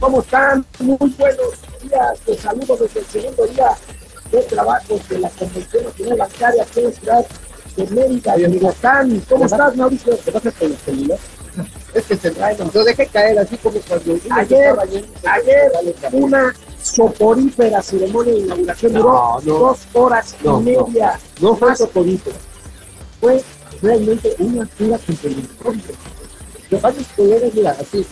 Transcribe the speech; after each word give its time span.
¿Cómo 0.00 0.20
están? 0.20 0.64
Muy 0.78 0.96
buenos 0.96 1.50
días. 1.82 2.18
Los 2.26 2.38
saludo 2.38 2.76
desde 2.78 3.00
el 3.00 3.06
segundo 3.06 3.46
día 3.46 3.76
de 4.32 4.42
trabajo 4.44 4.98
de 5.10 5.18
la 5.18 5.28
Convención 5.28 5.84
Nacional 5.84 6.18
Bancaria 6.18 6.62
aquí 6.62 6.80
en 6.80 6.84
la 6.86 6.92
ciudad 6.92 7.26
de 7.76 7.86
Mérida, 7.88 8.36
de 8.36 8.48
Michoacán. 8.48 9.22
¿Cómo 9.28 9.44
estás, 9.44 9.76
Mauricio? 9.76 10.18
¿Qué 10.24 10.32
pasa 10.32 10.50
con 10.52 10.74
el? 10.86 11.14
Es 11.92 12.04
que 12.04 12.16
se 12.16 12.30
trae, 12.30 12.56
no 12.56 12.84
deje 12.84 13.04
caer 13.08 13.36
así 13.40 13.56
como 13.56 13.80
cuando 13.80 14.16
ayer, 14.30 14.78
ayer 15.24 15.72
una 16.12 16.54
soporífera 16.80 17.82
ceremonia 17.82 18.32
de 18.32 18.38
inauguración 18.38 18.92
duró 18.92 19.40
dos 19.44 19.80
horas 19.92 20.36
y 20.42 20.48
media. 20.48 21.18
No, 21.40 21.56
fue 21.56 21.74
soporífera. 21.74 22.36
Fue 23.20 23.42
realmente 23.82 24.36
una 24.38 24.64
pura 24.66 24.98
complementaria. 24.98 25.82
Los 26.70 26.80
varios 26.80 27.06
poderes, 27.08 27.54
mira, 27.54 27.76
así, 27.80 28.06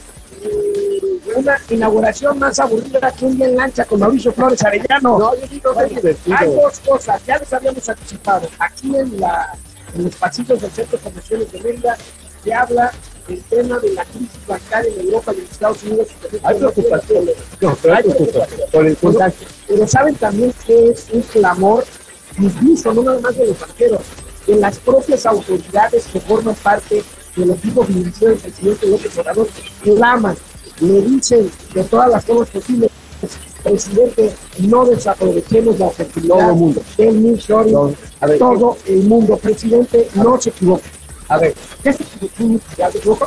una 1.34 1.58
inauguración 1.70 2.38
más 2.38 2.58
aburrida 2.58 3.12
que 3.12 3.24
un 3.24 3.36
día 3.36 3.46
en 3.46 3.56
lancha 3.56 3.84
con 3.84 4.00
Mauricio 4.00 4.32
Flores 4.32 4.62
Arellano. 4.64 5.18
No, 5.18 5.34
yo 5.36 5.46
digo 5.46 5.72
Hay 5.78 6.50
dos 6.50 6.80
cosas, 6.80 7.24
ya 7.26 7.38
les 7.38 7.52
habíamos 7.52 7.88
anticipado. 7.88 8.48
Aquí 8.58 8.96
en, 8.96 9.20
la, 9.20 9.54
en 9.94 10.04
los 10.04 10.14
pasillos 10.16 10.60
del 10.60 10.70
Centro 10.70 10.98
de 10.98 11.04
Convenciones 11.04 11.52
de 11.52 11.60
Mérida 11.60 11.96
se 12.42 12.54
habla 12.54 12.92
del 13.26 13.42
tema 13.44 13.78
de 13.78 13.92
la 13.92 14.04
crisis 14.06 14.46
bancaria 14.46 14.92
en 14.92 15.00
Europa 15.06 15.32
y 15.34 15.38
en 15.38 15.44
Estados 15.44 15.82
Unidos. 15.82 16.08
Hay 16.42 16.54
preocupación. 16.56 17.26
No, 17.60 17.78
pero 17.82 17.94
hay 17.94 18.02
preocupación 18.02 18.60
por 18.72 18.86
el. 18.86 18.96
Pero 19.68 19.86
saben 19.86 20.14
también 20.14 20.52
que 20.66 20.88
es 20.90 21.06
un 21.12 21.22
clamor, 21.22 21.84
incluso 22.38 22.94
no 22.94 23.02
nada 23.02 23.20
más 23.20 23.36
de 23.36 23.46
los 23.46 23.60
banqueros, 23.60 24.00
de 24.46 24.56
las 24.56 24.78
propias 24.78 25.26
autoridades 25.26 26.06
que 26.06 26.20
forman 26.20 26.54
parte 26.56 27.04
del 27.38 27.50
equipo 27.50 27.84
financiero 27.84 28.32
del 28.34 28.40
presidente 28.42 28.86
López 28.86 29.18
Obrador 29.18 29.48
claman, 29.82 30.36
le 30.80 31.00
dicen 31.02 31.50
de 31.74 31.84
todas 31.84 32.10
las 32.10 32.24
formas 32.24 32.48
posibles, 32.50 32.90
presidente, 33.62 34.32
no 34.60 34.84
desaprovechemos 34.86 35.78
la 35.78 35.86
oportunidad 35.86 36.34
Todo 36.38 36.50
el 36.50 36.56
mundo. 36.56 36.82
del 36.96 37.22
nearshoring, 37.22 37.72
No, 37.72 37.94
ver, 38.26 38.38
todo 38.38 38.76
el 38.86 39.02
mundo, 39.04 39.36
presidente, 39.36 40.08
no 40.14 40.40
se 40.40 40.50
equivoque. 40.50 40.84
A 41.28 41.38
ver, 41.38 41.54
¿Qué 41.82 41.92
se 41.92 42.02
equivocó? 42.02 43.26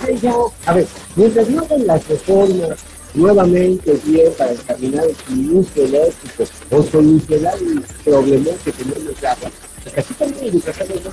a 0.66 0.74
ver, 0.74 0.88
mientras 1.16 1.50
no 1.50 1.64
las 1.86 2.08
reformas 2.08 2.80
nuevamente 3.14 4.00
bien 4.06 4.32
para 4.38 4.54
encaminar 4.54 5.06
el 5.06 5.16
suministro 5.16 5.84
eléctrico 5.84 6.44
o 6.72 6.84
solucionar 6.84 7.54
el 7.60 7.82
problema 8.04 8.50
que 8.64 8.72
tenemos 8.72 9.22
de 9.22 9.28
agua, 9.28 9.52
porque 9.84 10.00
aquí 10.00 10.14
también 10.16 10.46
educación 10.46 10.88
¿no? 11.04 11.12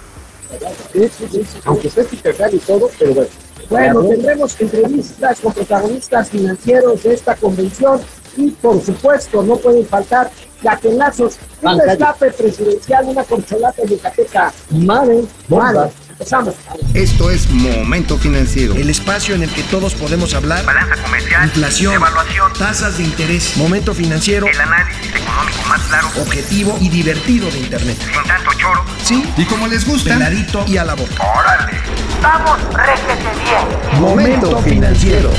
Sí, 0.92 1.08
sí, 1.08 1.26
sí, 1.30 1.44
sí, 1.44 1.58
aunque 1.64 1.88
eficaz 1.88 2.54
y 2.54 2.58
todo, 2.58 2.90
pero 2.98 3.14
bueno. 3.14 3.30
Bueno, 3.70 4.02
tendremos 4.04 4.58
entrevistas 4.60 5.40
con 5.40 5.52
protagonistas 5.52 6.30
financieros 6.30 7.02
de 7.02 7.14
esta 7.14 7.36
convención 7.36 8.00
y, 8.36 8.50
por 8.52 8.82
supuesto, 8.82 9.42
no 9.42 9.56
pueden 9.56 9.84
faltar 9.86 10.30
gatelazos, 10.62 11.36
un 11.62 11.76
destape 11.76 12.30
presidencial, 12.30 13.04
una 13.06 13.24
corcholata 13.24 13.84
yucateca. 13.84 14.52
Madre, 14.70 15.24
Vale, 15.48 15.90
empezamos. 16.18 16.54
Esto 16.94 17.30
es 17.30 17.48
Momento 17.50 18.18
Financiero. 18.18 18.74
El 18.74 18.90
espacio 18.90 19.36
en 19.36 19.44
el 19.44 19.50
que 19.50 19.62
todos 19.64 19.94
podemos 19.94 20.34
hablar. 20.34 20.64
balanza 20.64 20.96
comercial, 21.02 21.44
Inflación, 21.44 21.94
evaluación, 21.94 22.52
tasas 22.58 22.98
de 22.98 23.04
interés, 23.04 23.56
momento 23.56 23.94
financiero, 23.94 24.46
el 24.48 24.60
análisis 24.60 25.14
económico 25.14 25.58
más 25.68 25.80
claro, 25.82 26.08
objetivo 26.20 26.76
y 26.80 26.88
divertido 26.88 27.48
de 27.50 27.58
Internet. 27.60 27.96
sin 28.00 28.22
tanto 28.28 28.50
choro. 28.58 28.84
Sí, 29.04 29.24
Y 29.36 29.44
como 29.44 29.68
les 29.68 29.86
gusta, 29.86 30.14
peladito 30.14 30.64
y 30.66 30.76
a 30.76 30.84
la 30.84 30.94
boca. 30.94 31.22
¡Órale! 31.38 31.72
¡Vamos, 32.20 32.58
réjete 32.74 33.28
bien! 33.44 34.00
Momento 34.00 34.58
financiero. 34.62 35.30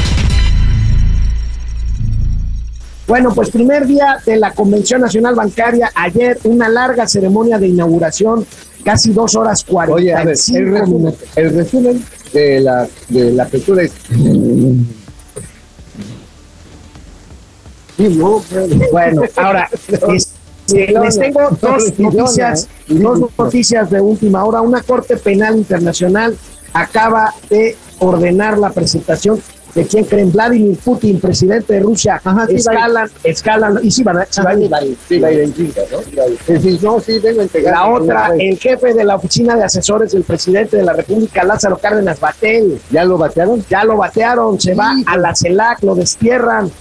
Bueno, 3.05 3.33
pues 3.33 3.49
primer 3.49 3.87
día 3.87 4.19
de 4.23 4.37
la 4.37 4.51
Convención 4.51 5.01
Nacional 5.01 5.33
Bancaria, 5.33 5.91
ayer 5.95 6.39
una 6.43 6.69
larga 6.69 7.07
ceremonia 7.07 7.57
de 7.57 7.67
inauguración, 7.67 8.45
casi 8.83 9.11
dos 9.13 9.35
horas 9.35 9.65
Oye, 9.69 10.13
a 10.13 10.23
ver, 10.23 10.37
45 10.37 10.57
el 10.57 10.71
resumen, 10.73 11.15
el 11.35 11.53
resumen 11.55 12.05
de 12.33 12.59
la, 12.61 12.87
de 13.09 13.31
la 13.33 13.43
apertura 13.43 13.83
es... 13.83 13.91
Bueno. 18.91 19.23
Ahora, 19.35 19.69
es- 20.13 20.33
les 20.71 21.17
tengo 21.17 21.49
dos 21.59 21.97
No, 21.97 22.11
noticias, 22.11 22.67
no, 22.87 22.99
no. 22.99 23.15
dos 23.19 23.31
noticias 23.37 23.89
de 23.89 23.99
última 24.01 24.45
hora. 24.45 24.61
Una 24.61 24.83
Corte 24.83 25.17
Penal 25.17 25.57
Internacional 25.57 26.37
acaba 26.73 27.33
de 27.49 27.75
ordenar 27.97 28.57
la 28.59 28.69
presentación 28.69 29.41
de 29.75 29.85
quien 29.85 30.03
creen 30.05 30.31
Vladimir 30.31 30.77
Putin, 30.83 31.19
presidente 31.19 31.73
de 31.73 31.79
Rusia. 31.81 32.19
Ajá, 32.23 32.47
sí, 32.47 32.55
escalan, 32.55 33.09
escalan, 33.23 33.79
y 33.83 33.91
sí, 33.91 34.03
van 34.03 34.17
a- 34.17 34.25
sí. 34.25 34.41
Sí, 35.07 35.19
¿no? 36.81 36.93
No, 36.93 36.99
sí, 36.99 37.19
vengo. 37.19 37.43
La 37.63 37.87
otra, 37.89 38.31
el 38.37 38.57
jefe 38.57 38.93
de 38.93 39.03
la 39.03 39.15
oficina 39.15 39.55
de 39.55 39.63
asesores 39.63 40.11
del 40.11 40.23
presidente 40.23 40.77
de 40.77 40.83
la 40.83 40.93
República, 40.93 41.43
Lázaro 41.43 41.77
Cárdenas 41.77 42.19
Batel, 42.19 42.79
¿Ya 42.91 43.05
lo 43.05 43.17
batearon? 43.17 43.63
ya 43.69 43.83
lo 43.83 43.97
batearon, 43.97 44.59
se 44.59 44.73
va 44.73 44.93
a 45.05 45.17
la 45.17 45.35
CELAC, 45.35 45.83
lo 45.83 45.95
destierran. 45.95 46.71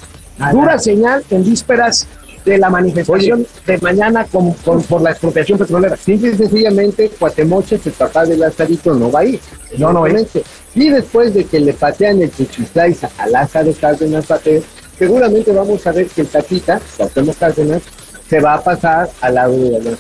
Dura 0.53 0.79
señal 0.79 1.25
en 1.31 1.45
vísperas 1.45 2.07
de 2.45 2.57
la 2.59 2.71
manifestación 2.71 3.45
de 3.67 3.79
mañana 3.79 4.25
con, 4.25 4.53
con- 4.53 4.83
por 4.85 5.03
la 5.03 5.11
expropiación 5.11 5.59
petrolera. 5.59 5.97
Simple 5.97 6.31
y 6.31 6.37
sencillamente, 6.37 7.11
Cuatemoches, 7.19 7.85
el 7.87 7.93
papá 7.93 8.25
de 8.25 8.37
Lazarito, 8.37 8.95
no 8.95 9.11
va 9.11 9.21
a 9.21 9.25
ir. 9.27 9.41
No, 9.77 9.93
no. 9.93 10.03
Obviamente. 10.03 10.43
Y 10.75 10.91
después 10.91 11.35
de 11.35 11.45
que 11.45 11.61
le 11.61 11.73
patean 11.73 12.23
el 12.23 12.35
Chuchislaiza 12.35 13.11
a 13.19 13.27
Lázaro 13.27 13.73
Cárdenas 13.81 14.29
Batel, 14.29 14.63
seguramente 14.99 15.53
vamos 15.53 15.87
a 15.87 15.93
ver 15.93 16.07
que 16.07 16.23
el 16.23 16.29
Tatita, 16.29 16.81
Cuauhtémoc 16.97 17.39
Cárdenas, 17.39 17.83
se 18.29 18.41
va 18.41 18.55
a 18.55 18.63
pasar 18.63 19.11
al 19.21 19.35
lado 19.35 19.53
de 19.53 19.81
la. 19.81 19.91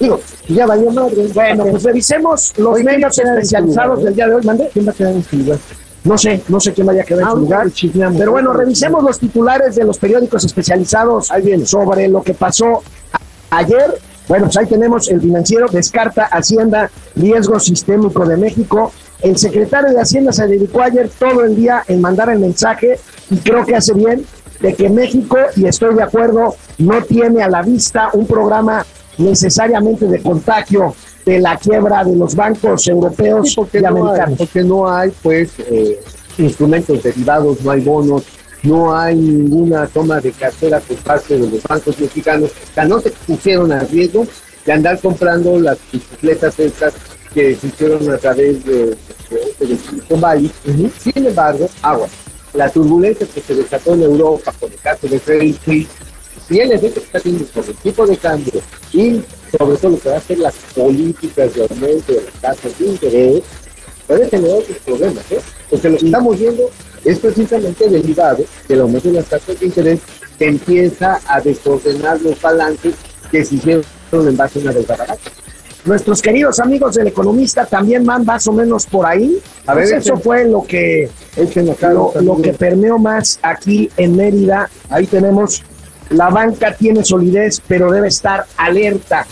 Digo, 0.00 0.20
ya 0.48 0.66
valió 0.66 0.90
madre. 0.90 1.28
Bueno, 1.32 1.64
pues 1.66 1.82
revisemos 1.84 2.52
los 2.58 2.74
Oye, 2.74 2.84
¿quién 2.84 2.86
va 2.86 2.90
a 2.90 2.94
medios 2.94 3.14
su 3.14 3.22
especializados 3.22 3.98
lugar, 3.98 4.04
del 4.04 4.14
día 4.14 4.26
de 4.26 4.34
hoy. 4.34 4.42
¿Mande? 4.44 4.70
¿Quién 4.72 4.86
va 4.86 4.90
a 4.90 4.94
quedar 4.94 5.12
en 5.12 5.24
su 5.24 5.36
lugar? 5.36 5.58
No 6.04 6.18
sé, 6.18 6.42
no 6.48 6.58
sé 6.58 6.72
quién 6.72 6.86
vaya 6.86 7.02
a 7.02 7.04
quedar 7.04 7.22
en 7.22 7.30
su 7.30 7.36
lugar. 7.36 7.58
ahorita 7.60 7.76
chismeamos. 7.76 8.18
Pero 8.18 8.32
bueno, 8.32 8.52
revisemos 8.52 9.04
los 9.04 9.18
titulares 9.20 9.76
de 9.76 9.84
los 9.84 9.98
periódicos 9.98 10.44
especializados 10.44 11.30
sobre 11.64 12.08
lo 12.08 12.22
que 12.22 12.34
pasó 12.34 12.82
ayer. 13.50 13.98
Bueno, 14.26 14.46
pues 14.46 14.56
ahí 14.56 14.66
tenemos 14.66 15.08
el 15.08 15.20
financiero, 15.20 15.66
descarta 15.68 16.24
Hacienda, 16.24 16.90
riesgo 17.14 17.60
sistémico 17.60 18.24
de 18.24 18.36
México. 18.36 18.92
El 19.22 19.38
secretario 19.38 19.90
de 19.90 20.00
Hacienda 20.00 20.32
se 20.32 20.46
dedicó 20.46 20.82
ayer 20.82 21.08
todo 21.18 21.44
el 21.44 21.54
día 21.54 21.84
en 21.86 22.00
mandar 22.00 22.28
el 22.30 22.40
mensaje 22.40 22.98
y 23.30 23.36
creo 23.38 23.64
que 23.64 23.76
hace 23.76 23.94
bien 23.94 24.24
de 24.60 24.74
que 24.74 24.88
México, 24.88 25.36
y 25.56 25.66
estoy 25.66 25.94
de 25.94 26.02
acuerdo, 26.02 26.56
no 26.78 27.02
tiene 27.02 27.42
a 27.42 27.48
la 27.48 27.62
vista 27.62 28.10
un 28.12 28.26
programa 28.26 28.84
necesariamente 29.18 30.06
de 30.06 30.20
contagio 30.22 30.94
de 31.24 31.38
la 31.40 31.56
quiebra 31.56 32.02
de 32.04 32.16
los 32.16 32.34
bancos 32.34 32.86
europeos 32.88 33.48
Sí, 33.50 33.54
porque 33.56 33.78
y 33.78 33.82
no 33.82 33.88
hay, 33.88 33.94
americanos. 33.96 34.38
porque 34.38 34.62
no 34.64 34.90
hay, 34.92 35.12
pues, 35.22 35.50
eh, 35.58 36.00
instrumentos 36.38 37.02
derivados, 37.02 37.60
no 37.62 37.70
hay 37.70 37.80
bonos, 37.80 38.24
no 38.64 38.96
hay 38.96 39.14
ninguna 39.16 39.86
toma 39.86 40.20
de 40.20 40.32
cartera 40.32 40.80
por 40.80 40.96
parte 40.98 41.38
de 41.38 41.48
los 41.48 41.62
bancos 41.62 41.98
mexicanos. 42.00 42.50
O 42.50 42.74
sea, 42.74 42.84
no 42.84 43.00
se 43.00 43.10
pusieron 43.10 43.70
a 43.72 43.80
riesgo 43.80 44.26
de 44.64 44.72
andar 44.72 44.98
comprando 45.00 45.58
las 45.58 45.78
bicicletas 45.92 46.58
estas 46.58 46.94
que 47.32 47.54
se 47.56 47.66
hicieron 47.66 48.10
a 48.10 48.18
través 48.18 48.64
de, 48.64 48.86
de, 48.86 49.66
de 49.66 49.76
Silicon 49.76 50.20
Valley. 50.20 50.50
Sin 51.02 51.26
embargo, 51.26 51.68
agua. 51.82 52.08
La 52.54 52.68
turbulencia 52.68 53.26
que 53.26 53.40
se 53.40 53.54
desató 53.54 53.94
en 53.94 54.02
Europa 54.02 54.52
por 54.60 54.70
el 54.70 54.78
caso 54.78 55.08
de 55.08 55.18
Credit 55.18 55.58
Suisse 55.64 55.88
y 56.50 56.58
el 56.58 56.72
efecto 56.72 57.00
que 57.00 57.06
está 57.06 57.20
teniendo 57.20 57.46
sobre 57.46 57.70
el 57.70 57.76
tipo 57.76 58.06
de 58.06 58.16
cambio 58.16 58.60
y 58.92 59.22
sobre 59.56 59.76
todo 59.78 59.92
lo 59.92 60.00
que 60.00 60.08
va 60.10 60.16
a 60.16 60.20
ser 60.20 60.38
las 60.38 60.54
políticas 60.74 61.54
de 61.54 61.62
aumento 61.62 62.12
de 62.12 62.22
las 62.22 62.34
tasas 62.42 62.78
de 62.78 62.86
interés, 62.86 63.42
puede 64.06 64.28
generar 64.28 64.58
otros 64.58 64.76
problemas, 64.84 65.32
¿eh? 65.32 65.40
Porque 65.70 65.88
lo 65.88 65.96
que 65.96 66.06
estamos 66.06 66.38
viendo 66.38 66.70
es 67.04 67.18
precisamente 67.18 67.88
derivado 67.88 68.44
del 68.68 68.80
aumento 68.80 69.08
de 69.08 69.14
las 69.14 69.26
tasas 69.26 69.58
de 69.58 69.66
interés 69.66 70.00
que 70.38 70.46
empieza 70.48 71.20
a 71.26 71.40
desordenar 71.40 72.20
los 72.20 72.40
balances 72.40 72.94
que 73.30 73.44
se 73.44 73.54
hicieron 73.54 73.84
en 74.12 74.36
base 74.36 74.58
a 74.58 74.62
una 74.62 74.72
deuda 74.72 74.96
barata. 74.96 75.30
Nuestros 75.84 76.22
queridos 76.22 76.60
amigos 76.60 76.94
del 76.94 77.08
economista 77.08 77.66
también 77.66 78.04
van 78.06 78.24
más 78.24 78.46
o 78.46 78.52
menos 78.52 78.86
por 78.86 79.04
ahí. 79.04 79.38
A 79.66 79.74
ver, 79.74 79.88
Pues 79.90 80.06
eso 80.06 80.16
fue 80.16 80.44
lo 80.44 80.62
que, 80.64 81.10
lo, 81.56 82.12
lo 82.20 82.40
que 82.40 82.52
permeó 82.52 82.98
más 82.98 83.40
aquí 83.42 83.90
en 83.96 84.16
Mérida. 84.16 84.70
Ahí 84.90 85.06
tenemos, 85.06 85.64
la 86.10 86.30
banca 86.30 86.74
tiene 86.76 87.04
solidez, 87.04 87.60
pero 87.66 87.90
debe 87.90 88.08
estar 88.08 88.46
alerta. 88.56 89.26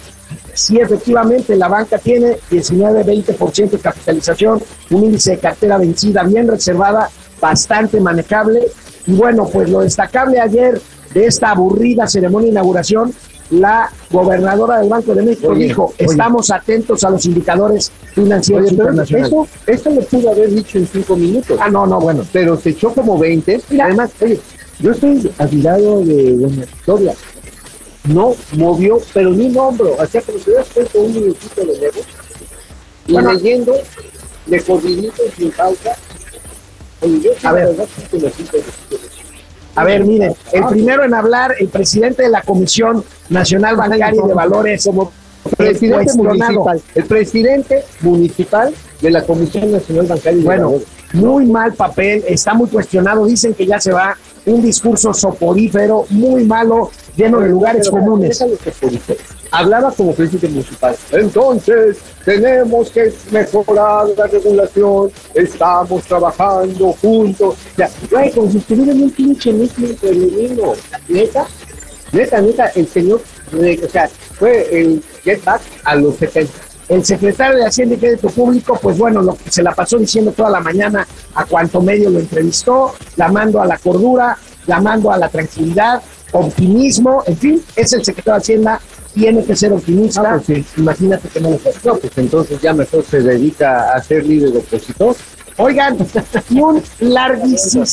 Sí, 0.52 0.78
efectivamente, 0.78 1.54
la 1.54 1.68
banca 1.68 1.98
tiene 1.98 2.36
19-20% 2.50 3.70
de 3.70 3.78
capitalización, 3.78 4.60
un 4.90 5.04
índice 5.04 5.32
de 5.32 5.38
cartera 5.38 5.78
vencida 5.78 6.24
bien 6.24 6.48
reservada, 6.48 7.08
bastante 7.40 8.00
manejable. 8.00 8.66
Y 9.06 9.12
bueno, 9.12 9.48
pues 9.48 9.70
lo 9.70 9.80
destacable 9.80 10.40
ayer 10.40 10.80
de 11.14 11.26
esta 11.26 11.50
aburrida 11.50 12.08
ceremonia 12.08 12.46
de 12.46 12.52
inauguración, 12.52 13.14
la 13.50 13.90
gobernadora 14.10 14.78
del 14.78 14.88
Banco 14.88 15.14
de 15.14 15.22
México 15.22 15.48
Oye, 15.48 15.64
dijo, 15.64 15.86
oye. 15.98 16.10
estamos 16.10 16.50
atentos 16.50 17.02
a 17.04 17.10
los 17.10 17.24
indicadores 17.26 17.90
financieros 18.14 18.66
Oye, 18.66 18.74
internacionales. 18.74 19.26
eso, 19.28 19.48
esto 19.66 19.90
lo 19.90 20.00
pudo 20.02 20.30
haber 20.30 20.50
dicho 20.50 20.78
en 20.78 20.86
cinco 20.86 21.16
minutos. 21.16 21.58
Ah, 21.60 21.68
no, 21.68 21.86
no, 21.86 22.00
bueno. 22.00 22.24
pero 22.32 22.56
se 22.60 22.70
echó 22.70 22.92
como 22.94 23.18
20. 23.18 23.60
Mira. 23.70 23.86
Además, 23.86 24.10
oye, 24.20 24.40
Yo 24.78 24.92
estoy 24.92 25.30
admirado 25.38 26.04
de 26.04 26.36
doña 26.36 26.64
Victoria. 26.64 27.14
No 28.08 28.34
movió, 28.56 28.98
pero 29.12 29.30
ni 29.30 29.46
un 29.48 29.58
hombro. 29.58 30.00
Hacía 30.00 30.22
como 30.22 30.38
si 30.38 30.44
hubiera 30.50 30.64
puesto 30.64 31.00
un 31.00 31.12
minutito 31.12 31.60
de 31.60 31.66
nuevo. 31.78 32.00
Y 33.06 33.12
Bueno. 33.12 33.32
leyendo 33.32 33.74
de 34.46 34.60
corridito 34.62 35.22
sin 35.36 35.50
pausa. 35.50 35.96
Oye, 37.02 37.20
yo 37.20 37.30
A 37.42 37.52
ver. 37.52 37.76
A 39.80 39.84
ver, 39.84 40.04
miren, 40.04 40.34
el 40.52 40.64
primero 40.66 41.04
en 41.04 41.14
hablar, 41.14 41.54
el 41.58 41.68
presidente 41.68 42.22
de 42.22 42.28
la 42.28 42.42
Comisión 42.42 43.02
Nacional 43.28 43.76
Bancaria 43.76 44.22
y 44.24 44.28
de 44.28 44.34
Valores, 44.34 44.84
como 44.84 45.10
presidente 45.56 46.12
cuestionado. 46.12 46.52
municipal, 46.52 46.82
el 46.94 47.04
presidente 47.04 47.84
municipal 48.02 48.74
de 49.00 49.10
la 49.10 49.24
Comisión 49.24 49.72
Nacional 49.72 50.06
Bancaria 50.06 50.38
y 50.38 50.40
de 50.40 50.44
Bueno, 50.44 50.64
Valores. 50.66 50.88
muy 51.14 51.46
mal 51.46 51.72
papel, 51.72 52.24
está 52.28 52.52
muy 52.54 52.68
cuestionado, 52.68 53.24
dicen 53.24 53.54
que 53.54 53.66
ya 53.66 53.80
se 53.80 53.92
va, 53.92 54.16
un 54.46 54.62
discurso 54.62 55.14
soporífero, 55.14 56.04
muy 56.10 56.44
malo, 56.44 56.90
lleno 57.16 57.40
de 57.40 57.48
lugares 57.48 57.88
comunes. 57.88 58.44
Hablaba 59.50 59.90
como 59.92 60.14
presidente 60.14 60.48
municipal. 60.48 60.96
Entonces, 61.12 61.98
tenemos 62.24 62.90
que 62.90 63.12
mejorar 63.30 64.06
la 64.16 64.26
regulación, 64.26 65.10
estamos 65.34 66.04
trabajando 66.04 66.92
juntos. 67.00 67.56
O 67.72 67.76
sea, 67.76 67.90
güey, 68.10 68.30
como 68.30 68.50
si 68.50 68.58
estuviera 68.58 68.92
en 68.92 69.02
un 69.02 69.10
pinche 69.10 69.52
núcleo 69.52 69.96
femenino. 69.96 70.72
Neta, 71.08 71.46
neta, 72.12 72.40
neta, 72.40 72.66
el 72.68 72.86
señor, 72.88 73.20
eh, 73.60 73.80
o 73.84 73.88
sea, 73.88 74.08
fue 74.38 74.80
el 74.80 75.02
get 75.24 75.42
back 75.44 75.60
a 75.84 75.96
los 75.96 76.16
70. 76.16 76.52
El 76.88 77.04
secretario 77.04 77.58
de 77.58 77.66
Hacienda 77.66 77.94
y 77.94 77.98
Crédito 77.98 78.28
Público, 78.30 78.76
pues 78.82 78.98
bueno, 78.98 79.22
lo 79.22 79.36
se 79.48 79.62
la 79.62 79.72
pasó 79.72 79.96
diciendo 79.96 80.32
toda 80.32 80.50
la 80.50 80.58
mañana 80.58 81.06
a 81.36 81.44
cuanto 81.44 81.80
medio 81.80 82.10
lo 82.10 82.18
entrevistó, 82.18 82.94
llamando 83.16 83.62
a 83.62 83.66
la 83.66 83.78
cordura, 83.78 84.36
llamando 84.66 85.12
a 85.12 85.16
la 85.16 85.28
tranquilidad, 85.28 86.02
optimismo, 86.32 87.22
en 87.26 87.36
fin, 87.36 87.62
es 87.76 87.92
el 87.92 88.04
secretario 88.04 88.34
de 88.34 88.42
Hacienda, 88.42 88.80
tiene 89.14 89.44
que 89.44 89.56
ser 89.56 89.72
optimista. 89.72 90.22
Ah, 90.24 90.40
pues 90.44 90.66
Imagínate 90.76 91.28
que 91.28 91.40
no 91.40 91.50
lo 91.50 91.58
fue. 91.58 91.72
No, 91.84 91.96
pues 91.96 92.12
entonces 92.16 92.60
ya 92.60 92.72
mejor 92.72 93.04
se 93.04 93.20
dedica 93.20 93.92
a 93.92 94.02
ser 94.02 94.26
líder 94.26 94.56
opositor. 94.56 95.16
Oigan, 95.56 95.96
y 96.48 96.60
un 96.60 96.82
larguísimo 97.00 97.84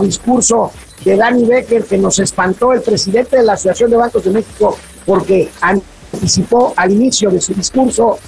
discurso 0.00 0.72
de 1.04 1.16
Danny 1.16 1.44
Becker 1.44 1.84
que 1.84 1.98
nos 1.98 2.18
espantó 2.18 2.72
el 2.72 2.80
presidente 2.80 3.36
de 3.36 3.42
la 3.42 3.52
Asociación 3.54 3.90
de 3.90 3.96
Bancos 3.96 4.24
de 4.24 4.30
México 4.30 4.78
porque 5.04 5.50
anticipó 5.60 6.72
al 6.76 6.92
inicio 6.92 7.30
de 7.30 7.42
su 7.42 7.52
discurso 7.52 8.18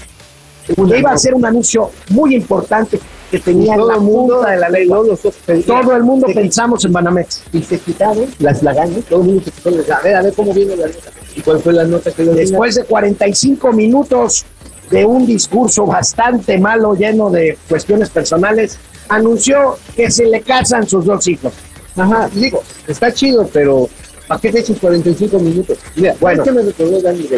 que 0.67 0.99
iba 0.99 1.11
a 1.11 1.17
ser 1.17 1.35
un 1.35 1.47
anuncio 1.47 1.91
muy 2.11 2.35
importante 2.35 3.01
que 3.31 3.39
tenía 3.39 3.75
en 3.75 3.87
la 3.87 3.97
punta 3.97 4.51
de 4.51 4.57
la 4.87 4.97
ojos, 4.97 5.21
Todo 5.67 5.95
el 5.97 6.03
mundo 6.03 6.27
se- 6.29 6.35
pensamos 6.35 6.85
en 6.85 6.93
Banamex. 6.93 7.43
y 7.53 7.63
se 7.63 7.79
quitaron 7.79 8.27
las 8.39 8.63
lagañas, 8.63 9.05
todo 9.09 9.21
el 9.21 9.27
mundo 9.27 9.43
se 9.45 9.51
quitó 9.51 9.71
las 9.71 9.91
A 9.91 10.01
ver, 10.01 10.17
a 10.17 10.23
ver 10.23 10.33
cómo 10.35 10.55
viene 10.55 10.77
la 10.77 10.87
nota. 10.87 11.11
¿Y 11.37 11.41
cuál 11.43 11.61
fue 11.61 11.73
la 11.73 11.85
nota 11.85 12.11
que 12.11 12.25
Después 12.25 12.75
de 12.75 12.85
45 12.85 13.73
minutos 13.73 14.45
de 14.91 15.05
un 15.05 15.27
discurso 15.27 15.85
bastante 15.87 16.59
malo, 16.59 16.95
lleno 16.95 17.29
de 17.31 17.59
cuestiones 17.69 18.09
personales, 18.11 18.79
anunció 19.09 19.77
que 19.95 20.11
se 20.11 20.25
le 20.27 20.41
casan 20.41 20.89
sus 20.89 21.05
dos 21.05 21.27
hijos. 21.29 21.53
Ajá, 21.97 22.29
digo, 22.33 22.63
está 22.87 23.13
chido, 23.13 23.49
pero 23.53 23.89
¿para 24.27 24.41
qué 24.41 24.51
te 24.51 24.61
echas 24.61 24.79
45 24.81 25.39
minutos? 25.39 25.79
Mira, 25.97 26.15
Bueno. 26.21 26.43
que 26.45 26.53
me 26.53 26.63
recordó 26.63 27.01
Dani? 27.03 27.29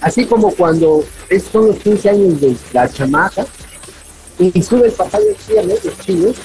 Así 0.00 0.24
como 0.26 0.50
cuando 0.54 1.02
es- 1.28 1.44
son 1.44 1.68
los 1.68 1.76
15 1.76 2.10
años 2.10 2.40
de 2.40 2.56
la 2.72 2.88
chamaca 2.88 3.46
y 4.38 4.62
sube 4.62 4.86
el 4.86 4.92
papá 4.92 5.18
de 5.20 5.32
aquí 5.32 5.56
a 5.58 5.62
los 5.62 5.98
chinos 6.00 6.36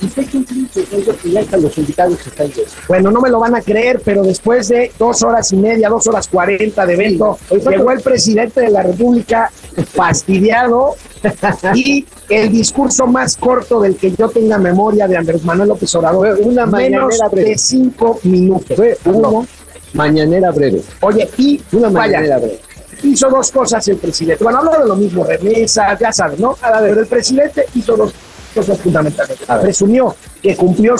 y 0.00 0.06
pinche 0.06 0.84
rollo 0.90 1.14
y 1.22 1.30
ya 1.30 1.56
los 1.58 1.78
invitados 1.78 2.26
están 2.26 2.48
llenos. 2.48 2.72
Bueno, 2.88 3.12
no 3.12 3.20
me 3.20 3.30
lo 3.30 3.38
van 3.38 3.54
a 3.54 3.60
creer, 3.62 4.02
pero 4.04 4.24
después 4.24 4.66
de 4.68 4.90
dos 4.98 5.22
horas 5.22 5.52
y 5.52 5.56
media, 5.56 5.88
dos 5.88 6.06
horas 6.08 6.26
cuarenta 6.26 6.84
de 6.84 6.94
evento, 6.94 7.38
Sí. 7.48 7.56
llegó 7.70 7.92
el 7.92 8.00
presidente 8.00 8.62
de 8.62 8.70
la 8.70 8.82
República 8.82 9.52
fastidiado 9.92 10.96
y 11.74 12.04
el 12.28 12.50
discurso 12.50 13.06
más 13.06 13.36
corto 13.36 13.80
del 13.80 13.94
que 13.96 14.10
yo 14.10 14.28
tenga 14.28 14.58
memoria 14.58 15.06
de 15.06 15.16
Andrés 15.16 15.44
Manuel 15.44 15.68
López 15.68 15.94
Obrador, 15.94 16.36
una 16.42 16.66
menos 16.66 16.72
mañanera 17.04 17.28
breve. 17.28 17.50
de 17.50 17.58
cinco 17.58 18.18
minutos. 18.24 18.76
Fue 18.76 18.98
una 19.04 19.46
mañanera 19.94 20.50
breve. 20.50 20.82
Oye, 21.00 21.28
y 21.38 21.60
Una 21.72 21.88
vaya, 21.90 22.16
mañanera 22.18 22.38
breve. 22.38 22.60
Hizo 23.02 23.28
dos 23.30 23.50
cosas 23.50 23.86
el 23.88 23.96
presidente. 23.96 24.42
Bueno, 24.44 24.58
habló 24.58 24.78
de 24.82 24.86
lo 24.88 24.96
mismo, 24.96 25.24
remesas, 25.24 25.98
ya 25.98 26.12
sabes, 26.12 26.38
¿no? 26.38 26.56
Pero 26.60 27.00
el 27.00 27.06
presidente 27.06 27.66
hizo 27.74 27.96
dos 27.96 28.12
cosas 28.54 28.78
fundamentales. 28.78 29.38
Presumió 29.60 30.14
que 30.42 30.56
cumplió 30.56 30.94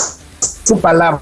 su 0.63 0.79
palabra 0.79 1.21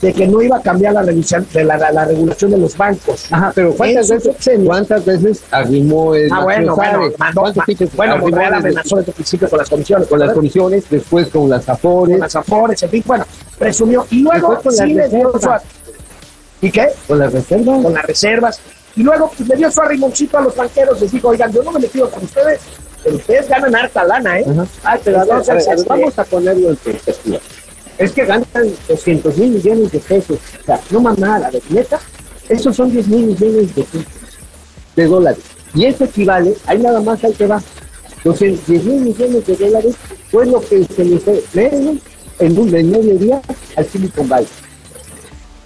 de 0.00 0.14
que 0.14 0.26
no 0.26 0.40
iba 0.40 0.56
a 0.56 0.62
cambiar 0.62 0.94
la, 0.94 1.02
revisión, 1.02 1.46
de 1.52 1.62
la, 1.62 1.76
la- 1.76 1.92
la 1.92 2.04
regulación 2.06 2.50
de 2.52 2.56
los 2.56 2.74
bancos. 2.74 3.26
Ajá, 3.30 3.52
pero 3.54 3.74
¿cuántas 3.74 4.08
veces. 4.08 4.34
¿cuántas 4.64 5.04
veces 5.04 5.42
arrimó 5.50 6.14
el 6.14 6.32
Ah, 6.32 6.42
bueno, 6.42 6.74
bueno, 6.74 7.02
mandó, 7.18 7.42
¿Cuántos 7.42 7.64
pinches 7.66 7.94
bueno, 7.94 8.16
Monreal 8.16 8.54
amenazó 8.54 8.96
desde 8.96 9.10
el 9.10 9.14
principio 9.14 9.50
con 9.50 9.58
las 9.58 9.68
comisiones, 9.68 10.08
con 10.08 10.18
las 10.18 10.32
comisiones, 10.32 10.84
después 10.88 11.28
con 11.28 11.50
las 11.50 11.68
afores, 11.68 12.14
con 12.14 12.20
las 12.20 12.34
afores, 12.34 12.82
en 12.82 12.88
fin, 12.88 13.02
bueno, 13.06 13.26
presumió. 13.58 14.06
Y 14.10 14.22
luego 14.22 14.58
sí 14.70 14.94
le 14.94 15.06
dio 15.10 15.32
su... 15.38 15.50
¿Y 16.62 16.70
qué? 16.70 16.88
con 17.06 17.18
las 17.18 17.32
reservas. 17.34 17.82
con 17.82 17.92
las 17.92 18.04
reservas. 18.06 18.60
Y 18.96 19.02
luego 19.02 19.30
pues, 19.36 19.48
le 19.48 19.56
dio 19.56 19.70
su 19.70 19.80
arrimoncito 19.80 20.38
a 20.38 20.42
los 20.42 20.56
banqueros, 20.56 21.00
les 21.00 21.12
dijo, 21.12 21.28
oigan, 21.28 21.52
yo 21.52 21.62
no 21.62 21.72
me 21.72 21.80
metido 21.80 22.10
con 22.10 22.24
ustedes, 22.24 22.60
pero 23.02 23.16
ustedes 23.16 23.48
ganan 23.48 23.74
harta 23.74 24.04
lana, 24.04 24.40
¿eh? 24.40 24.44
Ay, 24.82 25.00
pero 25.04 25.20
A 25.20 25.24
ver, 25.24 25.32
a 25.32 25.38
ver, 25.38 25.50
a 25.50 25.54
ver, 25.54 25.62
entonces, 25.62 25.86
vamos 25.86 26.18
a 26.18 26.24
ponerlo 26.24 26.70
en 26.70 26.76
perspectiva. 26.76 27.38
Es 27.98 28.12
que 28.12 28.24
ganan 28.24 28.46
200 28.88 29.36
mil 29.36 29.50
millones 29.50 29.92
de 29.92 29.98
pesos. 29.98 30.38
O 30.62 30.64
sea, 30.64 30.80
no 30.90 31.00
más 31.00 31.18
nada, 31.18 31.50
de 31.50 31.62
neta, 31.70 32.00
esos 32.48 32.74
son 32.74 32.90
10 32.90 33.06
mil 33.08 33.26
millones 33.26 33.74
de, 33.74 33.82
pesos, 33.84 34.06
de 34.96 35.06
dólares. 35.06 35.44
Y 35.74 35.84
eso 35.84 36.04
equivale, 36.04 36.56
ahí 36.66 36.78
nada 36.78 37.00
más 37.00 37.22
ahí 37.22 37.32
te 37.32 37.46
va. 37.46 37.62
200, 38.24 38.66
10 38.66 38.84
mil 38.84 39.00
millones 39.02 39.46
de 39.46 39.56
dólares 39.56 39.94
fue 40.30 40.46
lo 40.46 40.60
que 40.60 40.84
se 40.84 41.04
le 41.04 41.18
fue 41.18 41.40
en 42.40 42.58
un 42.58 42.70
medio 42.70 43.18
día 43.18 43.40
al 43.76 43.86
Silicon 43.86 44.28
Valley. 44.28 44.48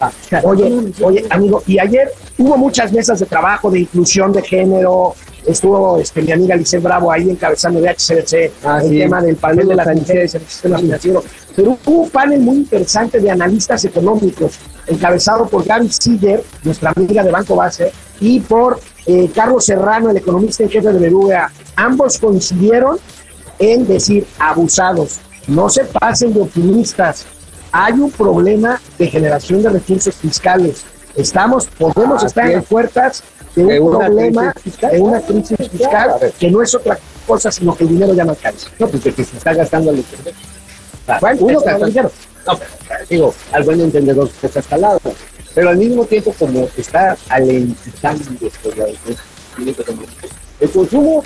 Ah, 0.07 0.13
o 0.25 0.29
sea, 0.29 0.41
Oye, 0.45 0.93
oye, 1.03 1.25
amigo, 1.31 1.63
y 1.67 1.79
ayer 1.79 2.11
hubo 2.39 2.57
muchas 2.57 2.93
mesas 2.93 3.21
de 3.21 3.27
trabajo 3.27 3.71
de 3.71 3.81
inclusión 3.81 4.33
de 4.33 4.43
género, 4.43 5.15
estuvo 5.47 5.99
este, 5.99 6.23
mi 6.23 6.33
amiga 6.33 6.57
Lice 6.57 6.79
Bravo 6.79 7.13
ahí 7.13 7.29
encabezando 7.31 7.81
de 7.81 7.91
HCBC 7.91 8.53
Ah, 8.65 8.81
el 8.83 8.89
sí. 8.91 8.99
tema 8.99 9.21
del 9.21 9.37
panel 9.37 9.69
de 9.69 9.75
las 9.75 9.87
mujeres 9.95 10.35
en 10.35 10.41
el 10.43 10.49
sistema 10.49 10.79
financiero, 10.79 11.23
pero 11.55 11.79
hubo 11.87 12.03
un 12.03 12.11
panel 12.11 12.41
muy 12.41 12.57
interesante 12.57 13.21
de 13.21 13.31
analistas 13.31 13.85
económicos, 13.85 14.59
encabezado 14.87 15.47
por 15.47 15.65
Gaby 15.65 15.89
Siller, 15.91 16.43
nuestra 16.65 16.93
amiga 16.97 17.23
de 17.23 17.31
Banco 17.31 17.57
Base, 17.57 17.93
y 18.21 18.41
por 18.41 18.81
eh, 19.07 19.31
Carlos 19.35 19.65
Serrano, 19.67 20.11
el 20.11 20.17
economista 20.17 20.63
en 20.63 20.71
jefe 20.71 20.93
de 20.93 21.09
BBVA. 21.11 21.51
Ambos 21.77 22.19
coincidieron 22.19 22.99
en 23.59 23.87
decir 23.87 24.27
abusados, 24.39 25.21
no 25.47 25.69
se 25.69 25.85
pasen 25.85 26.33
de 26.33 26.41
optimistas, 26.41 27.27
hay 27.77 27.95
un 27.95 28.11
problema 28.13 28.81
de 28.99 29.09
generación 29.09 29.61
de 29.65 29.69
recursos 29.69 30.15
fiscales. 30.15 30.85
Estamos, 31.17 31.67
podemos 31.77 32.23
Ah, 32.23 32.27
estar 32.27 32.49
en 32.49 32.63
puertas 32.63 33.25
de 33.57 33.63
un 33.63 33.69
De 33.69 33.81
una 33.81 33.99
problema, 34.07 34.53
fiscal. 34.63 34.93
de 34.93 35.01
una 35.01 35.21
crisis 35.21 35.57
fiscal, 35.71 36.11
que 36.39 36.51
no 36.53 36.63
es 36.63 36.73
otra 36.73 36.97
cosa 37.27 37.51
sino 37.51 37.75
que 37.77 37.83
el 37.83 37.91
dinero 37.91 38.15
ya 38.15 38.25
no 38.25 38.31
alcanza. 38.31 38.69
No, 38.79 38.87
pues 38.87 39.03
que 39.03 39.13
se 39.25 39.37
está 39.37 39.55
gastando 39.55 39.91
al 39.91 39.99
extranjero. 39.99 40.37
Bueno, 41.21 41.39
uno 41.41 41.61
gasta- 41.61 41.87
dijeron. 41.87 42.13
No, 42.47 42.59
digo, 43.11 43.35
al 43.53 43.63
buen 43.65 43.81
entendedor 43.81 44.31
que 44.31 44.47
está 44.47 44.61
escalado. 44.61 45.01
Pero 45.53 45.69
al 45.71 45.77
mismo 45.77 46.05
tiempo, 46.05 46.33
como 46.39 46.69
está 46.77 47.17
alentando 47.29 48.23
el 50.61 50.71
consumo 50.71 51.25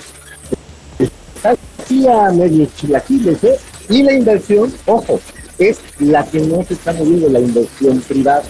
está 0.99 1.55
así 1.83 2.07
a 2.09 2.31
medio 2.31 2.67
chilaquiles, 2.77 3.45
¿eh? 3.45 3.59
Y 3.91 4.03
la 4.03 4.13
inversión, 4.13 4.73
ojo, 4.87 5.21
es 5.59 5.79
la 5.99 6.25
que 6.25 6.41
no 6.41 6.65
se 6.65 6.75
está 6.75 6.93
moviendo, 6.93 7.29
la 7.29 7.41
inversión 7.41 8.01
privada. 8.01 8.43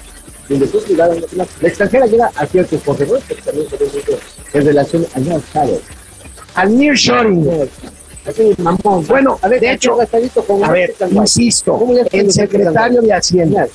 La 0.49 0.55
inversión 0.55 0.83
privada, 0.85 1.15
no, 1.15 1.27
la, 1.61 1.69
extranjera 1.69 2.07
llega 2.07 2.31
a 2.35 2.47
ciertos 2.47 2.83
corredores, 2.83 3.25
pero 3.29 3.43
también 3.43 3.69
se 3.69 3.77
ve 3.77 3.85
mucho 3.95 4.19
en 4.55 4.67
relación 4.67 5.07
al 5.15 5.25
mercado. 5.25 5.81
Al 6.55 6.79
nearshoring. 6.79 7.69
Así, 8.27 8.55
mamón. 8.59 9.07
Bueno, 9.07 9.39
a 9.41 9.49
ver, 9.49 9.61
de 9.61 9.73
hecho, 9.73 9.97
con 10.47 10.65
A 10.65 10.71
ver, 10.71 10.95
insisto, 11.11 11.79
¿Cómo 11.79 11.95
ya 11.95 12.03
el 12.13 12.33
se- 12.33 12.43
secretario 12.43 13.01
de 13.01 13.13
Hacienda, 13.13 13.67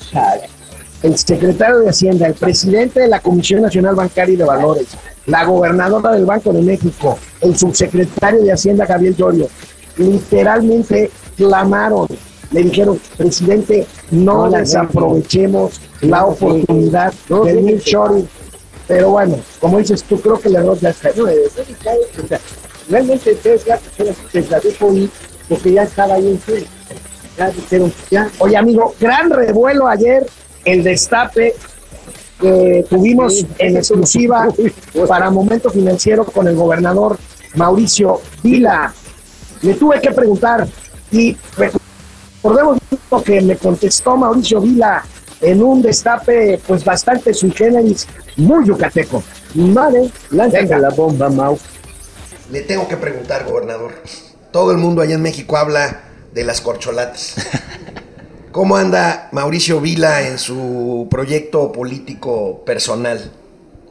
el 1.02 1.18
secretario 1.18 1.78
de 1.80 1.88
Hacienda, 1.90 2.26
el 2.26 2.34
presidente 2.34 3.00
de 3.00 3.08
la 3.08 3.20
Comisión 3.20 3.62
Nacional 3.62 3.94
Bancaria 3.94 4.34
y 4.34 4.36
de 4.36 4.44
Valores, 4.44 4.86
la 5.26 5.44
gobernadora 5.44 6.12
del 6.12 6.24
Banco 6.24 6.52
de 6.52 6.62
México, 6.62 7.18
el 7.40 7.56
subsecretario 7.56 8.42
de 8.42 8.52
Hacienda, 8.52 8.86
Gabriel 8.86 9.16
Llorio, 9.16 9.48
literalmente 9.96 11.10
clamaron, 11.36 12.06
le 12.52 12.62
dijeron, 12.62 13.00
presidente, 13.16 13.86
no 14.10 14.48
No 14.48 14.58
desaprovechemos 14.58 15.80
la 16.00 16.26
oportunidad 16.26 17.12
no, 17.28 17.44
del 17.44 17.58
sí, 17.58 17.62
nearshoring. 17.64 18.28
Pero 18.86 19.10
bueno, 19.10 19.38
como 19.60 19.78
dices 19.78 20.02
tú, 20.04 20.20
creo 20.20 20.38
que 20.38 20.48
el 20.48 20.56
error 20.56 20.78
ya 20.78 20.90
está. 20.90 21.10
No, 21.16 21.24
realmente 22.88 23.34
Tesla, 23.36 23.78
Tesla 24.30 24.60
dejó 24.60 24.92
ir 24.92 25.10
porque 25.48 25.72
ya 25.72 25.82
estaba 25.84 26.14
ahí 26.14 26.28
en 26.28 26.38
fin. 26.40 26.66
Ya 27.38 27.50
dijeron, 27.50 27.92
ya. 28.10 28.30
Oye, 28.38 28.56
amigo, 28.56 28.94
gran 29.00 29.30
revuelo 29.30 29.88
ayer, 29.88 30.26
el 30.64 30.84
destape 30.84 31.54
que 32.40 32.84
tuvimos 32.90 33.38
Sí, 33.38 33.46
en 33.58 33.76
exclusiva 33.76 34.48
estuvo- 34.58 35.06
para 35.06 35.30
Momento 35.30 35.70
Financiero 35.70 36.24
con 36.24 36.46
el 36.48 36.54
gobernador 36.56 37.18
Mauricio 37.54 38.20
Vila. 38.42 38.92
Le 39.62 39.74
tuve 39.74 40.00
que 40.00 40.10
preguntar 40.10 40.66
y 41.10 41.36
recordemos 42.44 42.78
lo 43.10 43.22
que 43.22 43.40
me 43.40 43.56
contestó 43.56 44.16
Mauricio 44.16 44.60
Vila 44.60 45.02
en 45.40 45.62
un 45.62 45.80
destape 45.80 46.60
pues 46.66 46.84
bastante 46.84 47.32
sui 47.32 47.50
generis, 47.50 48.06
muy 48.36 48.66
yucateco. 48.66 49.22
Vale, 49.54 50.10
Venga. 50.30 50.78
la 50.78 50.90
bomba, 50.90 51.30
Mau. 51.30 51.58
Le 52.50 52.60
tengo 52.62 52.86
que 52.86 52.96
preguntar, 52.98 53.46
gobernador. 53.46 53.92
Todo 54.52 54.72
el 54.72 54.78
mundo 54.78 55.00
allá 55.00 55.14
en 55.14 55.22
México 55.22 55.56
habla 55.56 56.02
de 56.34 56.44
las 56.44 56.60
corcholatas. 56.60 57.36
¿Cómo 58.52 58.76
anda 58.76 59.28
Mauricio 59.32 59.80
Vila 59.80 60.28
en 60.28 60.38
su 60.38 61.08
proyecto 61.10 61.72
político 61.72 62.62
personal? 62.64 63.32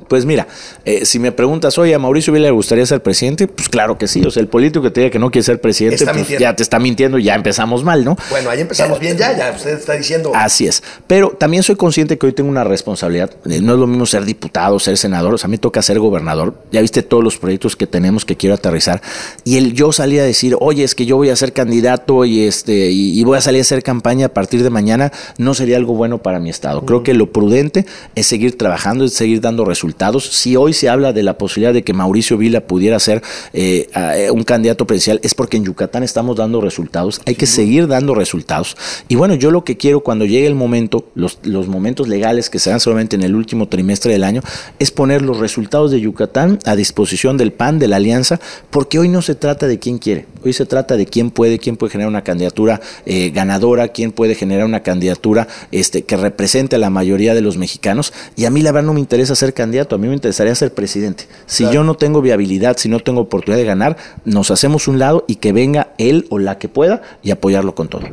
Pues 0.07 0.25
mira, 0.25 0.48
eh, 0.86 1.05
si 1.05 1.19
me 1.19 1.31
preguntas, 1.31 1.77
oye, 1.77 1.93
¿a 1.93 2.00
Mauricio 2.00 2.33
Vila 2.33 2.45
le 2.45 2.51
gustaría 2.51 2.86
ser 2.86 3.01
presidente? 3.01 3.48
Pues 3.48 3.69
claro 3.69 3.98
que 3.98 4.07
sí. 4.07 4.24
O 4.25 4.31
sea, 4.31 4.41
el 4.41 4.48
político 4.48 4.83
que 4.83 4.91
te 4.91 5.01
diga 5.01 5.12
que 5.12 5.19
no 5.19 5.31
quiere 5.31 5.43
ser 5.43 5.62
presidente, 5.62 6.05
pues 6.05 6.27
ya 6.39 6.55
te 6.55 6.63
está 6.63 6.79
mintiendo 6.79 7.17
y 7.17 7.24
ya 7.24 7.36
empezamos 7.36 7.83
mal, 7.83 8.03
¿no? 8.03 8.17
Bueno, 8.29 8.50
ahí 8.50 8.62
empezamos 8.62 9.00
bien 9.00 9.17
ya, 9.17 9.36
ya 9.38 9.51
usted 9.55 9.77
está 9.77 9.93
diciendo... 9.93 10.31
Así 10.36 10.67
es. 10.67 10.83
Pero 11.07 11.29
también 11.29 11.63
soy 11.63 11.75
consciente 11.75 12.17
que 12.17 12.25
hoy 12.25 12.33
tengo 12.33 12.50
una 12.50 12.63
responsabilidad. 12.63 13.31
Eh, 13.50 13.62
No 13.62 13.74
es 13.74 13.79
lo 13.79 13.88
mismo 13.88 14.05
ser 14.05 14.25
diputado, 14.25 14.79
ser 14.79 14.98
senador. 14.98 15.33
O 15.33 15.38
sea, 15.38 15.48
a 15.48 15.50
mí 15.50 15.53
me 15.53 15.57
toca 15.60 15.81
ser 15.83 16.00
gobernador. 16.00 16.55
Ya 16.72 16.81
viste 16.81 17.03
todos 17.03 17.24
los 17.24 17.38
proyectos 17.38 17.75
que 17.75 17.86
tenemos 17.86 18.25
que 18.25 18.36
quiero 18.36 18.55
aterrizar. 18.55 19.01
Y 19.43 19.57
el 19.57 19.74
yo 19.74 19.91
salí 19.91 20.17
a 20.17 20.24
decir, 20.24 20.55
oye, 20.60 20.83
es 20.83 20.95
que 20.95 21.05
yo 21.05 21.15
voy 21.15 21.29
a 21.29 21.36
ser 21.36 21.53
candidato 21.53 22.25
y 22.25 22.41
este 22.41 22.89
y, 22.89 23.19
y 23.19 23.24
voy 23.24 23.38
a 23.38 23.41
salir 23.41 23.60
a 23.60 23.62
hacer 23.62 23.83
campaña 23.83 24.25
a 24.27 24.29
partir 24.29 24.63
de 24.63 24.69
mañana, 24.69 25.12
no 25.38 25.53
sería 25.53 25.77
algo 25.77 25.93
bueno 25.93 26.17
para 26.17 26.39
mi 26.39 26.50
estado. 26.50 26.86
Creo 26.86 27.03
que 27.03 27.13
lo 27.13 27.31
prudente 27.31 27.86
es 28.15 28.25
seguir 28.25 28.57
trabajando, 28.57 29.05
es 29.05 29.13
seguir 29.13 29.41
dando 29.41 29.63
resultados. 29.63 29.93
Si 30.20 30.56
hoy 30.56 30.74
se 30.74 30.90
habla 30.90 31.14
de 31.14 31.24
la 31.24 31.38
posibilidad 31.38 31.74
de 31.74 31.84
que 31.84 31.94
Mauricio 31.94 32.38
Vila 32.38 32.62
pudiera 32.62 33.00
ser 33.00 33.22
eh, 33.54 33.90
eh, 33.96 34.32
un 34.32 34.44
candidato 34.44 34.86
presidencial, 34.88 35.20
es 35.24 35.34
porque 35.34 35.58
en 35.58 35.66
Yucatán 35.66 36.04
estamos 36.04 36.38
dando 36.38 36.62
resultados. 36.62 37.22
Hay 37.26 37.36
que 37.36 37.46
seguir 37.46 37.88
dando 37.88 38.16
resultados. 38.16 38.76
Y 39.08 39.16
bueno, 39.16 39.36
yo 39.36 39.52
lo 39.52 39.64
que 39.64 39.78
quiero 39.78 40.02
cuando 40.02 40.26
llegue 40.26 40.48
el 40.48 40.56
momento, 40.56 41.06
los, 41.16 41.40
los 41.44 41.68
momentos 41.68 42.08
legales 42.08 42.50
que 42.50 42.60
se 42.60 42.70
dan 42.70 42.80
solamente 42.80 43.16
en 43.16 43.24
el 43.24 43.36
último 43.36 43.68
trimestre 43.68 44.12
del 44.14 44.24
año, 44.24 44.42
es 44.80 44.92
poner 44.92 45.22
los 45.22 45.38
resultados 45.38 45.92
de 45.92 46.02
Yucatán 46.02 46.60
a 46.66 46.76
disposición 46.76 47.38
del 47.38 47.54
PAN, 47.54 47.80
de 47.80 47.88
la 47.88 47.98
alianza, 47.98 48.40
porque 48.70 49.00
hoy 49.00 49.10
no 49.10 49.22
se 49.22 49.36
trata 49.36 49.68
de 49.68 49.80
quién 49.80 49.98
quiere, 49.98 50.26
hoy 50.44 50.54
se 50.54 50.66
trata 50.66 50.98
de 50.98 51.06
quién 51.06 51.32
puede, 51.32 51.60
quién 51.60 51.78
puede 51.78 51.92
generar 51.92 52.10
una 52.10 52.24
candidatura 52.24 52.82
eh, 53.06 53.32
ganadora, 53.32 53.90
quién 53.90 54.12
puede 54.12 54.36
generar 54.36 54.66
una 54.66 54.82
candidatura 54.82 55.48
este, 55.72 56.04
que 56.04 56.18
represente 56.18 56.76
a 56.76 56.80
la 56.80 56.90
mayoría 56.90 57.34
de 57.34 57.42
los 57.42 57.58
mexicanos. 57.58 58.14
Y 58.36 58.46
a 58.46 58.50
mí 58.50 58.62
la 58.62 58.72
verdad 58.72 58.88
no 58.88 58.94
me 58.94 59.00
interesa 59.00 59.36
ser 59.36 59.54
candidato, 59.54 59.83
a 59.92 59.98
mí 59.98 60.08
me 60.08 60.13
interesaría 60.13 60.56
ser 60.56 60.74
presidente. 60.74 61.28
Si 61.46 61.70
yo 61.70 61.84
no 61.84 61.96
tengo 61.96 62.22
viabilidad, 62.22 62.78
si 62.78 62.90
no 62.90 63.00
tengo 63.00 63.22
oportunidad 63.22 63.60
de 63.60 63.66
ganar, 63.66 63.98
nos 64.25 64.52
hacemos 64.52 64.88
un 64.88 65.00
lado 65.00 65.25
y 65.28 65.36
que 65.36 65.54
venga 65.54 65.94
él 65.98 66.25
o 66.30 66.40
la 66.40 66.58
que 66.58 66.70
pueda 66.70 67.02
y 67.22 67.32
apoyarlo 67.32 67.75
con 67.75 67.88
todo. 67.88 68.04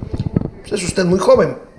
Pues 0.69 0.73
es 0.73 0.89
usted 0.89 1.05
muy 1.05 1.19
joven. 1.19 1.70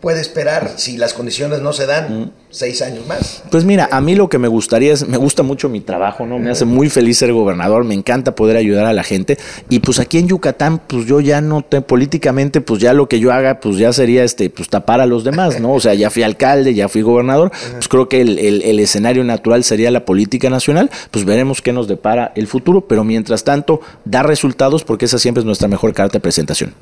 Puede 0.00 0.22
esperar, 0.22 0.72
si 0.76 0.96
las 0.96 1.12
condiciones 1.12 1.60
no 1.60 1.74
se 1.74 1.84
dan, 1.84 2.32
seis 2.48 2.80
años 2.80 3.06
más. 3.06 3.42
Pues 3.50 3.66
mira, 3.66 3.86
a 3.92 4.00
mí 4.00 4.14
lo 4.14 4.30
que 4.30 4.38
me 4.38 4.48
gustaría 4.48 4.94
es, 4.94 5.06
me 5.06 5.18
gusta 5.18 5.42
mucho 5.42 5.68
mi 5.68 5.82
trabajo, 5.82 6.24
¿no? 6.24 6.38
Me 6.38 6.50
hace 6.50 6.64
muy 6.64 6.88
feliz 6.88 7.18
ser 7.18 7.34
gobernador, 7.34 7.84
me 7.84 7.92
encanta 7.94 8.34
poder 8.34 8.56
ayudar 8.56 8.86
a 8.86 8.94
la 8.94 9.02
gente. 9.02 9.36
Y 9.68 9.80
pues 9.80 9.98
aquí 9.98 10.16
en 10.16 10.26
Yucatán, 10.28 10.80
pues 10.86 11.04
yo 11.04 11.20
ya 11.20 11.42
no 11.42 11.60
te, 11.62 11.82
políticamente, 11.82 12.62
pues 12.62 12.80
ya 12.80 12.94
lo 12.94 13.10
que 13.10 13.20
yo 13.20 13.30
haga, 13.30 13.60
pues 13.60 13.76
ya 13.76 13.92
sería 13.92 14.24
este, 14.24 14.48
pues 14.48 14.70
tapar 14.70 15.02
a 15.02 15.06
los 15.06 15.22
demás, 15.22 15.60
¿no? 15.60 15.74
O 15.74 15.80
sea, 15.80 15.92
ya 15.92 16.08
fui 16.08 16.22
alcalde, 16.22 16.72
ya 16.72 16.88
fui 16.88 17.02
gobernador, 17.02 17.52
pues 17.72 17.86
creo 17.88 18.08
que 18.08 18.22
el, 18.22 18.38
el- 18.38 18.62
el 18.62 18.78
escenario 18.80 19.22
natural 19.22 19.64
sería 19.64 19.90
la 19.90 20.06
política 20.06 20.48
nacional, 20.48 20.90
pues 21.10 21.26
veremos 21.26 21.60
qué 21.60 21.74
nos 21.74 21.88
depara 21.88 22.32
el 22.36 22.46
futuro, 22.46 22.80
pero 22.88 23.04
mientras 23.04 23.44
tanto, 23.44 23.82
dar 24.06 24.26
resultados, 24.26 24.82
porque 24.82 25.04
esa 25.04 25.18
siempre 25.18 25.40
es 25.42 25.44
nuestra 25.44 25.68
mejor 25.68 25.92
carta 25.92 26.14
de 26.14 26.20
presentación. 26.20 26.72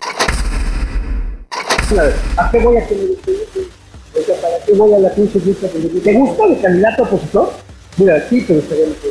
¿A 2.37 2.50
qué 2.50 2.59
voy 2.59 2.76
a 2.76 2.87
que 2.87 2.95
me? 2.95 3.02
O 3.02 4.25
sea, 4.25 4.37
¿para 4.42 4.59
qué 4.64 4.73
voy 4.75 4.92
a 4.92 4.99
la 4.99 5.11
pinche 5.14 5.38
que 5.40 5.78
me 5.78 6.00
¿Te 6.00 6.12
gusta 6.12 6.45
el 6.45 6.61
candidato 6.61 7.02
opositor? 7.04 7.50
Mira, 7.97 8.28
sí, 8.28 8.45
pero 8.47 8.59
estaría 8.59 8.87
mejor. 8.88 9.11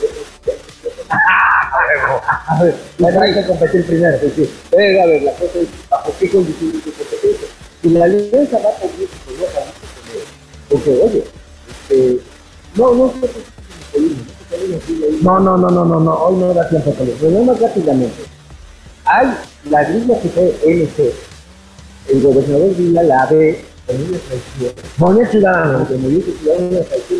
A 1.09 2.63
ver, 2.63 2.75
Me 2.99 3.07
hay 3.07 3.33
que 3.33 3.47
competir 3.47 3.85
primero. 3.85 4.19
sí, 4.19 4.31
sí. 4.35 4.49
Pero, 4.69 5.01
a 5.01 5.05
ver, 5.07 5.23
la 5.23 5.31
cosa 5.31 5.59
es, 5.59 5.67
¿bajo 5.89 6.13
qué 6.19 6.29
condiciones 6.29 6.85
de 6.85 6.91
competencia? 6.91 7.47
Si 7.81 7.89
la 7.89 8.05
alianza 8.05 8.57
va 8.57 8.69
por 8.71 8.91
México, 8.91 9.31
no 9.39 9.45
para 9.45 9.65
México, 9.65 10.27
porque, 10.69 10.89
oye, 11.01 11.23
este, 11.89 12.19
no, 12.75 12.93
no 12.93 13.13
sé 13.13 13.29
No, 15.23 15.39
no, 15.39 15.57
no, 15.57 15.69
no, 15.71 15.85
no, 15.85 15.99
no, 15.99 16.13
hoy 16.13 16.35
no 16.35 16.53
da 16.53 16.69
tiempo 16.69 16.93
con 16.93 17.07
eso. 17.07 17.17
Pero 17.21 17.39
más 17.43 17.59
rápidamente. 17.59 18.23
Hay 19.05 19.27
la 19.69 19.81
línea 19.89 20.21
que 20.21 20.29
fue 20.29 20.55
MC. 20.63 21.26
El 22.09 22.21
gobernador 22.21 22.75
Vila 22.75 23.03
la 23.03 23.25
ve 23.25 23.65
en 23.87 24.01
una 24.01 24.17
traición. 24.17 25.29
Ciudadano. 25.31 25.77
Aunque 25.79 25.95
Movimiento 25.95 26.31
Ciudadano 26.39 26.67
una 26.69 26.81
traición 26.81 27.19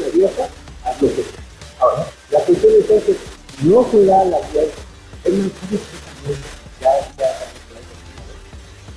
a 0.83 0.97
que 0.99 1.25
Ahora, 1.79 2.07
la 2.31 2.39
cuestión 2.39 2.73
entonces 2.79 3.17
no 3.63 3.87
se 3.91 4.05
da 4.05 4.25
la 4.25 4.37
alianza. 4.37 4.81
Es 5.23 5.33
más, 5.33 5.51
¿sabes 5.59 5.81
qué 5.81 5.97
también? 6.05 6.39
Ya, 6.81 7.37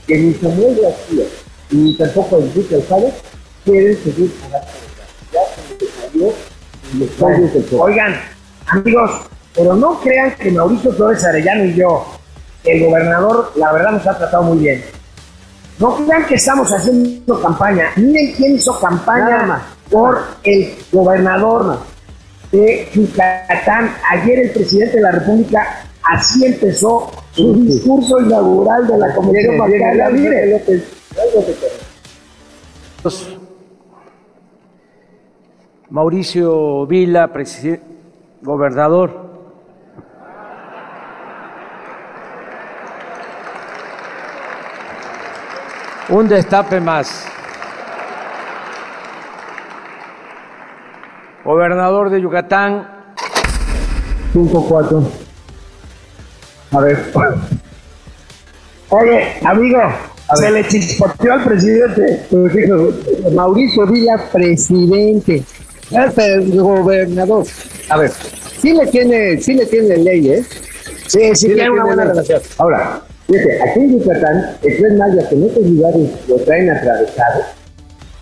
que 0.07 0.19
ni 0.19 0.35
Samuel 0.35 0.81
García 0.81 1.25
ni 1.71 1.95
tampoco 1.97 2.39
Enrique 2.39 2.75
Alfaro 2.75 3.11
quieren 3.65 3.97
seguir 4.03 4.33
con 4.41 4.51
la 4.51 4.61
Ya 5.33 5.41
se 5.55 5.85
les 5.85 5.95
salió 5.95 6.33
y 6.93 6.99
les 6.99 7.11
salió 7.13 7.49
del 7.49 7.63
pueblo. 7.65 7.85
Oigan, 7.85 8.21
amigos, 8.67 9.11
pero 9.55 9.77
no 9.77 10.01
crean 10.01 10.35
que 10.37 10.51
Mauricio 10.51 10.93
Flores 10.93 11.25
Arellano 11.25 11.65
y 11.65 11.75
yo, 11.75 12.07
el 12.65 12.85
gobernador, 12.85 13.53
la 13.57 13.73
verdad 13.73 13.93
nos 13.93 14.07
ha 14.07 14.19
tratado 14.19 14.43
muy 14.43 14.59
bien. 14.59 14.85
No 15.81 15.97
crean 15.97 16.27
que 16.27 16.35
estamos 16.35 16.71
haciendo 16.73 17.41
campaña. 17.41 17.87
Miren 17.97 18.33
quién 18.35 18.55
hizo 18.55 18.79
campaña 18.79 19.43
más. 19.45 19.63
por 19.91 20.19
el 20.45 20.75
gobernador 20.93 21.79
de 22.53 22.89
Yucatán. 22.95 23.91
Ayer 24.11 24.39
el 24.41 24.51
presidente 24.51 24.97
de 24.97 25.03
la 25.03 25.11
República 25.13 25.85
así 26.03 26.45
empezó 26.45 27.11
su 27.33 27.55
discurso 27.65 28.21
inaugural 28.21 28.87
de 28.87 28.99
la 28.99 29.15
Comisión 29.15 29.57
Bancaria. 29.59 30.11
Mire, 30.11 30.55
algo 30.57 30.67
que 30.67 30.83
Mauricio 35.89 36.87
Vila, 36.87 37.33
presi- 37.33 37.81
gobernador. 38.43 39.30
Un 46.11 46.29
destape 46.29 46.81
más. 46.81 47.25
Gobernador 51.45 52.11
de 52.11 52.21
Yucatán, 52.21 52.87
5-4. 54.35 55.03
A 56.73 56.81
ver. 56.81 57.13
Oye, 58.91 59.25
amigo, 59.45 59.79
se 60.35 60.51
le 60.51 60.67
chispoteó 60.69 61.33
al 61.33 61.45
presidente. 61.45 62.27
Pues 62.31 62.53
dijo, 62.55 62.91
Mauricio 63.35 63.87
Villa, 63.87 64.17
presidente. 64.33 65.43
El 65.91 66.61
gobernador. 66.61 67.45
A 67.89 67.97
ver, 67.97 68.11
sí 68.61 68.73
le 68.73 68.87
tiene, 68.87 69.41
sí 69.41 69.55
le 69.55 69.67
tiene 69.67 69.97
ley, 69.97 70.31
¿eh? 70.31 70.45
Sí, 71.07 71.21
sí, 71.31 71.35
Sí 71.35 71.49
le 71.49 71.55
tiene 71.55 71.71
una 71.71 71.85
buena 71.85 72.05
ley. 72.05 72.13
relación. 72.13 72.43
Ahora, 72.59 73.01
fíjate, 73.31 73.63
aquí 73.63 73.81
en 73.81 73.99
Yucatán, 73.99 74.51
el 74.63 74.77
Tren 74.77 74.99
Maya, 74.99 75.29
que 75.29 75.35
en 75.35 75.45
otros 75.45 75.67
lugares 75.67 76.11
lo 76.29 76.37
traen 76.37 76.71
atravesado, 76.71 77.43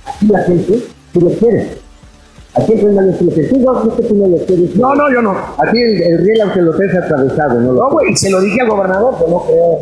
aquí 0.06 0.26
la 0.26 0.40
gente 0.40 0.74
sí 1.12 1.20
lo 1.20 1.30
quiere. 1.30 1.66
Aquí 2.54 2.72
el 2.72 2.80
Tren 2.80 2.94
Maya 2.94 3.16
sí 3.18 3.24
lo 3.24 3.32
quiere. 3.32 3.48
Tú 3.48 3.58
no, 3.58 3.82
tú 3.82 4.14
no 4.14 4.26
lo 4.28 4.36
quieres. 4.44 4.76
No, 4.76 4.94
no, 4.94 5.12
yo 5.12 5.22
no. 5.22 5.36
Aquí 5.58 5.80
el, 5.80 6.02
el 6.02 6.18
riel, 6.18 6.40
aunque 6.42 6.60
lo 6.60 6.76
traes 6.76 6.94
atravesado, 6.94 7.60
no 7.60 7.72
lo 7.72 7.82
No, 7.82 7.90
güey, 7.90 8.12
y 8.12 8.16
se 8.16 8.30
lo 8.30 8.40
dije 8.40 8.60
al 8.60 8.68
gobernador, 8.68 9.14
pero 9.18 9.30
no 9.30 9.40
creo. 9.44 9.78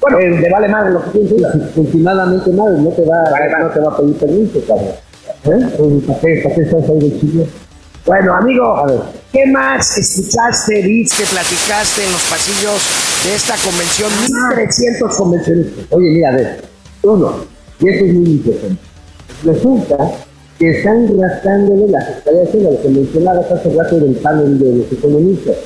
Bueno, 0.00 0.18
eh, 0.20 0.40
le 0.40 0.50
vale 0.50 0.68
madre 0.68 0.92
lo 0.92 1.02
que 1.04 1.10
piense. 1.10 1.34
Últimamente 1.76 2.50
madre, 2.52 2.80
no 2.80 2.90
te 2.90 3.04
va, 3.04 3.24
Vale, 3.30 3.64
no 3.64 3.70
te 3.70 3.80
va 3.80 3.92
a 3.92 3.96
pedir 3.96 4.16
permiso, 4.16 4.60
cabrón. 4.66 4.88
¿Eh? 5.44 5.74
Pues, 5.76 6.04
¿Para 6.06 6.20
qué, 6.20 6.40
para 6.42 6.54
qué 6.54 6.60
estás 6.62 6.88
ahí 6.88 6.98
de 6.98 7.20
chile? 7.20 7.46
Bueno, 8.06 8.34
amigo, 8.34 8.76
A 8.76 8.86
ver. 8.86 9.17
¿Qué 9.32 9.46
más 9.46 9.96
escuchaste, 9.98 10.82
viste, 10.82 11.24
platicaste 11.26 12.04
en 12.04 12.12
los 12.12 12.22
pasillos 12.24 13.24
de 13.24 13.34
esta 13.34 13.54
convención? 13.56 14.10
1300 14.10 15.16
convencionistas. 15.16 15.84
Oye, 15.90 16.10
mira, 16.10 16.28
a 16.30 16.32
ver, 16.32 16.64
uno, 17.02 17.34
y 17.80 17.88
esto 17.88 18.04
es 18.04 18.14
muy 18.14 18.30
importante. 18.30 18.82
Resulta 19.44 19.96
que 20.58 20.70
están 20.70 21.06
rascándole 21.20 21.88
la 21.88 22.00
Secretaría 22.04 22.50
de 22.52 22.62
lo 22.62 22.82
que 22.82 22.88
mencionabas 22.88 23.52
hace 23.52 23.74
rato 23.74 24.00
del 24.00 24.16
panel 24.16 24.58
de 24.58 24.76
los 24.78 24.92
economistas. 24.92 25.56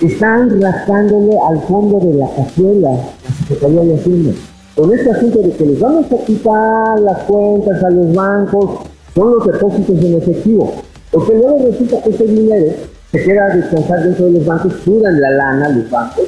Están 0.00 0.60
rascándole 0.60 1.32
al 1.48 1.62
fondo 1.66 1.98
de 2.00 2.18
la 2.18 2.28
cazuela, 2.36 2.90
la 2.90 3.48
Secretaría 3.48 3.80
de 3.80 3.94
Hacienda. 3.94 4.32
con 4.74 4.92
este 4.92 5.10
asunto 5.10 5.38
de 5.38 5.52
que 5.52 5.64
les 5.64 5.80
vamos 5.80 6.04
a 6.12 6.24
quitar 6.26 7.00
las 7.00 7.18
cuentas 7.20 7.82
a 7.82 7.88
los 7.88 8.14
bancos, 8.14 8.80
son 9.14 9.32
los 9.32 9.46
depósitos 9.46 10.04
en 10.04 10.14
efectivo. 10.18 10.74
Porque 11.16 11.32
luego 11.32 11.58
resulta 11.64 12.02
que 12.02 12.10
ese 12.10 12.24
dinero 12.24 12.74
se 13.10 13.24
queda 13.24 13.46
a 13.46 13.56
descansar 13.56 14.02
dentro 14.02 14.26
de 14.26 14.32
los 14.32 14.44
bancos, 14.44 14.74
sudan 14.84 15.18
la 15.18 15.30
lana 15.30 15.70
los 15.70 15.88
bancos, 15.88 16.26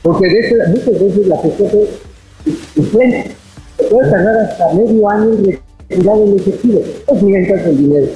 porque 0.00 0.28
muchas 0.68 0.98
veces 0.98 1.26
la 1.26 1.36
es 1.36 2.74
diferente. 2.74 3.32
Se 3.76 3.84
puede 3.84 4.10
tardar 4.10 4.38
hasta 4.38 4.72
medio 4.72 5.10
año 5.10 5.34
en 5.34 5.60
retirar 5.90 6.16
el 6.16 6.36
efectivo. 6.36 6.80
Pues 7.04 7.22
mientras 7.22 7.66
el 7.66 7.76
dinero. 7.76 8.06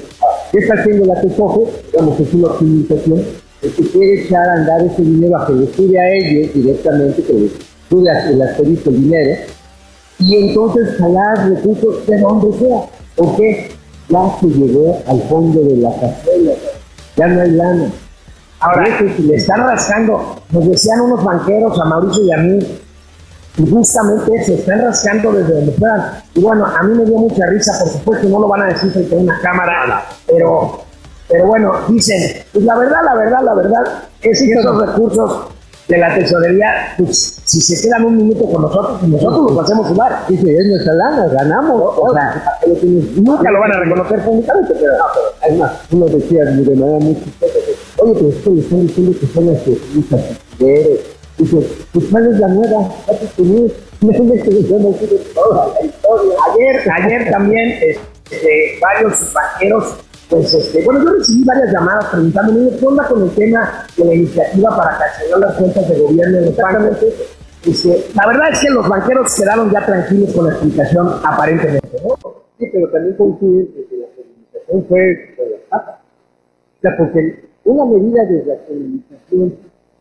¿Qué 0.51 0.57
está 0.57 0.73
haciendo 0.73 1.05
la 1.05 1.21
TESOFE? 1.21 1.71
Digamos 1.91 2.17
que 2.17 2.23
es 2.23 2.33
una 2.33 2.47
optimización. 2.47 3.23
Es 3.61 3.71
que 3.73 3.83
quiere 3.83 4.23
echar 4.23 4.49
a 4.49 4.53
andar 4.53 4.81
ese 4.81 5.03
dinero 5.03 5.37
a 5.37 5.45
que 5.45 5.53
le 5.53 5.73
sube 5.75 5.99
a 5.99 6.09
ellos 6.11 6.53
directamente, 6.55 7.21
que 7.21 7.33
les 7.33 7.51
sube 7.87 8.09
el 8.09 8.41
asterisco 8.41 8.89
el 8.89 8.95
dinero, 9.03 9.41
y 10.17 10.35
entonces 10.37 10.97
jalar 10.97 11.49
recursos 11.51 12.07
de 12.07 12.17
donde 12.17 12.57
sea. 12.57 12.81
¿Por 13.15 13.35
qué? 13.37 13.74
Ya 14.09 14.39
se 14.39 14.47
llegó 14.47 15.01
al 15.07 15.21
fondo 15.23 15.61
de 15.61 15.77
la 15.77 15.91
cazuela. 15.91 16.51
Ya 17.15 17.27
no 17.27 17.41
hay 17.41 17.51
lana. 17.51 17.91
Ahora, 18.59 18.87
le 18.99 19.35
están 19.35 19.59
rascando, 19.59 20.41
nos 20.49 20.67
decían 20.69 21.01
unos 21.01 21.23
banqueros 21.23 21.79
a 21.79 21.85
Mauricio 21.85 22.23
y 22.23 22.31
a 22.31 22.37
mí, 22.37 22.59
y 23.57 23.69
justamente 23.69 24.43
se 24.43 24.55
están 24.55 24.81
rascando 24.81 25.31
desde 25.31 25.53
donde 25.53 25.71
puedan. 25.73 26.23
Y 26.33 26.41
bueno, 26.41 26.65
a 26.65 26.83
mí 26.83 26.97
me 26.97 27.05
dio 27.05 27.17
mucha 27.17 27.45
risa, 27.47 27.77
por 27.79 27.89
supuesto, 27.89 28.27
no 28.27 28.39
lo 28.39 28.47
van 28.47 28.63
a 28.63 28.65
decir 28.67 28.91
frente 28.91 29.15
a 29.15 29.19
una 29.19 29.39
cámara, 29.39 30.05
pero, 30.25 30.81
pero 31.27 31.47
bueno, 31.47 31.73
dicen, 31.89 32.43
pues 32.53 32.65
la 32.65 32.77
verdad, 32.77 32.99
la 33.03 33.15
verdad, 33.15 33.39
la 33.43 33.53
verdad, 33.53 33.83
es 34.21 34.39
que 34.39 34.51
esos 34.51 34.87
recursos 34.87 35.47
de 35.87 35.97
la 35.97 36.15
tesorería, 36.15 36.95
pues 36.97 37.39
si 37.43 37.61
se 37.61 37.87
quedan 37.87 38.05
un 38.05 38.17
minuto 38.17 38.45
con 38.45 38.63
nosotros, 38.63 38.97
pues 38.99 39.11
nosotros 39.11 39.51
los 39.51 39.63
hacemos 39.63 39.87
sudar. 39.87 40.25
Dice, 40.27 40.57
es 40.57 40.67
nuestra 40.67 40.93
lana, 40.93 41.27
ganamos. 41.27 41.93
O 41.97 42.13
sea, 42.13 42.59
nunca 43.15 43.51
lo 43.51 43.59
van 43.59 43.71
a 43.71 43.79
reconocer 43.79 44.19
públicamente, 44.23 44.73
pero... 44.73 44.93
Además, 45.43 45.71
uno 45.91 46.05
decía 46.07 46.43
de 46.45 46.75
manera 46.75 46.99
muy 46.99 47.15
chistosa, 47.15 47.53
oye, 47.99 48.13
pero 48.15 48.55
le 48.55 48.61
están 48.61 48.87
diciendo 48.87 49.19
que 49.19 49.27
son 49.27 49.53
las 49.53 49.61
feministas. 49.61 50.21
Dice, 51.37 51.59
pues 51.91 52.05
¿cuál 52.09 52.33
es 52.33 52.39
la 52.39 52.47
nueva? 52.47 52.89
¿Cuál 53.05 53.17
es? 53.21 53.71
No 54.01 54.11
es 54.11 54.19
no. 54.19 54.95
Ayer, 56.51 56.91
ayer 56.91 57.31
también 57.31 57.77
este, 57.81 58.79
varios 58.81 59.33
banqueros, 59.33 59.95
pues 60.29 60.53
este, 60.53 60.83
bueno, 60.83 61.03
yo 61.03 61.13
recibí 61.13 61.43
varias 61.43 61.71
llamadas 61.71 62.05
preguntándome 62.05 62.69
¿qué 62.77 62.85
onda 62.85 63.07
con 63.07 63.23
el 63.23 63.29
tema 63.31 63.85
de 63.95 64.05
la 64.05 64.13
iniciativa 64.15 64.75
para 64.75 64.97
cancelar 64.97 65.39
las 65.39 65.55
cuentas 65.55 65.89
de 65.89 65.99
gobierno 65.99 66.37
de? 66.37 67.15
Este, 67.65 68.05
la 68.15 68.27
verdad 68.27 68.49
es 68.51 68.59
que 68.59 68.69
los 68.69 68.87
banqueros 68.87 69.35
quedaron 69.35 69.71
ya 69.71 69.85
tranquilos 69.85 70.33
con 70.33 70.45
la 70.45 70.51
explicación, 70.51 71.09
aparentemente, 71.23 71.97
¿no? 72.03 72.15
Sí, 72.59 72.69
pero 72.71 72.89
también 72.89 73.15
coincide 73.15 73.65
de 73.65 73.85
que 73.87 73.97
la 73.97 74.07
feminización 74.15 74.85
fue. 74.87 75.35
O 75.71 76.81
sea, 76.81 76.97
porque 76.97 77.43
una 77.63 77.85
medida 77.85 78.23
de 78.25 78.45
la 78.45 78.55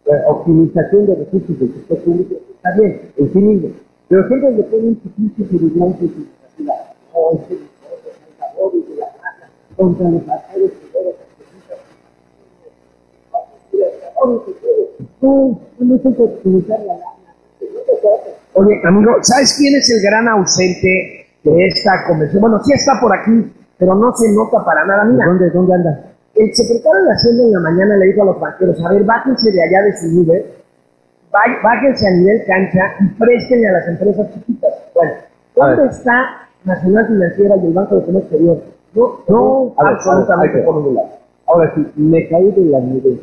la 0.04 0.28
optimización 0.28 1.06
de 1.06 1.14
recursos 1.14 1.58
del 1.58 1.72
sector 1.72 1.98
público, 1.98 2.34
está 2.56 2.76
bien, 2.76 3.00
en 3.16 3.32
sí 3.32 3.38
mismo. 3.38 3.70
Pero 4.08 4.28
siempre 4.28 4.50
le 4.52 4.62
ponen 4.64 4.86
un 4.88 5.02
chiquito 5.02 5.56
y 5.56 6.64
la 6.64 6.74
no, 7.14 8.70
contra 9.76 10.08
los 10.10 10.22
actores 10.28 10.70
que 10.72 10.84
No, 15.20 15.60
no 15.78 15.98
la. 16.06 16.94
Oye, 18.56 18.80
amigo, 18.84 19.12
¿sabes 19.22 19.56
quién 19.58 19.74
es 19.74 19.90
el 19.90 20.00
gran 20.02 20.28
ausente 20.28 21.26
de 21.42 21.66
esta 21.66 22.04
convención? 22.06 22.40
Bueno, 22.40 22.62
sí 22.62 22.72
está 22.72 22.92
por 23.00 23.12
aquí, 23.16 23.52
pero 23.78 23.94
no 23.96 24.14
se 24.14 24.30
nota 24.32 24.64
para 24.64 24.84
nada. 24.86 25.04
Mira, 25.04 25.26
¿Dónde, 25.26 25.50
dónde 25.50 25.74
anda? 25.74 26.04
el 26.36 26.52
secretario 26.54 27.04
de 27.04 27.12
Hacienda 27.12 27.44
en 27.44 27.52
la 27.52 27.60
mañana 27.60 27.96
le 27.96 28.06
dijo 28.06 28.22
a 28.22 28.24
los 28.26 28.40
banqueros, 28.40 28.76
a 28.84 28.92
ver, 28.92 29.04
bájense 29.04 29.52
de 29.52 29.62
allá 29.62 29.82
de 29.82 29.96
su 29.96 30.06
nivel, 30.08 30.44
bá- 31.32 31.62
bájense 31.62 32.08
a 32.08 32.10
nivel 32.10 32.44
cancha 32.44 32.80
y 33.00 33.06
préstenle 33.18 33.68
a 33.68 33.72
las 33.72 33.88
empresas 33.88 34.26
chiquitas. 34.34 34.70
Bueno, 34.94 35.12
¿dónde 35.54 35.86
está 35.94 36.48
Nacional 36.64 37.06
Financiera 37.06 37.54
y 37.56 37.66
el 37.66 37.72
Banco 37.72 37.96
de 37.96 38.04
Comercio 38.04 38.28
Exterior? 38.36 38.73
No, 38.94 39.18
No, 39.28 39.74
a 39.76 39.84
ver, 39.84 39.92
absolutamente 39.94 40.58
ver. 40.58 40.66
Ahora 41.46 41.72
sí, 41.74 41.86
me 41.96 42.28
caí 42.28 42.50
de 42.52 42.64
la 42.66 42.80
nube. 42.80 43.18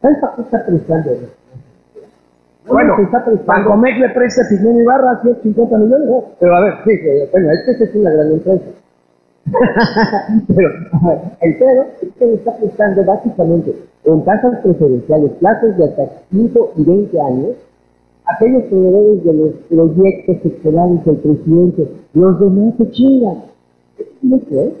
¿Sabes 0.00 0.18
para 0.20 0.36
qué 0.36 0.42
está 0.42 0.64
prestando? 0.64 1.10
Bueno, 2.68 2.96
se 2.96 3.02
está. 3.02 3.24
Bancomex 3.46 3.98
le 3.98 4.10
presta 4.10 4.42
a 4.42 4.48
Pigmenio 4.48 4.82
Ibarra 4.82 5.20
150 5.22 5.78
millones. 5.78 6.08
¿no? 6.08 6.24
Pero 6.38 6.56
a 6.56 6.60
ver, 6.60 6.74
sí, 6.84 6.92
bueno, 7.32 7.50
es 7.50 7.78
que 7.78 7.84
es 7.84 7.94
una 7.94 8.10
gran 8.10 8.32
empresa. 8.32 8.64
Pero 10.48 10.68
a 10.92 11.08
ver, 11.08 11.20
el 11.40 11.58
pedo 11.58 11.86
es 12.02 12.12
que 12.18 12.26
le 12.26 12.34
está 12.34 12.56
prestando 12.56 13.04
básicamente 13.04 13.74
en 14.04 14.24
tasas 14.24 14.60
preferenciales, 14.62 15.32
plazos 15.32 15.76
de 15.78 15.84
hasta 15.84 16.02
5 16.30 16.72
y 16.76 16.84
20 16.84 17.20
años, 17.20 17.56
aquellos 18.26 18.64
proveedores 18.64 19.24
de 19.24 19.32
los 19.32 19.54
proyectos 19.94 20.36
esperados 20.44 21.04
del 21.04 21.16
presidente, 21.16 21.88
los 22.12 22.40
demás 22.40 22.74
se 22.76 22.90
chingan. 22.90 23.42
¿No 24.22 24.38
crees? 24.40 24.74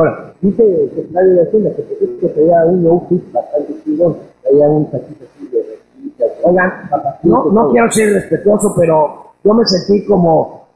Ahora, 0.00 0.32
dice 0.40 0.62
el 0.64 0.88
secretario 0.88 1.34
de 1.34 1.42
Hacienda 1.42 1.70
que 1.76 1.82
que 1.82 2.28
traía 2.28 2.64
un 2.64 2.86
outfit 2.86 3.32
bastante 3.32 3.74
chingón, 3.84 4.16
traía 4.42 4.66
un 4.66 4.90
saquito 4.90 5.24
así 5.28 5.46
de 5.52 5.60
Oigan, 6.42 6.72
no, 7.24 7.44
no 7.52 7.70
quiero 7.70 7.90
ser 7.90 8.14
respetuoso, 8.14 8.72
pero 8.78 9.26
yo 9.44 9.52
me 9.52 9.62
sentí 9.66 10.06
como, 10.06 10.66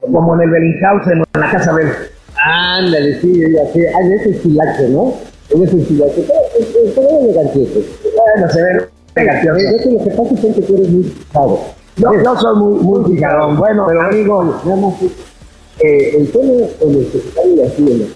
como 0.00 0.34
en 0.36 0.42
el 0.42 0.50
Bellinghausen 0.50 1.18
en 1.18 1.40
la 1.40 1.50
Casa 1.50 1.72
Verde. 1.74 1.96
Ándale, 2.36 3.20
sí, 3.20 3.40
sé. 3.40 3.88
Ah, 3.92 4.02
en 4.02 4.12
ese 4.12 4.30
estilacho, 4.30 4.88
¿no? 4.90 5.14
En 5.50 5.64
ese 5.64 5.80
estilacho. 5.80 6.22
Pero, 6.28 6.38
eh, 6.60 6.92
pero 6.94 7.08
es 7.08 7.24
elegantito. 7.24 7.80
Bueno, 8.16 8.48
se 8.52 8.62
ve. 8.62 8.70
Eh, 9.16 9.74
es 9.74 9.82
que 9.82 9.90
lo 9.90 10.04
que 10.04 10.10
pasa 10.10 10.48
es 10.48 10.54
que 10.54 10.62
tú 10.62 10.74
eres 10.76 10.90
muy 10.90 11.02
fijado. 11.02 11.58
Yo, 11.96 12.22
yo 12.22 12.36
soy 12.36 12.56
muy, 12.56 12.80
muy 12.84 13.16
fijadón. 13.16 13.56
Bueno, 13.56 13.84
pero 13.88 14.02
amigo, 14.02 14.54
es, 14.64 15.82
eh, 15.84 16.16
el 16.18 16.30
tema 16.30 16.68
con 16.80 16.90
el 16.90 17.06
secretario 17.10 17.56
de 17.56 17.66
Hacienda 17.66 18.06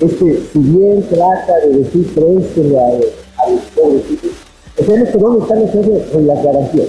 es 0.00 0.12
que 0.14 0.42
si 0.52 0.58
bien 0.58 1.02
trata 1.08 1.66
de 1.66 1.78
decir 1.78 2.14
préstele 2.14 2.78
a, 2.78 3.42
a 3.42 3.50
los 3.50 3.60
pobrecitos, 3.74 4.30
que 4.76 5.18
dónde 5.18 5.42
están 5.42 5.60
los 5.60 6.14
en 6.14 6.26
las 6.26 6.44
garantías. 6.44 6.88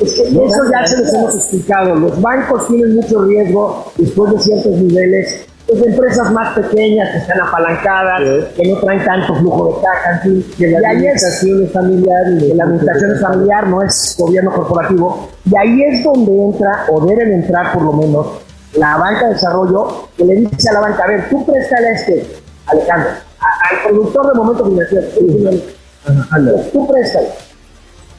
es 0.00 0.14
que 0.14 0.22
eso 0.22 0.62
ya 0.70 0.86
se 0.86 0.98
los 0.98 1.14
hemos 1.14 1.34
explicado. 1.34 1.94
Los 1.94 2.20
bancos 2.20 2.66
tienen 2.68 2.96
mucho 2.96 3.22
riesgo 3.22 3.92
después 3.96 4.32
de 4.32 4.38
ciertos 4.40 4.72
niveles. 4.72 5.46
Pues 5.66 5.82
de 5.82 5.90
empresas 5.90 6.32
más 6.32 6.58
pequeñas 6.58 7.10
que 7.10 7.18
están 7.18 7.40
apalancadas, 7.40 8.48
que 8.56 8.68
no 8.68 8.80
traen 8.80 9.04
tanto 9.04 9.36
flujo 9.36 9.66
de 9.68 9.82
caja, 9.82 10.12
en 10.14 10.20
fin. 10.20 10.46
Que 10.58 10.68
la 10.68 10.90
administración 10.90 11.64
es 11.64 11.70
familiar 11.70 12.38
que 12.40 12.54
la 12.56 12.64
administración 12.64 13.12
es 13.12 13.20
familiar, 13.20 13.68
no 13.68 13.82
es 13.82 14.16
gobierno 14.18 14.52
corporativo, 14.52 15.28
y 15.48 15.56
ahí 15.56 15.82
es 15.84 16.02
donde 16.02 16.44
entra, 16.44 16.86
o 16.90 17.06
deben 17.06 17.34
entrar 17.34 17.72
por 17.72 17.84
lo 17.84 17.92
menos, 17.92 18.26
la 18.74 18.96
banca 18.96 19.26
de 19.26 19.34
desarrollo, 19.34 20.08
que 20.16 20.24
le 20.24 20.36
dice 20.36 20.70
a 20.70 20.72
la 20.72 20.80
banca, 20.80 21.04
a 21.04 21.06
ver, 21.06 21.28
tú 21.28 21.46
préstale 21.46 21.92
este, 21.92 22.26
Alejandro, 22.66 23.10
a- 23.40 23.68
al 23.70 23.82
productor 23.88 24.26
de 24.28 24.34
momento 24.38 24.64
financiero, 24.64 25.06
pues 25.14 26.72
tú 26.72 26.86
préstale. 26.88 27.28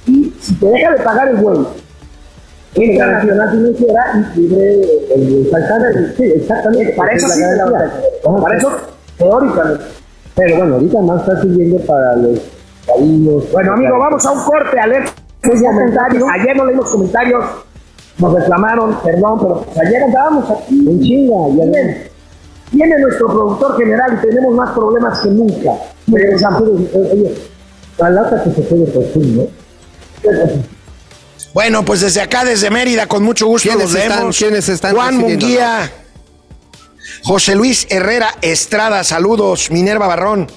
Y 0.07 0.33
si 0.39 0.55
te 0.55 0.65
deja 0.67 0.91
de 0.91 0.97
pagar 1.03 1.27
el 1.29 1.37
güey, 1.37 1.59
entra 2.75 3.05
la 3.07 3.13
Nacional 3.13 3.49
Financiera 3.51 4.31
y 4.35 4.39
libre 4.39 4.81
el 5.15 5.47
faltante. 5.51 6.13
Sí, 6.17 6.23
exactamente. 6.37 6.93
Para 6.93 7.13
eso 7.13 7.27
sí. 7.29 7.41
Para 8.41 8.57
eso, 8.57 8.71
teóricamente. 9.17 9.83
Pero 10.35 10.57
bueno, 10.57 10.75
ahorita 10.75 11.01
más 11.01 11.21
está 11.21 11.41
sirviendo 11.41 11.77
para 11.85 12.15
los 12.15 12.39
cariños. 12.87 13.51
Bueno, 13.51 13.73
amigo, 13.73 13.99
vamos 13.99 14.25
a 14.25 14.31
un 14.31 14.43
corte 14.43 14.79
a 14.79 14.87
leer 14.87 15.03
sus 15.43 15.61
comentarios. 15.61 16.23
Ayer 16.33 16.55
no 16.55 16.65
leímos 16.65 16.89
comentarios, 16.89 17.43
nos 18.17 18.33
reclamaron, 18.33 18.95
perdón, 19.03 19.39
pero 19.41 19.61
pues 19.61 19.77
ayer 19.87 20.03
andábamos 20.03 20.49
aquí. 20.49 20.87
En 20.87 21.01
chinga, 21.01 21.35
ya 21.57 22.10
Viene, 22.71 22.95
nuestro 22.99 23.27
productor 23.27 23.77
general 23.77 24.17
y 24.21 24.27
tenemos 24.27 24.55
más 24.55 24.71
problemas 24.71 25.19
que 25.19 25.29
nunca. 25.29 25.71
Oye, 26.11 27.33
la 27.97 28.09
lata 28.09 28.43
que 28.43 28.51
se 28.51 28.61
puede 28.61 28.85
¿no? 29.35 29.47
Bueno, 31.53 31.83
pues 31.83 32.01
desde 32.01 32.21
acá, 32.21 32.45
desde 32.45 32.69
Mérida, 32.69 33.07
con 33.07 33.23
mucho 33.23 33.47
gusto 33.47 33.67
¿Quiénes 33.69 33.91
los 33.91 33.95
están- 34.01 34.17
leemos. 34.19 34.37
quiénes 34.37 34.69
están 34.69 34.95
Juan? 34.95 35.17
Munguía, 35.17 35.91
José 37.23 37.55
Luis 37.55 37.87
Herrera 37.89 38.29
Estrada, 38.41 39.03
saludos. 39.03 39.69
Minerva 39.69 40.07
Barrón, 40.07 40.47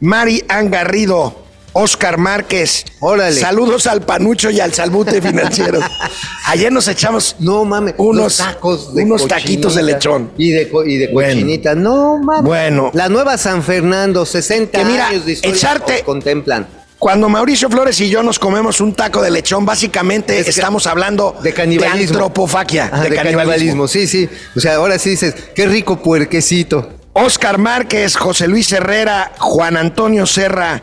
Mari 0.00 0.44
Ann 0.48 0.70
Garrido, 0.70 1.45
Oscar 1.78 2.16
Márquez. 2.16 2.84
Órale. 3.00 3.38
Saludos 3.38 3.86
al 3.86 4.00
Panucho 4.02 4.50
y 4.50 4.60
al 4.60 4.72
Salbute 4.72 5.20
Financiero. 5.20 5.78
Ayer 6.46 6.72
nos 6.72 6.88
echamos 6.88 7.36
No 7.38 7.64
mames, 7.64 7.94
Unos- 7.98 8.38
tacos 8.38 8.94
de 8.94 9.04
unos 9.04 9.28
taquitos 9.28 9.74
de 9.74 9.82
lechón. 9.82 10.30
Y 10.38 10.50
de, 10.52 10.70
y 10.86 10.96
de 10.96 11.08
Bueno. 11.08 11.34
cochinita. 11.34 11.74
No 11.74 12.16
mames. 12.18 12.44
Bueno. 12.44 12.90
La 12.94 13.08
nueva 13.10 13.36
San 13.36 13.62
Fernando, 13.62 14.24
60 14.24 14.78
Que 14.78 14.84
mira, 14.86 15.08
años 15.08 15.26
de 15.26 15.32
historia 15.32 15.54
echarte- 15.54 16.02
contemplan. 16.02 16.66
Cuando 16.98 17.28
Mauricio 17.28 17.68
Flores 17.68 18.00
y 18.00 18.08
yo 18.08 18.22
nos 18.22 18.38
comemos 18.38 18.80
un 18.80 18.94
taco 18.94 19.20
de 19.20 19.30
lechón, 19.30 19.66
básicamente 19.66 20.38
Es 20.38 20.44
que- 20.44 20.50
estamos 20.50 20.86
hablando 20.86 21.36
De 21.42 21.52
canibalismo. 21.52 22.14
antropofagia, 22.16 22.86
Ajá, 22.90 23.02
de, 23.02 23.14
canibalismo. 23.14 23.86
sí, 23.86 24.06
sí. 24.06 24.26
O 24.56 24.60
sea, 24.60 24.76
ahora 24.76 24.98
sí 24.98 25.10
dices, 25.10 25.34
qué 25.54 25.66
rico 25.66 26.00
puerquecito. 26.00 26.88
Oscar 27.12 27.58
Márquez, 27.58 28.16
José 28.16 28.48
Luis 28.48 28.72
Herrera, 28.72 29.32
Juan 29.38 29.76
Antonio 29.76 30.24
Serra. 30.24 30.82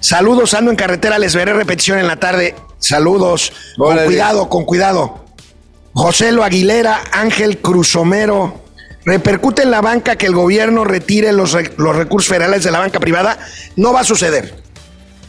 Saludos, 0.00 0.54
ando 0.54 0.70
en 0.70 0.76
carretera, 0.76 1.18
les 1.18 1.34
veré 1.34 1.52
repetición 1.52 1.98
en 1.98 2.06
la 2.06 2.16
tarde. 2.16 2.54
Saludos, 2.78 3.52
con 3.76 3.96
cuidado, 4.04 4.48
con 4.48 4.64
cuidado. 4.64 5.24
José 5.92 6.30
Lo 6.30 6.44
Aguilera, 6.44 7.00
Ángel 7.12 7.58
Cruzomero. 7.58 8.62
¿Repercute 9.04 9.62
en 9.62 9.70
la 9.70 9.80
banca 9.80 10.16
que 10.16 10.26
el 10.26 10.34
gobierno 10.34 10.84
retire 10.84 11.32
los, 11.32 11.56
los 11.76 11.96
recursos 11.96 12.28
federales 12.28 12.62
de 12.62 12.70
la 12.70 12.78
banca 12.78 13.00
privada? 13.00 13.38
No 13.74 13.92
va 13.92 14.00
a 14.00 14.04
suceder. 14.04 14.62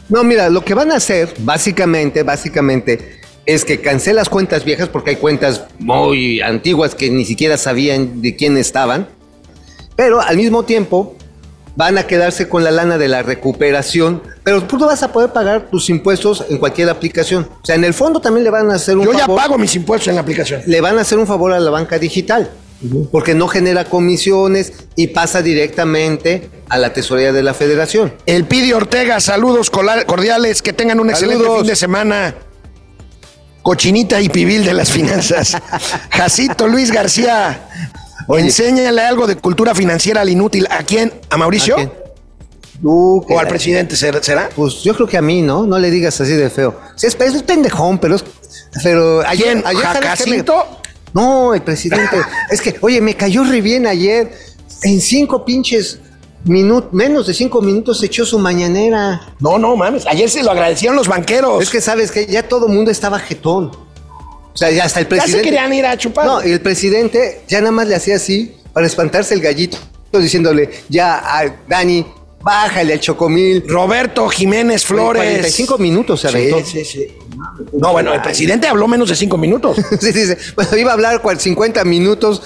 No, 0.08 0.22
mira, 0.22 0.50
lo 0.50 0.64
que 0.64 0.74
van 0.74 0.92
a 0.92 0.96
hacer, 0.96 1.34
básicamente, 1.38 2.22
básicamente, 2.22 3.20
es 3.46 3.64
que 3.64 3.80
cancelas 3.80 4.28
cuentas 4.28 4.64
viejas 4.64 4.88
porque 4.88 5.10
hay 5.10 5.16
cuentas 5.16 5.64
muy 5.78 6.40
antiguas 6.40 6.94
que 6.94 7.10
ni 7.10 7.24
siquiera 7.24 7.56
sabían 7.56 8.20
de 8.20 8.36
quién 8.36 8.56
estaban, 8.56 9.08
pero 9.96 10.20
al 10.20 10.36
mismo 10.36 10.64
tiempo 10.64 11.16
van 11.76 11.98
a 11.98 12.06
quedarse 12.06 12.48
con 12.48 12.64
la 12.64 12.70
lana 12.70 12.98
de 12.98 13.08
la 13.08 13.22
recuperación, 13.22 14.22
pero 14.44 14.62
tú 14.64 14.76
no 14.78 14.86
vas 14.86 15.02
a 15.02 15.12
poder 15.12 15.30
pagar 15.32 15.68
tus 15.70 15.88
impuestos 15.90 16.44
en 16.48 16.58
cualquier 16.58 16.88
aplicación. 16.90 17.48
O 17.62 17.64
sea, 17.64 17.74
en 17.76 17.84
el 17.84 17.94
fondo 17.94 18.20
también 18.20 18.44
le 18.44 18.50
van 18.50 18.70
a 18.70 18.74
hacer 18.74 18.96
un 18.98 19.04
Yo 19.06 19.12
ya 19.12 19.20
favor. 19.20 19.36
pago 19.40 19.58
mis 19.58 19.74
impuestos 19.76 20.08
en 20.08 20.16
la 20.16 20.20
aplicación. 20.22 20.62
le 20.66 20.80
van 20.80 20.98
a 20.98 21.02
hacer 21.02 21.18
un 21.18 21.26
favor 21.26 21.52
a 21.52 21.60
la 21.60 21.70
banca 21.70 21.98
digital, 21.98 22.50
porque 23.12 23.34
no 23.34 23.46
genera 23.48 23.84
comisiones 23.84 24.72
y 24.96 25.08
pasa 25.08 25.42
directamente 25.42 26.50
a 26.68 26.78
la 26.78 26.92
tesorería 26.92 27.32
de 27.32 27.42
la 27.42 27.54
federación. 27.54 28.14
El 28.26 28.44
Pidi 28.44 28.72
Ortega, 28.72 29.20
saludos 29.20 29.70
cordiales, 29.70 30.62
que 30.62 30.72
tengan 30.72 30.98
un 31.00 31.10
excelente 31.10 31.44
fin 31.44 31.66
de 31.66 31.76
semana. 31.76 32.34
Cochinita 33.62 34.20
y 34.22 34.30
pibil 34.30 34.64
de 34.64 34.72
las 34.72 34.90
finanzas. 34.90 35.56
Jacito 36.10 36.66
Luis 36.66 36.90
García, 36.90 37.68
Oye. 38.30 38.44
enséñale 38.44 39.00
algo 39.02 39.26
de 39.26 39.36
cultura 39.36 39.74
financiera 39.74 40.20
al 40.20 40.28
inútil. 40.28 40.66
¿A 40.70 40.82
quién? 40.84 41.12
¿A 41.30 41.36
Mauricio? 41.36 41.74
¿A 41.74 41.78
quién? 41.78 41.92
¿O 42.82 43.24
al 43.38 43.46
presidente 43.48 43.94
ser- 43.96 44.22
será? 44.24 44.48
Pues 44.56 44.82
yo 44.82 44.94
creo 44.94 45.06
que 45.06 45.18
a 45.18 45.22
mí, 45.22 45.42
¿no? 45.42 45.66
No 45.66 45.78
le 45.78 45.90
digas 45.90 46.20
así 46.20 46.32
de 46.32 46.48
feo. 46.48 46.78
Sí, 46.96 47.06
es, 47.06 47.14
es 47.20 47.42
pendejón, 47.42 47.98
pero 47.98 48.16
es. 48.16 48.24
Pero 48.82 49.20
ayer. 49.26 49.52
¿Quién? 49.54 49.62
ayer 49.66 49.82
¿sabes 49.82 49.98
qué 50.00 50.04
me- 50.04 50.36
¿Jacinto? 50.36 50.66
No, 51.12 51.54
el 51.54 51.62
presidente. 51.62 52.16
es 52.50 52.60
que, 52.60 52.76
oye, 52.80 53.00
me 53.00 53.14
cayó 53.16 53.44
re 53.44 53.60
bien 53.60 53.86
ayer. 53.86 54.32
En 54.82 55.00
cinco 55.00 55.44
pinches 55.44 55.98
minutos, 56.44 56.90
menos 56.92 57.26
de 57.26 57.34
cinco 57.34 57.60
minutos 57.60 58.02
echó 58.02 58.24
su 58.24 58.38
mañanera. 58.38 59.20
No, 59.40 59.58
no, 59.58 59.76
mames. 59.76 60.06
Ayer 60.06 60.30
se 60.30 60.42
lo 60.42 60.52
agradecieron 60.52 60.96
los 60.96 61.06
banqueros. 61.08 61.62
Es 61.62 61.68
que 61.68 61.80
sabes 61.82 62.10
que 62.10 62.26
ya 62.26 62.48
todo 62.48 62.66
el 62.68 62.72
mundo 62.72 62.90
estaba 62.90 63.18
jetón. 63.18 63.72
O 64.52 64.56
sea, 64.56 64.70
ya 64.70 64.84
hasta 64.84 65.00
el 65.00 65.06
ya 65.06 65.08
presidente. 65.10 65.38
se 65.38 65.44
querían 65.44 65.72
ir 65.72 65.86
a 65.86 65.96
chupar. 65.96 66.26
No, 66.26 66.46
y 66.46 66.50
el 66.52 66.60
presidente 66.60 67.42
ya 67.48 67.60
nada 67.60 67.72
más 67.72 67.86
le 67.88 67.94
hacía 67.94 68.16
así 68.16 68.54
para 68.72 68.86
espantarse 68.86 69.34
el 69.34 69.40
gallito, 69.40 69.78
diciéndole, 70.12 70.70
ya, 70.88 71.16
a 71.18 71.54
Dani, 71.68 72.04
bájale 72.42 72.94
al 72.94 73.00
chocomil. 73.00 73.62
Roberto 73.68 74.28
Jiménez 74.28 74.84
Flores. 74.84 75.22
45 75.22 75.78
minutos 75.78 76.20
se 76.20 76.28
aventó. 76.28 76.58
Sí, 76.64 76.84
sí, 76.84 76.84
sí. 76.84 77.06
No, 77.72 77.92
bueno, 77.92 78.12
el 78.12 78.20
presidente 78.22 78.66
habló 78.66 78.88
menos 78.88 79.08
de 79.08 79.16
cinco 79.16 79.36
minutos. 79.38 79.76
Sí, 80.00 80.12
dice, 80.12 80.36
bueno, 80.56 80.76
iba 80.76 80.90
a 80.90 80.94
hablar 80.94 81.22
cual- 81.22 81.38
50 81.40 81.84
minutos, 81.84 82.42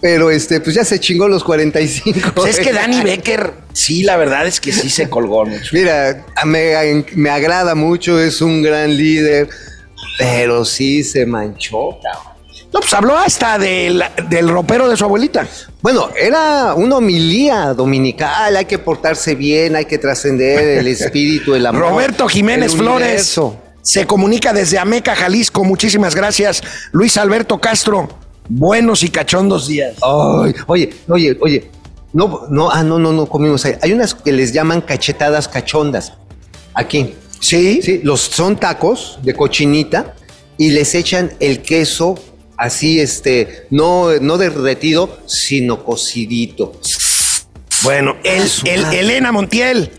pero 0.00 0.30
este, 0.30 0.60
pues 0.60 0.76
ya 0.76 0.84
se 0.84 0.98
chingó 1.00 1.28
los 1.28 1.42
45. 1.44 2.30
Pues 2.34 2.58
es 2.58 2.64
que 2.64 2.72
Danny 2.72 3.00
Becker, 3.04 3.52
sí, 3.72 4.02
la 4.02 4.16
verdad 4.16 4.46
es 4.46 4.60
que 4.60 4.72
sí 4.72 4.88
se 4.88 5.08
colgó 5.10 5.44
mucho. 5.44 5.70
Mira, 5.72 6.24
a- 6.36 6.44
me, 6.46 7.04
me 7.14 7.30
agrada 7.30 7.74
mucho, 7.74 8.20
es 8.20 8.40
un 8.40 8.62
gran 8.62 8.96
líder, 8.96 9.48
pero 10.18 10.64
sí 10.64 11.02
se 11.02 11.26
manchó, 11.26 11.98
cabrón. 12.02 12.30
No, 12.72 12.78
pues 12.78 12.94
habló 12.94 13.18
hasta 13.18 13.58
del, 13.58 14.02
del 14.28 14.48
ropero 14.48 14.88
de 14.88 14.96
su 14.96 15.04
abuelita. 15.04 15.46
Bueno, 15.82 16.10
era 16.16 16.74
una 16.74 16.96
homilía 16.96 17.74
dominical, 17.74 18.56
hay 18.56 18.64
que 18.64 18.78
portarse 18.78 19.34
bien, 19.34 19.74
hay 19.74 19.86
que 19.86 19.98
trascender 19.98 20.78
el 20.78 20.86
espíritu, 20.88 21.54
el 21.54 21.66
amor. 21.66 21.82
Roberto 21.82 22.28
Jiménez 22.28 22.76
Flores 22.76 23.40
se 23.82 24.06
comunica 24.06 24.52
desde 24.52 24.78
Ameca, 24.78 25.16
Jalisco. 25.16 25.64
Muchísimas 25.64 26.14
gracias. 26.14 26.62
Luis 26.92 27.16
Alberto 27.16 27.58
Castro, 27.60 28.08
buenos 28.48 29.02
y 29.02 29.08
cachondos 29.08 29.66
días. 29.66 29.96
Ay, 30.02 30.54
oye, 30.66 30.94
oye, 31.08 31.38
oye. 31.40 31.70
No, 32.12 32.46
no, 32.50 32.70
ah, 32.70 32.82
no, 32.82 32.98
no, 32.98 33.12
no 33.12 33.26
comimos 33.26 33.64
ahí. 33.64 33.74
Hay 33.82 33.92
unas 33.92 34.14
que 34.14 34.32
les 34.32 34.52
llaman 34.52 34.80
cachetadas 34.80 35.48
cachondas. 35.48 36.12
Aquí. 36.74 37.14
Sí, 37.40 37.80
Sí, 37.82 38.00
los 38.04 38.20
son 38.20 38.56
tacos 38.56 39.18
de 39.22 39.34
cochinita 39.34 40.14
y 40.58 40.70
les 40.70 40.94
echan 40.94 41.32
el 41.40 41.62
queso 41.62 42.16
así, 42.56 43.00
este, 43.00 43.66
no, 43.70 44.12
no 44.20 44.36
derretido, 44.36 45.18
sino 45.26 45.82
cocidito. 45.82 46.78
Bueno, 47.82 48.16
el, 48.22 48.42
el-. 48.64 48.94
Elena 48.94 49.32
Montiel. 49.32 49.90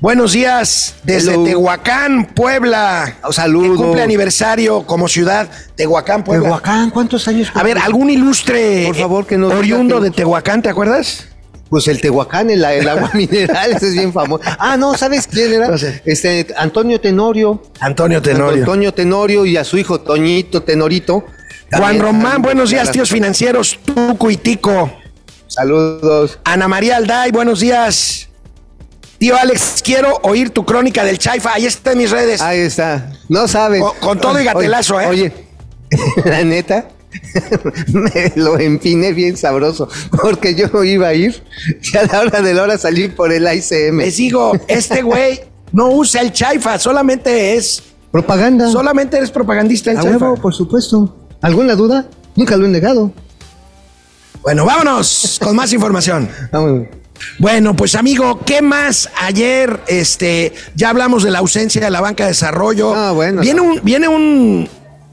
Buenos 0.00 0.32
días 0.32 0.96
desde 1.04 1.34
Hello. 1.34 1.44
Tehuacán, 1.44 2.26
Puebla. 2.34 3.16
Oh, 3.22 3.32
saludos. 3.32 3.78
Que 3.78 3.84
cumple 3.84 4.02
aniversario 4.02 4.84
como 4.84 5.08
ciudad 5.08 5.48
Tehuacán, 5.76 6.24
Puebla. 6.24 6.48
Tehuacán, 6.48 6.90
¿cuántos 6.90 7.26
años? 7.28 7.50
A 7.54 7.62
ver, 7.62 7.78
algún 7.78 8.10
ilustre 8.10 8.84
Por 8.86 8.96
favor, 8.96 9.26
que 9.26 9.38
nos 9.38 9.50
diga 9.50 9.60
oriundo 9.60 10.00
de 10.00 10.10
Tehuacán, 10.10 10.60
¿te 10.60 10.68
acuerdas? 10.68 11.28
Pues 11.74 11.88
el 11.88 12.00
Tehuacán, 12.00 12.50
el, 12.50 12.64
el 12.64 12.88
agua 12.88 13.10
mineral, 13.14 13.72
ese 13.72 13.88
es 13.88 13.94
bien 13.94 14.12
famoso. 14.12 14.44
Ah, 14.60 14.76
no, 14.76 14.96
¿sabes 14.96 15.26
quién 15.26 15.54
era? 15.54 15.66
No 15.66 15.76
sé. 15.76 16.02
Este, 16.04 16.46
Antonio 16.56 17.00
Tenorio. 17.00 17.60
Antonio 17.80 18.22
Tenorio. 18.22 18.60
Antonio 18.60 18.94
Tenorio 18.94 19.44
y 19.44 19.56
a 19.56 19.64
su 19.64 19.76
hijo 19.76 20.00
Toñito 20.00 20.62
Tenorito. 20.62 21.24
Juan 21.72 21.98
Román, 21.98 22.42
buenos 22.42 22.70
días, 22.70 22.92
tíos 22.92 23.10
financieros, 23.10 23.76
Tuco 23.84 24.30
y 24.30 24.36
Tico. 24.36 24.88
Saludos. 25.48 26.38
Ana 26.44 26.68
María 26.68 26.98
Alday, 26.98 27.32
buenos 27.32 27.58
días. 27.58 28.28
Tío 29.18 29.36
Alex, 29.36 29.82
quiero 29.84 30.20
oír 30.22 30.50
tu 30.50 30.64
crónica 30.64 31.02
del 31.02 31.18
Chaifa. 31.18 31.54
Ahí 31.54 31.66
está 31.66 31.90
en 31.90 31.98
mis 31.98 32.12
redes. 32.12 32.40
Ahí 32.40 32.60
está. 32.60 33.10
No 33.28 33.48
saben. 33.48 33.80
Con- 33.82 33.96
con 33.98 34.20
todo 34.20 34.40
y 34.40 34.44
gatelazo, 34.44 35.00
¿eh? 35.00 35.06
Oye, 35.08 35.32
la 36.24 36.44
neta, 36.44 36.86
me 37.92 38.32
lo 38.36 38.58
empiné 38.58 39.12
bien 39.12 39.36
sabroso. 39.36 39.88
Porque 40.10 40.54
yo 40.54 40.84
iba 40.84 41.08
a 41.08 41.14
ir 41.14 41.42
y 41.82 41.96
a 41.96 42.04
la 42.04 42.20
hora 42.20 42.40
de 42.40 42.54
la 42.54 42.62
hora 42.62 42.78
salí 42.78 43.08
por 43.08 43.32
el 43.32 43.44
ICM. 43.44 43.98
Les 43.98 44.16
digo, 44.16 44.52
este 44.68 45.02
güey 45.02 45.40
no 45.72 45.90
usa 45.90 46.20
el 46.20 46.32
Chaifa, 46.32 46.78
solamente 46.78 47.56
es, 47.56 47.82
propaganda. 48.10 48.70
solamente 48.70 49.16
eres 49.16 49.30
propagandista 49.30 49.90
A 49.90 49.94
Chaifa. 49.94 50.18
huevo, 50.18 50.36
por 50.36 50.54
supuesto. 50.54 51.16
¿Alguna 51.40 51.74
duda? 51.74 52.06
Nunca 52.36 52.56
lo 52.56 52.66
he 52.66 52.68
negado. 52.68 53.12
Bueno, 54.42 54.64
vámonos 54.64 55.38
con 55.42 55.56
más 55.56 55.72
información. 55.72 56.28
Vámonos. 56.52 56.88
Bueno, 57.38 57.74
pues 57.74 57.94
amigo, 57.94 58.40
¿qué 58.44 58.62
más? 58.62 59.08
Ayer, 59.16 59.80
este, 59.86 60.52
ya 60.74 60.90
hablamos 60.90 61.22
de 61.22 61.30
la 61.30 61.38
ausencia 61.38 61.80
de 61.80 61.90
la 61.90 62.00
banca 62.00 62.24
de 62.24 62.30
desarrollo. 62.30 62.94
Ah, 62.94 63.12
bueno. 63.12 63.40
Viene 63.40 63.60
un, 63.60 63.80
viene 63.82 64.08
un, 64.08 64.68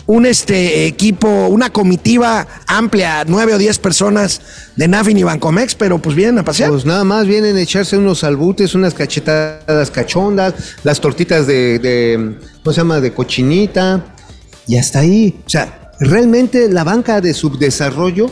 un 0.06 0.26
este 0.26 0.86
equipo, 0.86 1.48
una 1.48 1.70
comitiva 1.70 2.48
amplia, 2.68 3.24
nueve 3.26 3.54
o 3.54 3.58
diez 3.58 3.78
personas 3.80 4.42
de 4.76 4.88
Nafin 4.88 5.18
y 5.18 5.24
Bancomex, 5.24 5.76
pero 5.76 6.00
pues 6.00 6.16
vienen 6.16 6.40
a 6.40 6.44
pasear. 6.44 6.70
Pues 6.70 6.86
nada 6.86 7.04
más 7.04 7.28
vienen 7.28 7.56
a 7.56 7.62
echarse 7.62 7.98
unos 7.98 8.24
albutes, 8.24 8.76
unas 8.76 8.94
cachetadas 8.94 9.92
cachondas, 9.92 10.54
las 10.84 11.00
tortitas 11.00 11.48
de, 11.48 11.80
de 11.80 12.36
¿cómo 12.64 12.74
se 12.74 12.82
llama? 12.82 13.00
De 13.00 13.14
cochinita. 13.14 14.16
Y 14.68 14.78
hasta 14.78 15.00
ahí. 15.00 15.40
O 15.46 15.50
sea, 15.50 15.92
realmente 16.00 16.70
la 16.70 16.84
banca 16.84 17.22
de 17.22 17.34
subdesarrollo 17.34 18.32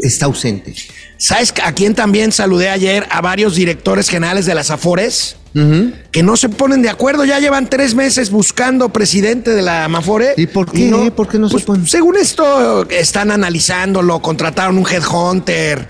está 0.00 0.26
ausente. 0.26 0.74
¿Sabes 1.16 1.54
a 1.62 1.72
quién 1.72 1.94
también 1.94 2.32
saludé 2.32 2.70
ayer? 2.70 3.06
A 3.10 3.20
varios 3.20 3.54
directores 3.54 4.08
generales 4.08 4.46
de 4.46 4.54
las 4.54 4.70
Afores. 4.70 5.36
Que 5.54 6.22
no 6.22 6.36
se 6.36 6.48
ponen 6.48 6.80
de 6.82 6.88
acuerdo, 6.88 7.24
ya 7.24 7.38
llevan 7.38 7.68
tres 7.68 7.94
meses 7.94 8.30
buscando 8.30 8.88
presidente 8.90 9.50
de 9.50 9.60
la 9.62 9.84
Amafore. 9.84 10.32
¿Y 10.36 10.46
por 10.46 10.70
qué? 10.70 11.12
¿Por 11.14 11.28
qué 11.28 11.38
no 11.38 11.48
se 11.48 11.52
pues, 11.52 11.64
ponen? 11.64 11.86
Según 11.86 12.16
esto, 12.16 12.88
están 12.88 13.30
analizándolo, 13.30 14.20
contrataron 14.22 14.78
un 14.78 14.86
headhunter, 14.88 15.86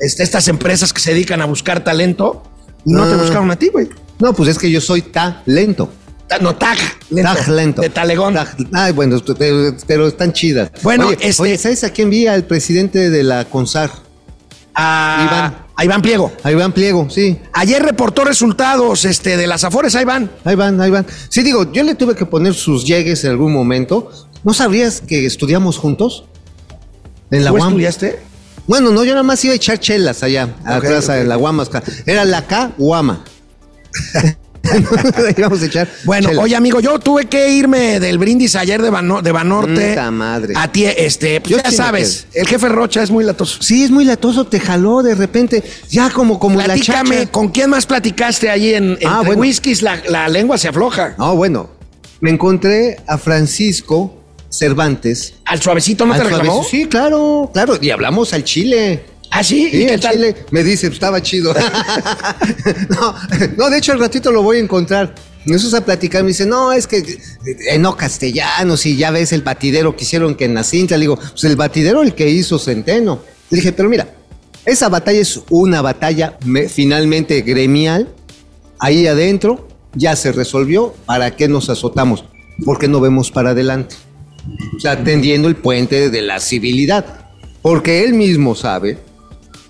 este, 0.00 0.22
estas 0.24 0.48
empresas 0.48 0.92
que 0.92 1.00
se 1.00 1.12
dedican 1.12 1.40
a 1.40 1.44
buscar 1.44 1.84
talento, 1.84 2.42
y 2.84 2.92
no 2.92 3.06
te 3.06 3.14
Ah. 3.14 3.18
buscaron 3.18 3.50
a 3.52 3.56
ti, 3.56 3.68
güey. 3.68 3.88
No, 4.18 4.32
pues 4.32 4.48
es 4.48 4.58
que 4.58 4.70
yo 4.70 4.80
soy 4.80 5.02
talento. 5.02 5.90
Ta- 6.26 6.38
No, 6.38 6.56
tag, 6.56 6.78
lento, 7.10 7.34
Tag 7.34 7.48
lento. 7.48 7.82
De 7.82 7.90
talegón. 7.90 8.34
Tag- 8.34 8.68
Ay, 8.72 8.92
bueno, 8.92 9.20
pero, 9.38 9.76
pero 9.86 10.06
están 10.08 10.32
chidas. 10.32 10.70
Bueno, 10.82 11.08
oye, 11.08 11.18
este- 11.20 11.42
oye, 11.42 11.58
¿sabes 11.58 11.84
a 11.84 11.90
quién 11.90 12.10
vi? 12.10 12.26
Al 12.26 12.44
presidente 12.44 13.10
de 13.10 13.22
la 13.22 13.44
CONSAR. 13.44 13.90
A 14.74 15.26
Iván. 15.28 15.63
A 15.76 15.84
Iván 15.84 16.02
Pliego. 16.02 16.32
A 16.42 16.52
Iván 16.52 16.72
Pliego, 16.72 17.08
sí. 17.10 17.38
Ayer 17.52 17.82
reportó 17.82 18.24
resultados 18.24 19.04
este, 19.04 19.36
de 19.36 19.46
las 19.46 19.64
Afores, 19.64 19.94
ahí 19.94 20.04
van. 20.04 20.30
Ahí 20.44 20.54
van, 20.54 20.80
ahí 20.80 20.90
van. 20.90 21.06
Sí, 21.28 21.42
digo, 21.42 21.72
yo 21.72 21.82
le 21.82 21.94
tuve 21.94 22.14
que 22.14 22.26
poner 22.26 22.54
sus 22.54 22.84
llegues 22.84 23.24
en 23.24 23.30
algún 23.32 23.52
momento. 23.52 24.10
¿No 24.44 24.54
sabrías 24.54 25.00
que 25.00 25.26
estudiamos 25.26 25.78
juntos? 25.78 26.26
En 27.30 27.44
la 27.44 27.50
¿Tú 27.50 27.56
UAM. 27.56 27.68
estudiaste? 27.68 28.18
Bueno, 28.66 28.90
no, 28.90 29.04
yo 29.04 29.12
nada 29.12 29.22
más 29.22 29.44
iba 29.44 29.52
a 29.52 29.56
echar 29.56 29.78
chelas 29.78 30.22
allá, 30.22 30.54
atrás 30.64 31.08
ok. 31.08 31.16
en 31.16 31.28
la 31.28 31.36
UAM. 31.38 31.60
Era 32.06 32.24
la 32.24 32.46
K 32.46 32.72
Guama. 32.78 33.24
A 35.60 35.64
echar. 35.66 35.88
Bueno, 36.04 36.28
chela. 36.30 36.42
oye, 36.42 36.56
amigo, 36.56 36.80
yo 36.80 36.98
tuve 36.98 37.26
que 37.26 37.50
irme 37.50 38.00
del 38.00 38.18
brindis 38.18 38.56
ayer 38.56 38.80
de, 38.82 38.90
Bano- 38.90 39.22
de 39.22 39.32
Banorte. 39.32 39.90
Puta 39.90 40.10
madre. 40.10 40.54
A 40.56 40.70
ti, 40.70 40.84
este, 40.86 41.40
pues 41.40 41.50
Yo 41.56 41.62
ya 41.62 41.70
sabes, 41.70 42.26
el 42.32 42.46
jefe 42.46 42.68
Rocha 42.68 43.02
es 43.02 43.10
muy 43.10 43.24
latoso. 43.24 43.62
Sí, 43.62 43.84
es 43.84 43.90
muy 43.90 44.04
latoso, 44.04 44.46
te 44.46 44.60
jaló 44.60 45.02
de 45.02 45.14
repente, 45.14 45.62
ya 45.90 46.10
como, 46.10 46.38
como 46.38 46.58
la 46.58 46.64
Platícame, 46.64 47.16
chacha. 47.18 47.30
¿con 47.32 47.48
quién 47.48 47.70
más 47.70 47.86
platicaste 47.86 48.48
allí 48.50 48.74
en 48.74 48.92
Ah, 49.04 49.18
entre 49.18 49.26
bueno. 49.26 49.40
whiskies? 49.42 49.82
La, 49.82 50.00
la 50.08 50.28
lengua 50.28 50.58
se 50.58 50.68
afloja. 50.68 51.14
No, 51.18 51.36
bueno, 51.36 51.70
me 52.20 52.30
encontré 52.30 52.98
a 53.06 53.18
Francisco 53.18 54.20
Cervantes. 54.48 55.34
¿Al 55.44 55.60
suavecito 55.60 56.06
no 56.06 56.14
Al 56.14 56.20
te 56.20 56.24
reclamó? 56.24 56.52
suavecito. 56.62 56.76
Sí, 56.84 56.88
claro, 56.88 57.50
claro, 57.52 57.76
y 57.80 57.90
hablamos 57.90 58.32
al 58.32 58.44
chile. 58.44 59.04
¿Ah, 59.36 59.42
sí? 59.42 59.68
Sí, 59.70 59.82
¿Y 59.82 59.86
qué 59.86 59.98
tal? 59.98 60.12
chile. 60.14 60.36
Me 60.52 60.62
dice, 60.62 60.86
estaba 60.86 61.20
chido. 61.20 61.52
no, 62.90 63.14
no, 63.56 63.70
de 63.70 63.78
hecho 63.78 63.92
al 63.92 63.98
ratito 63.98 64.30
lo 64.30 64.42
voy 64.42 64.58
a 64.58 64.60
encontrar. 64.60 65.14
Nosotros 65.46 65.74
a 65.74 65.84
platicar, 65.84 66.22
me 66.22 66.28
dice, 66.28 66.46
no, 66.46 66.72
es 66.72 66.86
que 66.86 66.98
eh, 66.98 67.78
no 67.78 67.96
castellanos 67.96 68.86
y 68.86 68.96
ya 68.96 69.10
ves 69.10 69.32
el 69.32 69.42
batidero 69.42 69.94
que 69.96 70.04
hicieron 70.04 70.36
que 70.36 70.44
en 70.46 70.54
la 70.54 70.62
cinta. 70.64 70.96
Le 70.96 71.02
digo, 71.02 71.16
pues 71.16 71.44
el 71.44 71.56
batidero 71.56 72.02
el 72.02 72.14
que 72.14 72.30
hizo 72.30 72.58
Centeno. 72.58 73.20
Le 73.50 73.56
dije, 73.56 73.72
pero 73.72 73.88
mira, 73.88 74.08
esa 74.64 74.88
batalla 74.88 75.20
es 75.20 75.40
una 75.50 75.82
batalla 75.82 76.38
me- 76.46 76.68
finalmente 76.68 77.42
gremial. 77.42 78.08
Ahí 78.78 79.06
adentro 79.06 79.68
ya 79.94 80.16
se 80.16 80.32
resolvió. 80.32 80.94
¿Para 81.06 81.34
qué 81.36 81.48
nos 81.48 81.68
azotamos? 81.68 82.24
Porque 82.64 82.88
no 82.88 83.00
vemos 83.00 83.30
para 83.30 83.50
adelante. 83.50 83.96
O 84.76 84.80
sea, 84.80 85.02
tendiendo 85.02 85.48
el 85.48 85.56
puente 85.56 86.08
de 86.08 86.22
la 86.22 86.38
civilidad. 86.40 87.26
Porque 87.60 88.04
él 88.04 88.14
mismo 88.14 88.54
sabe 88.54 88.98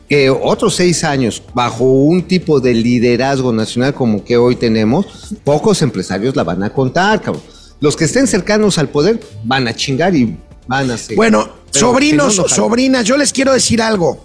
que 0.08 0.28
otros 0.30 0.76
seis 0.76 1.02
años 1.04 1.42
bajo 1.54 1.84
un 1.84 2.22
tipo 2.22 2.60
de 2.60 2.74
liderazgo 2.74 3.52
nacional 3.52 3.94
como 3.94 4.22
que 4.24 4.36
hoy 4.36 4.56
tenemos, 4.56 5.06
pocos 5.44 5.80
empresarios 5.82 6.36
la 6.36 6.44
van 6.44 6.62
a 6.62 6.70
contar, 6.70 7.20
cabrón. 7.22 7.42
Los 7.80 7.96
que 7.96 8.04
estén 8.04 8.26
cercanos 8.26 8.78
al 8.78 8.88
poder 8.88 9.20
van 9.44 9.66
a 9.68 9.74
chingar 9.74 10.14
y 10.14 10.36
van 10.66 10.90
a 10.90 10.96
seguir. 10.98 11.16
Bueno, 11.16 11.48
Pero 11.72 11.86
sobrinos, 11.86 12.32
si 12.32 12.36
no, 12.38 12.42
no 12.44 12.48
jala. 12.48 12.56
sobrinas, 12.62 13.04
yo 13.04 13.16
les 13.16 13.32
quiero 13.32 13.52
decir 13.52 13.82
algo. 13.82 14.24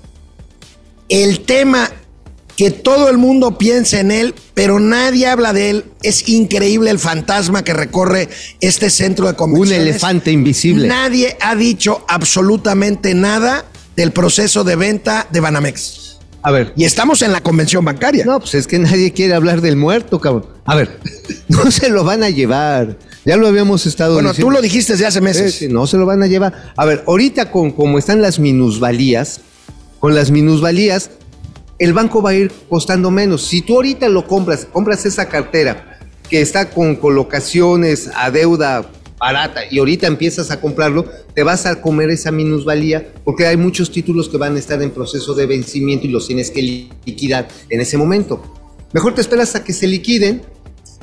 El 1.08 1.42
tema 1.42 1.90
que 2.56 2.72
todo 2.72 3.08
el 3.10 3.18
mundo 3.18 3.58
piensa 3.58 4.02
en 4.02 4.12
él, 4.12 4.36
pero 4.54 4.82
nadie 4.82 5.28
habla 5.28 5.54
de 5.54 5.70
él, 5.70 5.86
es 6.04 6.28
increíble 6.28 6.92
el 6.92 7.00
fantasma 7.00 7.64
que 7.64 7.74
recorre 7.74 8.28
este 8.60 8.90
centro 8.90 9.26
de 9.28 9.32
Un 9.32 9.38
convenciones. 9.38 9.82
elefante 9.82 10.30
invisible. 10.32 10.88
Nadie 10.88 11.38
ha 11.40 11.56
dicho 11.56 12.04
absolutamente 12.10 13.14
nada 13.14 13.64
del 14.00 14.14
proceso 14.14 14.64
de 14.64 14.78
venta 14.78 15.28
de 15.30 15.42
Banamex. 15.42 16.20
A 16.42 16.52
ver. 16.52 16.72
Y 16.78 16.86
estamos 16.86 17.22
en 17.22 17.34
la 17.34 17.42
convención 17.42 17.84
bancaria. 17.84 18.24
No, 18.24 18.40
pues 18.40 18.56
es 18.56 18.66
que 18.66 18.80
nadie 18.80 19.12
quiere 19.12 19.34
hablar 19.34 19.60
del 19.60 19.76
muerto, 19.76 20.22
cabrón. 20.22 20.46
A 20.64 20.74
ver, 20.78 21.02
no 21.50 21.70
se 21.70 21.90
lo 21.90 22.06
van 22.06 22.24
a 22.24 22.30
llevar. 22.30 22.98
Ya 23.26 23.36
lo 23.36 23.46
habíamos 23.46 23.86
estado 23.86 24.14
bueno, 24.14 24.30
diciendo. 24.30 24.48
tú 24.48 24.56
lo 24.56 24.62
dijiste 24.62 24.94
desde 24.94 25.06
hace 25.06 25.20
meses. 25.20 25.70
No 25.70 25.86
se 25.86 25.98
lo 25.98 26.06
van 26.06 26.24
a 26.24 26.28
llevar. 26.28 26.72
A 26.78 26.86
ver, 26.86 27.04
ahorita 27.08 27.52
con 27.52 27.72
como 27.72 28.00
están 28.00 28.22
las 28.22 28.40
minusvalías, 28.40 29.42
con 30.00 30.16
las 30.16 30.32
minusvalías, 30.32 31.10
el 31.78 31.92
banco 31.92 32.22
va 32.22 32.30
a 32.30 32.36
ir 32.36 32.54
costando 32.70 33.12
menos. 33.12 33.46
Si 33.48 33.62
tú 33.62 33.76
ahorita 33.76 34.08
lo 34.08 34.26
compras, 34.26 34.66
compras 34.72 35.06
esa 35.06 35.28
cartera 35.28 36.00
que 36.30 36.40
está 36.40 36.70
con 36.70 36.96
colocaciones 36.96 38.10
a 38.16 38.32
deuda 38.32 38.90
barata 39.20 39.62
y 39.70 39.80
ahorita 39.80 40.08
empiezas 40.08 40.50
a 40.52 40.60
comprarlo, 40.62 41.06
te 41.36 41.44
vas 41.44 41.66
a 41.66 41.82
comer 41.82 42.10
esa 42.10 42.32
minusvalía 42.32 43.12
porque 43.24 43.46
hay 43.46 43.58
muchos 43.58 43.92
títulos 43.92 44.30
que 44.30 44.38
van 44.38 44.56
a 44.56 44.60
estar 44.60 44.82
en 44.82 44.92
proceso 44.92 45.34
de 45.34 45.46
vencimiento 45.46 46.08
y 46.08 46.10
los 46.10 46.28
tienes 46.28 46.50
que 46.52 46.62
li- 46.62 46.90
liquidar 47.06 47.48
en 47.70 47.82
ese 47.82 47.98
momento. 47.98 48.42
Mejor 48.94 49.14
te 49.14 49.22
esperas 49.22 49.56
a 49.56 49.64
que 49.64 49.74
se 49.74 49.86
liquiden 49.88 50.42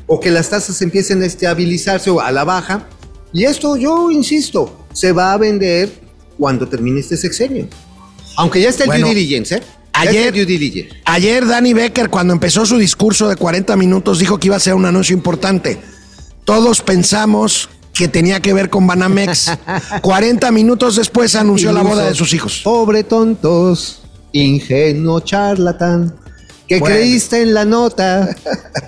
o 0.07 0.19
que 0.21 0.31
las 0.31 0.51
tasas 0.51 0.81
empiecen 0.83 1.23
a 1.23 1.27
estabilizarse 1.27 2.11
o 2.11 2.21
a 2.21 2.31
la 2.33 2.45
baja. 2.45 2.89
Y 3.33 3.45
esto, 3.45 3.77
yo 3.77 4.11
insisto, 4.11 4.87
se 4.93 5.13
va 5.13 5.33
a 5.33 5.37
vender 5.37 5.91
cuando 6.39 6.67
termine 6.69 7.01
este 7.01 7.17
sexenio. 7.17 7.69
Aunque 8.37 8.61
ya 8.61 8.69
está 8.71 8.85
el 8.85 8.89
Bueno, 8.89 9.07
due 9.07 9.15
diligence, 9.15 9.57
¿eh? 9.57 9.63
Ayer- 9.93 10.33
due 10.33 10.45
diligence. 10.45 10.95
Ayer 11.07 11.47
Danny 11.47 11.73
Becker, 11.73 12.11
cuando 12.11 12.33
empezó 12.35 12.67
su 12.67 12.77
discurso 12.79 13.29
de 13.29 13.37
40 13.37 13.77
minutos, 13.77 14.19
dijo 14.19 14.39
que 14.39 14.49
iba 14.49 14.57
a 14.57 14.61
ser 14.61 14.75
un 14.75 14.85
anuncio 14.85 15.15
importante. 15.17 15.79
Todos 16.45 16.83
pensamos 16.83 17.69
que 17.97 18.09
tenía 18.09 18.41
que 18.41 18.53
ver 18.53 18.71
con 18.71 18.87
Banamex. 18.87 19.53
40 20.03 20.51
minutos 20.53 20.97
después 20.97 21.35
anunció 21.35 21.73
la 21.73 21.83
boda 21.83 22.07
de 22.07 22.15
sus 22.15 22.33
hijos. 22.35 22.61
Pobre 22.65 23.05
tontos, 23.05 24.03
ingenuo 24.33 25.21
charlatán, 25.21 26.15
que 26.69 26.79
Bueno. 26.79 26.97
creíste 26.97 27.43
en 27.43 27.55
la 27.55 27.65
nota 27.65 28.35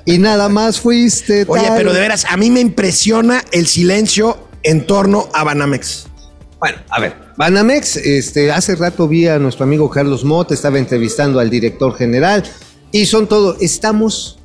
y 0.04 0.18
nada 0.18 0.48
más 0.48 0.80
fuiste. 0.80 1.44
Oye, 1.48 1.68
pero 1.76 1.92
de 1.92 2.00
veras, 2.00 2.26
a 2.28 2.36
mí 2.36 2.50
me 2.50 2.60
impresiona 2.60 3.44
el 3.52 3.66
silencio 3.66 4.48
en 4.62 4.86
torno 4.86 5.28
a 5.32 5.44
Banamex. 5.44 6.06
Bueno, 6.58 6.78
a 6.90 7.00
ver, 7.00 7.14
Banamex, 7.36 7.96
este, 7.98 8.50
hace 8.50 8.74
rato 8.74 9.06
vi 9.06 9.28
a 9.28 9.38
nuestro 9.38 9.64
amigo 9.64 9.88
Carlos 9.88 10.24
Mott, 10.24 10.50
estaba 10.50 10.78
entrevistando 10.78 11.38
al 11.38 11.50
director 11.50 11.96
general 11.96 12.42
y 12.90 13.06
son 13.06 13.28
todo, 13.28 13.56
estamos 13.60 14.37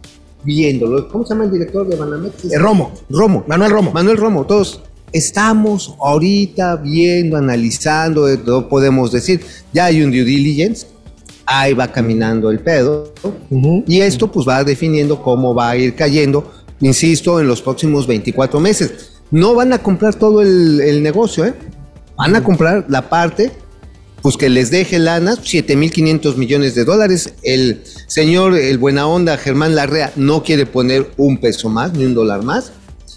viéndolo. 0.44 1.08
¿Cómo 1.08 1.26
se 1.26 1.34
llama 1.34 1.46
el 1.46 1.52
director 1.52 1.88
de 1.88 1.96
Banamex? 1.96 2.46
Eh, 2.46 2.58
Romo. 2.58 2.92
Romo. 3.10 3.44
Manuel 3.48 3.72
Romo. 3.72 3.92
Manuel 3.92 4.18
Romo, 4.18 4.46
todos 4.46 4.82
estamos 5.12 5.96
ahorita 6.00 6.78
viendo, 6.78 7.38
analizando, 7.38 8.28
eh, 8.28 8.40
no 8.46 8.68
podemos 8.68 9.12
decir, 9.12 9.42
ya 9.72 9.86
hay 9.86 10.02
un 10.02 10.12
due 10.12 10.24
diligence, 10.24 10.88
ahí 11.46 11.74
va 11.74 11.88
caminando 11.88 12.50
el 12.50 12.60
pedo, 12.60 13.14
y 13.88 14.02
esto 14.02 14.32
pues 14.32 14.48
va 14.48 14.64
definiendo 14.64 15.22
cómo 15.22 15.54
va 15.54 15.70
a 15.70 15.78
ir 15.78 15.96
cayendo, 15.96 16.52
insisto, 16.82 17.40
en 17.40 17.48
los 17.48 17.62
próximos 17.62 18.08
24 18.08 18.60
meses. 18.60 19.12
No 19.30 19.54
van 19.54 19.72
a 19.74 19.78
comprar 19.78 20.16
todo 20.16 20.42
el, 20.42 20.82
el 20.82 21.02
negocio, 21.02 21.46
¿eh? 21.46 21.54
Van 22.18 22.36
a 22.36 22.44
comprar 22.44 22.86
la 22.90 23.10
parte 23.10 23.52
pues 24.24 24.38
que 24.38 24.50
les 24.50 24.72
deje 24.72 25.00
lana, 25.00 25.36
7.500 25.36 26.38
millones 26.38 26.76
de 26.76 26.86
dólares. 26.86 27.34
El 27.44 27.84
señor, 28.08 28.58
el 28.58 28.78
buena 28.78 29.06
onda 29.06 29.38
Germán 29.38 29.76
Larrea, 29.76 30.14
no 30.16 30.44
quiere 30.44 30.66
poner 30.66 31.12
un 31.18 31.38
peso 31.40 31.68
más, 31.68 31.92
ni 31.92 32.06
un 32.06 32.16
dólar 32.16 32.42
más. 32.42 32.72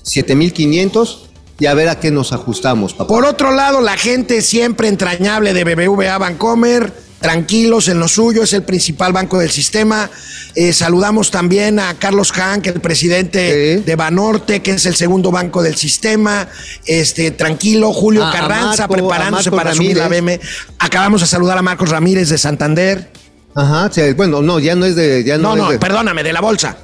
7.500 0.05 1.19
y 1.61 1.66
a 1.66 1.75
ver 1.75 1.88
a 1.88 2.01
qué 2.01 2.11
nos 2.11 2.33
ajustamos, 2.33 2.92
papá. 2.92 3.07
Por 3.07 3.25
otro 3.25 3.53
lado, 3.53 3.81
la 3.81 3.97
gente 3.97 4.42
siempre 4.42 4.88
entrañable 4.88 5.55
de 5.55 5.62
BBVA 5.62 6.19
Bancomer, 6.19 6.92
tranquilos 7.20 7.88
en 7.88 7.98
lo 7.98 8.09
suyo, 8.09 8.42
es 8.42 8.52
el 8.52 8.62
principal 8.62 9.12
banco 9.12 9.38
del 9.38 9.50
sistema. 9.50 10.11
Eh, 10.55 10.72
saludamos 10.72 11.31
también 11.31 11.79
a 11.79 11.94
Carlos 11.98 12.33
Hank, 12.33 12.66
el 12.66 12.81
presidente 12.81 13.76
Sí. 13.79 13.83
de 13.85 13.96
Banorte, 13.96 14.61
que 14.62 14.72
es 14.72 14.87
el 14.87 14.94
segundo 14.96 15.31
banco 15.31 15.62
del 15.62 15.76
sistema. 15.76 16.48
Este, 16.87 17.31
tranquilo, 17.31 17.92
Julio 17.92 18.24
A- 18.24 18.31
a 18.31 18.33
Carranza 18.33 18.83
Marco- 18.88 18.94
preparándose 18.94 19.50
para 19.50 19.74
subir 19.74 19.96
la 19.96 20.05
Ramírez. 20.09 20.40
BM. 20.40 20.40
Acabamos 20.79 21.20
de 21.20 21.26
saludar 21.26 21.59
a 21.59 21.62
Marcos 21.62 21.90
Ramírez 21.90 22.29
de 22.29 22.38
Santander. 22.38 23.11
Ajá, 23.55 23.90
sí, 23.92 24.02
bueno, 24.14 24.42
no, 24.42 24.59
ya 24.59 24.74
no 24.74 24.85
es 24.85 24.96
de... 24.96 25.24
Ya 25.24 25.38
no, 25.38 25.57
No, 25.57 25.64
no, 25.64 25.70
de- 25.70 25.79
perdóname, 25.79 26.22
de 26.22 26.33
la 26.33 26.40
bolsa. 26.40 26.76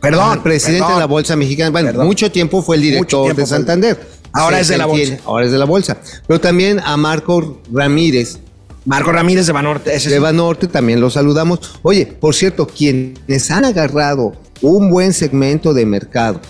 Perdón. 0.00 0.32
el 0.38 0.42
presidente 0.42 0.80
perdón. 0.80 0.94
de 0.94 1.00
la 1.00 1.06
Bolsa 1.06 1.36
Mexicana. 1.36 1.70
Bueno, 1.70 1.88
Perdón. 1.90 2.06
mucho 2.06 2.30
tiempo 2.32 2.60
fue 2.60 2.74
el 2.74 2.82
director 2.82 3.36
de 3.36 3.46
Santander. 3.46 4.00
Ahora 4.32 4.58
es 4.58 4.66
de 4.66 4.76
la 4.78 4.86
Bolsa. 4.86 5.16
Ahora 5.24 5.46
es 5.46 5.52
de 5.52 5.58
la 5.58 5.64
Bolsa. 5.64 5.96
Pero 6.26 6.40
también 6.40 6.80
a 6.84 6.96
Marco 6.96 7.60
Ramírez 7.72 8.38
Marco 8.84 9.12
Ramírez 9.12 9.46
de 9.46 9.52
Banorte. 9.52 9.94
ese 9.94 10.10
de. 10.10 10.18
Banorte 10.18 10.66
también 10.66 11.00
lo 11.00 11.10
saludamos. 11.10 11.60
Oye, 11.82 12.06
por 12.06 12.34
cierto, 12.34 12.66
quienes 12.66 13.50
han 13.50 13.64
agarrado 13.64 14.32
un 14.60 14.90
buen 14.90 15.12
segmento 15.12 15.74
de 15.74 15.86
mercado 15.86 16.40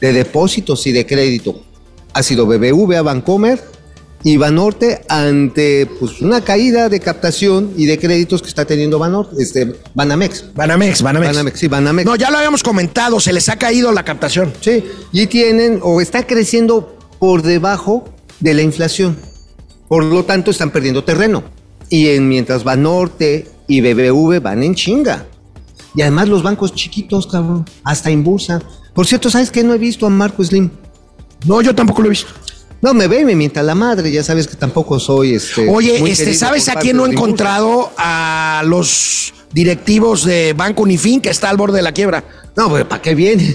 de 0.00 0.12
depósitos 0.12 0.86
y 0.86 0.92
de 0.92 1.06
crédito 1.06 1.62
ha 2.14 2.22
sido 2.22 2.46
BBVA 2.46 3.02
Bancomer 3.02 3.60
y 4.22 4.36
Banorte 4.36 5.02
ante 5.08 5.86
pues, 5.98 6.20
una 6.20 6.42
caída 6.42 6.88
de 6.88 7.00
captación 7.00 7.72
y 7.76 7.86
de 7.86 7.98
créditos 7.98 8.42
que 8.42 8.48
está 8.48 8.64
teniendo 8.64 8.98
Banorte, 8.98 9.42
este, 9.42 9.74
Banamex. 9.94 10.52
Banamex, 10.54 11.02
Banamex. 11.02 11.32
Banamex, 11.32 11.58
sí, 11.58 11.68
Banamex. 11.68 12.06
No, 12.06 12.16
ya 12.16 12.30
lo 12.30 12.36
habíamos 12.38 12.62
comentado, 12.62 13.18
se 13.20 13.32
les 13.32 13.48
ha 13.48 13.56
caído 13.56 13.92
la 13.92 14.04
captación. 14.04 14.52
Sí, 14.60 14.84
y 15.12 15.26
tienen 15.26 15.80
o 15.82 16.00
está 16.00 16.26
creciendo 16.26 16.96
por 17.18 17.42
debajo 17.42 18.04
de 18.40 18.54
la 18.54 18.62
inflación. 18.62 19.16
Por 19.88 20.04
lo 20.04 20.24
tanto, 20.24 20.50
están 20.50 20.70
perdiendo 20.70 21.02
terreno. 21.02 21.42
Y 21.90 22.08
en, 22.08 22.28
mientras 22.28 22.64
Banorte 22.64 23.46
y 23.68 23.80
BBV 23.82 24.40
van 24.40 24.62
en 24.62 24.74
chinga. 24.74 25.26
Y 25.94 26.02
además 26.02 26.28
los 26.28 26.42
bancos 26.42 26.74
chiquitos, 26.74 27.26
cabrón, 27.26 27.66
hasta 27.84 28.10
en 28.10 28.24
bolsa. 28.24 28.62
Por 28.94 29.06
cierto, 29.06 29.28
¿sabes 29.28 29.50
qué? 29.50 29.62
No 29.62 29.74
he 29.74 29.78
visto 29.78 30.06
a 30.06 30.10
Marco 30.10 30.42
Slim. 30.42 30.70
No, 31.46 31.60
yo 31.60 31.74
tampoco 31.74 32.02
lo 32.02 32.06
he 32.06 32.10
visto. 32.10 32.28
No, 32.82 32.94
me 32.94 33.08
ve 33.08 33.20
y 33.20 33.24
me 33.24 33.36
mienta 33.36 33.62
la 33.62 33.74
madre, 33.74 34.10
ya 34.10 34.22
sabes 34.22 34.46
que 34.46 34.56
tampoco 34.56 34.98
soy 34.98 35.34
este. 35.34 35.68
Oye, 35.68 35.98
muy 36.00 36.12
este, 36.12 36.32
¿sabes 36.32 36.68
a 36.68 36.76
quién 36.76 36.96
no 36.96 37.06
he 37.06 37.10
encontrado? 37.10 37.90
A 37.98 38.62
los 38.64 39.34
directivos 39.52 40.24
de 40.24 40.54
Banco 40.54 40.84
Unifin, 40.84 41.20
que 41.20 41.28
está 41.28 41.50
al 41.50 41.58
borde 41.58 41.76
de 41.76 41.82
la 41.82 41.92
quiebra. 41.92 42.24
No, 42.56 42.70
pues 42.70 42.84
¿para 42.84 43.02
qué 43.02 43.14
viene? 43.14 43.54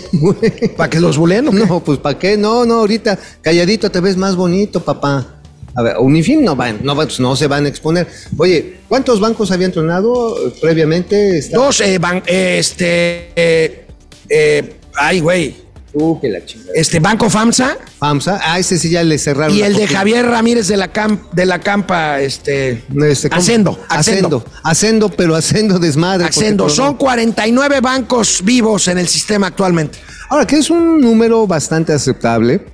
¿Para 0.78 0.90
que 0.90 1.00
los 1.00 1.18
qué? 1.18 1.54
No, 1.54 1.80
pues 1.80 1.98
¿para 1.98 2.20
qué? 2.20 2.38
No, 2.38 2.66
no, 2.66 2.76
ahorita 2.76 3.18
calladito 3.42 3.90
te 3.90 4.00
ves 4.00 4.16
más 4.16 4.36
bonito, 4.36 4.84
papá. 4.84 5.42
A 5.76 5.82
ver, 5.84 5.98
Unifin 6.00 6.44
no 6.44 6.56
van, 6.56 6.80
no, 6.84 6.96
van, 6.96 7.08
pues 7.08 7.20
no 7.20 7.36
se 7.36 7.48
van 7.48 7.66
a 7.66 7.70
exponer. 7.70 8.08
Oye, 8.38 8.78
¿cuántos 8.88 9.20
bancos 9.20 9.52
habían 9.52 9.72
tronado 9.72 10.36
previamente? 10.62 11.42
Dos, 11.52 11.82
eh, 11.82 12.00
ban- 12.00 12.24
este, 12.26 13.32
eh, 13.36 13.86
eh, 14.30 14.76
Ay, 14.96 15.20
güey. 15.20 15.66
Uh, 15.98 16.20
que 16.20 16.28
la 16.28 16.46
chingada. 16.46 16.72
Este, 16.76 17.00
Banco 17.00 17.30
FAMSA 17.30 17.78
FAMSA, 18.00 18.42
ah, 18.44 18.60
ese 18.60 18.78
sí 18.78 18.90
ya 18.90 19.02
le 19.02 19.18
cerraron. 19.18 19.56
y 19.56 19.62
el 19.62 19.76
de. 19.76 19.88
Javier 19.88 20.26
Ramírez 20.26 20.68
de 20.68 20.76
la, 20.76 20.90
de 21.32 21.46
la 21.46 21.60
Campa, 21.60 22.20
este. 22.20 22.84
Este, 23.08 23.30
¿cómo? 23.30 23.42
Acendo, 23.42 23.80
Acendo. 23.88 24.46
Acendo, 24.64 25.10
pero 25.10 25.36
Acendo 25.36 25.80
desmadre. 25.80 26.26
porque 26.26 26.40
Acendo. 26.40 26.66
todo- 26.66 26.76
Son 26.76 26.96
49 26.96 27.80
bancos 27.80 28.42
vivos 28.44 28.90
en 28.90 28.98
el 28.98 29.08
sistema 29.08 29.48
actualmente. 29.48 29.98
Ahora, 30.30 30.46
que 30.46 30.58
es 30.58 30.70
un 30.70 31.00
número 31.00 31.48
bastante 31.48 31.94
aceptable. 31.94 32.66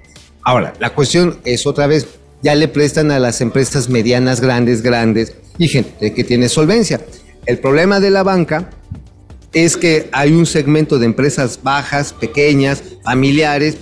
Ahora, 0.44 0.74
la 0.80 0.90
cuestión 0.92 1.40
es 1.46 1.68
otra 1.68 1.86
vez, 1.86 2.08
ya 2.44 2.56
le 2.56 2.68
prestan 2.68 3.12
a 3.12 3.20
las 3.20 3.42
empresas 3.42 3.90
medianas, 3.90 4.42
grandes, 4.42 4.82
grandes 4.82 5.34
y 5.58 5.68
gente 5.68 6.14
que 6.14 6.24
tiene 6.24 6.50
solvencia. 6.50 7.02
El 7.46 7.60
problema 7.60 8.00
de 8.00 8.10
la 8.10 8.24
banca 8.24 8.70
es 9.54 9.78
que 9.78 10.10
hay 10.12 10.32
un 10.32 10.46
segmento 10.46 10.98
de 11.00 11.06
empresas 11.06 11.60
bajas, 11.62 12.14
pequeñas, 12.14 12.84
familiares, 13.04 13.78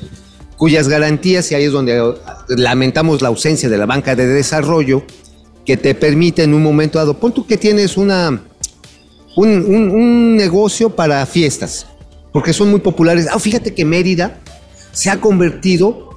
cuyas 0.57 0.87
garantías, 0.89 1.51
y 1.51 1.55
ahí 1.55 1.65
es 1.65 1.71
donde 1.71 1.97
eh, 1.97 2.13
lamentamos 2.49 3.21
la 3.21 3.29
ausencia 3.29 3.69
de 3.69 3.77
la 3.77 3.85
banca 3.85 4.15
de 4.15 4.25
desarrollo, 4.27 5.03
que 5.65 5.77
te 5.77 5.93
permite 5.95 6.43
en 6.43 6.53
un 6.53 6.63
momento 6.63 6.97
dado, 6.97 7.17
pon 7.19 7.33
tú 7.33 7.45
que 7.45 7.55
tienes 7.57 7.95
una, 7.95 8.41
un, 9.37 9.49
un- 9.49 9.89
un 9.91 10.35
negocio 10.35 10.89
para 10.89 11.25
fiestas, 11.25 11.85
porque 12.33 12.51
son 12.51 12.71
muy 12.71 12.79
populares. 12.79 13.27
Ah, 13.31 13.39
fíjate 13.39 13.73
que 13.73 13.85
Mérida 13.85 14.39
se 14.91 15.09
ha 15.11 15.21
convertido 15.21 16.08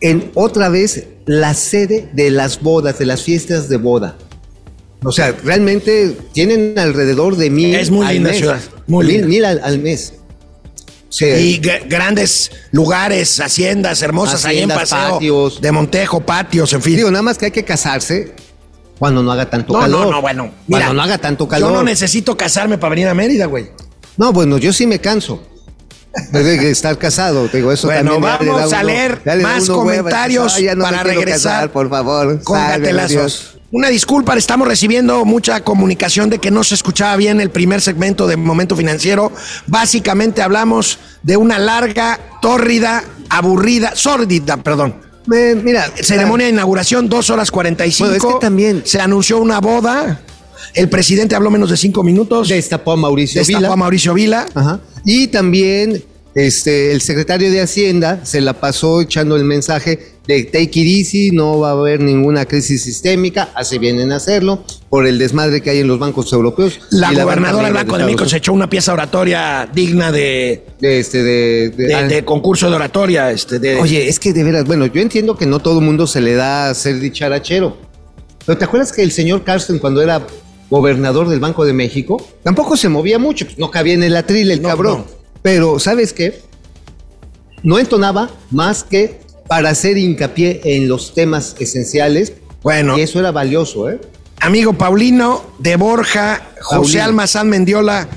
en 0.00 0.30
otra 0.34 0.68
vez 0.68 1.06
la 1.26 1.54
sede 1.54 2.08
de 2.12 2.30
las 2.30 2.60
bodas, 2.60 2.98
de 2.98 3.06
las 3.06 3.22
fiestas 3.22 3.68
de 3.68 3.76
boda. 3.76 4.16
O 5.04 5.12
sea, 5.12 5.32
realmente 5.44 6.16
tienen 6.32 6.78
alrededor 6.78 7.36
de 7.36 7.50
mil. 7.50 7.74
Es 7.74 7.90
muy 7.90 8.06
al 8.06 8.14
linda 8.14 8.30
mes. 8.30 8.38
ciudad, 8.38 8.60
muy 8.86 9.06
mil, 9.06 9.12
linda. 9.14 9.28
mil 9.28 9.44
al, 9.44 9.60
al 9.62 9.78
mes. 9.78 10.14
Y 11.20 11.58
grandes 11.58 12.50
lugares, 12.70 13.40
haciendas 13.40 14.02
hermosas 14.02 14.44
ahí 14.44 14.58
en 14.58 14.70
Haciendas, 14.70 14.90
paseo. 14.90 15.14
patios. 15.14 15.60
De 15.60 15.72
Montejo, 15.72 16.20
patios, 16.20 16.72
en 16.72 16.82
fin. 16.82 16.96
digo, 16.96 17.10
nada 17.10 17.22
más 17.22 17.38
que 17.38 17.46
hay 17.46 17.50
que 17.50 17.64
casarse 17.64 18.34
cuando 18.98 19.22
no 19.22 19.32
haga 19.32 19.48
tanto 19.48 19.72
no, 19.72 19.80
calor. 19.80 20.06
no, 20.06 20.10
no, 20.12 20.20
bueno. 20.20 20.42
Cuando 20.44 20.64
Mira, 20.66 20.92
no 20.92 21.02
haga 21.02 21.18
tanto 21.18 21.48
calor. 21.48 21.70
Yo 21.70 21.76
no 21.76 21.82
necesito 21.82 22.36
casarme 22.36 22.76
para 22.78 22.90
venir 22.90 23.08
a 23.08 23.14
Mérida, 23.14 23.46
güey. 23.46 23.70
No, 24.16 24.32
bueno, 24.32 24.58
yo 24.58 24.72
sí 24.72 24.86
me 24.86 24.98
canso. 25.00 25.42
Estar 26.32 26.98
casado, 26.98 27.48
digo, 27.48 27.72
eso 27.72 27.86
Bueno, 27.88 28.12
también 28.12 28.22
da 28.22 28.38
vamos 28.38 28.72
a 28.72 28.76
uno- 28.78 28.86
leer 28.86 29.20
más 29.42 29.68
hueva, 29.68 29.74
comentarios 29.80 30.44
dices, 30.44 30.58
"Ay, 30.58 30.64
ya 30.64 30.74
no 30.74 30.84
me 30.84 30.90
para 30.90 31.02
regresar 31.02 31.52
casar, 31.52 31.72
por 31.72 31.88
favor. 31.88 32.42
Con 32.42 32.58
Sálvame, 32.58 32.78
Dios". 32.88 32.96
gatelazos. 32.96 33.54
Una 33.70 33.88
disculpa, 33.88 34.34
estamos 34.34 34.66
recibiendo 34.66 35.26
mucha 35.26 35.60
comunicación 35.62 36.30
de 36.30 36.38
que 36.38 36.50
no 36.50 36.64
se 36.64 36.74
escuchaba 36.74 37.16
bien 37.16 37.38
el 37.40 37.50
primer 37.50 37.82
segmento 37.82 38.26
de 38.26 38.36
Momento 38.38 38.74
Financiero. 38.76 39.30
Básicamente 39.66 40.40
hablamos 40.40 40.98
de 41.22 41.36
una 41.36 41.58
larga, 41.58 42.18
tórrida, 42.40 43.04
aburrida, 43.28 43.92
sórdida, 43.94 44.56
perdón. 44.58 44.94
Mira, 45.26 45.90
Ceremonia 46.00 46.46
de 46.46 46.52
inauguración, 46.52 47.10
2 47.10 47.28
horas 47.28 47.50
45. 47.50 48.08
Bueno, 48.08 48.16
es 48.28 48.34
que 48.34 48.40
también- 48.40 48.82
Se 48.86 48.98
anunció 49.00 49.36
una 49.38 49.60
boda. 49.60 50.22
El 50.74 50.88
presidente 50.88 51.36
habló 51.36 51.50
menos 51.50 51.68
de 51.70 51.76
cinco 51.76 52.02
minutos. 52.02 52.48
destapó 52.48 52.92
a 52.92 52.96
Mauricio 52.96 53.40
Destapó 53.40 53.58
Vila. 53.60 53.72
a 53.72 53.76
Mauricio 53.76 54.14
Vila. 54.14 54.46
Ajá. 54.54 54.80
Y 55.10 55.28
también 55.28 56.04
este, 56.34 56.92
el 56.92 57.00
secretario 57.00 57.50
de 57.50 57.62
Hacienda 57.62 58.20
se 58.24 58.42
la 58.42 58.52
pasó 58.52 59.00
echando 59.00 59.36
el 59.36 59.44
mensaje 59.44 59.98
de 60.26 60.44
take 60.44 60.80
it 60.80 60.98
easy, 60.98 61.30
no 61.30 61.58
va 61.60 61.70
a 61.70 61.72
haber 61.72 62.00
ninguna 62.00 62.44
crisis 62.44 62.82
sistémica, 62.82 63.48
hace 63.54 63.78
bien 63.78 63.98
en 64.00 64.12
hacerlo, 64.12 64.62
por 64.90 65.06
el 65.06 65.18
desmadre 65.18 65.62
que 65.62 65.70
hay 65.70 65.78
en 65.78 65.86
los 65.88 65.98
bancos 65.98 66.30
europeos. 66.34 66.78
La 66.90 67.10
gobernadora 67.14 67.64
del 67.64 67.72
Banco 67.72 67.92
de 67.92 68.00
Estados 68.02 68.04
México 68.04 68.28
se 68.28 68.36
echó 68.36 68.52
una 68.52 68.68
pieza 68.68 68.92
oratoria 68.92 69.66
digna 69.72 70.12
de, 70.12 70.66
de 70.78 71.00
este, 71.00 71.22
de, 71.22 71.70
de- 71.70 71.86
de- 71.86 72.08
de 72.08 72.24
concurso 72.26 72.68
de 72.68 72.76
oratoria. 72.76 73.30
Este, 73.32 73.58
de, 73.58 73.76
Oye, 73.76 74.06
es 74.08 74.18
que 74.20 74.34
de 74.34 74.44
veras, 74.44 74.64
bueno, 74.66 74.84
yo 74.84 75.00
entiendo 75.00 75.38
que 75.38 75.46
no 75.46 75.60
todo 75.60 75.78
el 75.78 75.84
mundo 75.86 76.06
se 76.06 76.20
le 76.20 76.34
da 76.34 76.68
a 76.68 76.74
ser 76.74 77.00
dicharachero. 77.00 77.78
Pero 78.44 78.58
¿te 78.58 78.66
acuerdas 78.66 78.92
que 78.92 79.02
el 79.02 79.10
señor 79.12 79.44
Carsten, 79.44 79.78
cuando 79.78 80.02
era 80.02 80.26
gobernador 80.70 81.28
del 81.28 81.40
Banco 81.40 81.64
de 81.64 81.72
México, 81.72 82.22
tampoco 82.42 82.76
se 82.76 82.88
movía 82.88 83.18
mucho? 83.18 83.46
pues, 83.46 83.58
no 83.58 83.70
cabía 83.70 83.94
en 83.94 84.02
el 84.02 84.16
atril 84.16 84.50
el 84.50 84.62
No, 84.62 84.68
cabrón. 84.68 84.98
no. 84.98 85.18
Pero, 85.42 85.78
¿sabes 85.78 86.12
qué? 86.12 86.40
No 87.62 87.78
entonaba 87.78 88.30
más 88.50 88.84
que 88.84 89.20
para 89.48 89.70
hacer 89.70 89.96
hincapié 89.96 90.60
en 90.64 90.88
los 90.88 91.14
temas 91.14 91.56
esenciales. 91.58 92.34
Bueno. 92.62 92.98
Y 92.98 93.02
eso 93.02 93.18
era 93.18 93.30
valioso, 93.32 93.88
¿eh? 93.88 94.00
Amigo 94.40 94.72
Paulino 94.74 95.42
de 95.58 95.76
Borja, 95.76 96.42
José. 96.60 97.00
Almazán 97.00 97.48
Mendiola. 97.48 98.08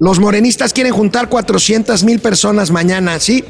Los 0.00 0.18
morenistas 0.18 0.72
quieren 0.72 0.92
juntar 0.92 1.28
400 1.28 2.02
mil 2.04 2.18
personas 2.18 2.70
mañana, 2.72 3.20
¿sí? 3.20 3.44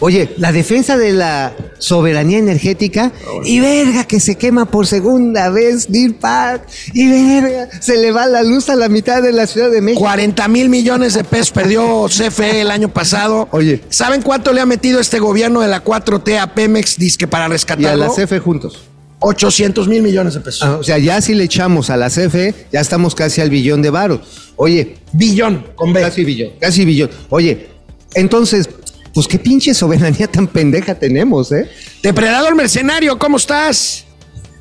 Oye, 0.00 0.34
la 0.36 0.52
defensa 0.52 0.98
de 0.98 1.12
la 1.12 1.54
soberanía 1.78 2.38
energética 2.38 3.12
y 3.44 3.60
verga 3.60 4.04
que 4.04 4.20
se 4.20 4.36
quema 4.36 4.66
por 4.66 4.86
segunda 4.86 5.48
vez 5.48 5.90
Deer 5.90 6.14
Park 6.16 6.66
y 6.92 7.08
verga 7.08 7.68
se 7.80 7.96
le 7.96 8.12
va 8.12 8.26
la 8.26 8.42
luz 8.42 8.68
a 8.68 8.76
la 8.76 8.90
mitad 8.90 9.22
de 9.22 9.32
la 9.32 9.46
Ciudad 9.46 9.70
de 9.70 9.80
México. 9.80 10.00
40 10.02 10.48
mil 10.48 10.68
millones 10.68 11.14
de 11.14 11.24
pesos 11.24 11.50
perdió 11.50 12.06
CFE 12.08 12.60
el 12.60 12.70
año 12.70 12.90
pasado. 12.92 13.48
Oye. 13.52 13.80
¿Saben 13.88 14.20
cuánto 14.20 14.52
le 14.52 14.60
ha 14.60 14.66
metido 14.66 15.00
este 15.00 15.18
gobierno 15.18 15.60
de 15.62 15.68
la 15.68 15.82
4T 15.82 16.38
a 16.40 16.54
Pemex 16.54 16.98
disque 16.98 17.26
para 17.26 17.44
Y 17.44 17.46
a 17.46 17.48
rescatarlo? 17.48 18.04
la 18.06 18.10
CFE 18.12 18.38
juntos. 18.38 18.82
800 19.20 19.88
mil 19.88 20.02
millones 20.02 20.34
de 20.34 20.40
pesos. 20.40 20.62
Ah, 20.62 20.76
o 20.76 20.82
sea, 20.82 20.98
ya 20.98 21.20
si 21.22 21.34
le 21.34 21.44
echamos 21.44 21.88
a 21.88 21.96
la 21.96 22.10
CFE, 22.10 22.54
ya 22.70 22.80
estamos 22.80 23.14
casi 23.14 23.40
al 23.40 23.48
billón 23.48 23.80
de 23.80 23.88
varos. 23.88 24.20
Oye, 24.56 24.96
Billón, 25.12 25.66
con 25.74 25.94
B. 25.94 26.02
casi 26.02 26.22
billón, 26.24 26.50
casi 26.60 26.84
billón. 26.84 27.10
Oye, 27.30 27.68
entonces, 28.14 28.68
pues 29.16 29.26
qué 29.26 29.38
pinche 29.38 29.72
soberanía 29.72 30.26
tan 30.28 30.46
pendeja 30.46 30.94
tenemos, 30.94 31.50
¿eh? 31.50 31.68
Depredador 32.02 32.54
mercenario, 32.54 33.18
¿cómo 33.18 33.38
estás? 33.38 34.04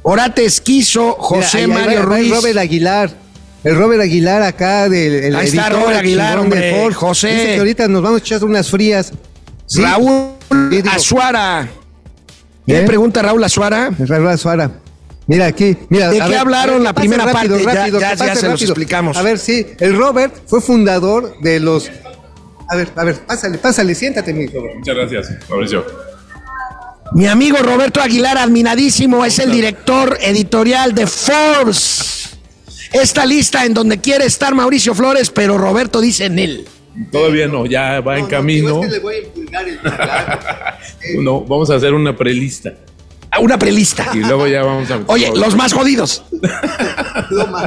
Orate 0.02 0.46
Esquizo, 0.46 1.18
José 1.20 1.68
Mira, 1.68 1.80
ahí- 1.80 1.82
ahí 1.82 1.86
Mario 1.88 2.00
el 2.00 2.06
Ruiz. 2.06 2.32
Robert 2.32 2.58
Aguilar. 2.58 3.10
El 3.66 3.76
Robert 3.76 4.02
Aguilar 4.02 4.42
acá 4.44 4.88
del 4.88 5.14
el 5.26 5.36
Ahí 5.36 5.48
está 5.48 5.64
editor 5.68 5.82
Robert 5.82 6.00
Aguilar, 6.00 6.40
hombre, 6.40 6.72
Forbes. 6.74 6.96
José. 6.96 7.28
Dice 7.34 7.46
que 7.48 7.58
ahorita 7.58 7.88
nos 7.90 8.02
vamos 8.02 8.22
a 8.22 8.24
echar 8.24 8.44
unas 8.46 8.70
frías. 8.70 9.12
Sí. 9.66 9.82
Raúl 9.82 10.30
Sí, 10.72 10.84
Azuara. 10.90 11.68
¿Qué 12.66 12.80
¿Eh? 12.80 12.84
pregunta 12.84 13.22
Raúl 13.22 13.44
Azuara? 13.44 13.90
Raúl 14.00 14.28
Azuara. 14.30 14.72
Mira 15.28 15.48
aquí, 15.48 15.76
mira. 15.90 16.10
¿De 16.12 16.20
qué 16.20 16.28
ver, 16.30 16.38
hablaron 16.38 16.76
ver, 16.76 16.84
la 16.84 16.94
primera 16.94 17.30
parte? 17.32 17.62
Ya- 17.62 17.88
ya- 18.16 18.36
se 18.36 18.48
los 18.48 18.62
explicamos. 18.62 19.18
A 19.18 19.22
ver, 19.22 19.38
sí, 19.38 19.66
el 19.80 19.98
Robert 19.98 20.34
fue 20.48 20.62
fundador 20.62 21.36
de 21.42 21.60
los. 21.60 21.92
A 22.68 22.76
ver, 22.76 22.90
a 22.96 23.04
ver, 23.04 23.16
pásale, 23.26 23.58
pásale, 23.58 23.96
siéntate, 23.96 24.34
mi 24.34 24.48
Robert. 24.48 24.76
Muchas 24.78 24.96
gracias, 24.96 25.50
Mauricio. 25.50 25.86
Mi 27.14 27.28
amigo 27.28 27.58
Roberto 27.60 28.02
Aguilar, 28.02 28.38
admiradísimo, 28.38 29.24
es 29.24 29.40
el 29.40 29.52
director 29.52 30.18
editorial 30.22 30.94
de 30.96 31.06
Forbes. 31.08 32.38
Esta 32.92 33.26
lista 33.26 33.66
en 33.66 33.74
donde 33.74 34.00
quiere 34.00 34.26
estar 34.26 34.56
Mauricio 34.56 34.96
Flores, 34.96 35.30
pero 35.30 35.58
Roberto 35.58 36.02
dice 36.02 36.26
en 36.26 36.40
él. 36.40 36.68
Todavía 37.12 37.48
no, 37.48 37.66
ya 37.66 38.00
va 38.00 38.18
en 38.18 38.26
camino. 38.28 38.82
Es 38.82 38.88
que 38.88 38.94
le 38.94 39.00
voy 39.00 39.16
a 39.54 39.62
el. 39.62 39.80
No, 41.24 41.42
vamos 41.42 41.70
a 41.70 41.76
hacer 41.76 41.94
una 41.94 42.16
prelista. 42.16 42.74
Una 43.40 43.58
prelista. 43.60 44.10
Y 44.14 44.20
luego 44.20 44.48
ya 44.48 44.64
vamos 44.64 44.90
a. 44.92 45.00
Oye, 45.08 45.32
los 45.36 45.56
más 45.56 45.74
jodidos. 45.74 46.24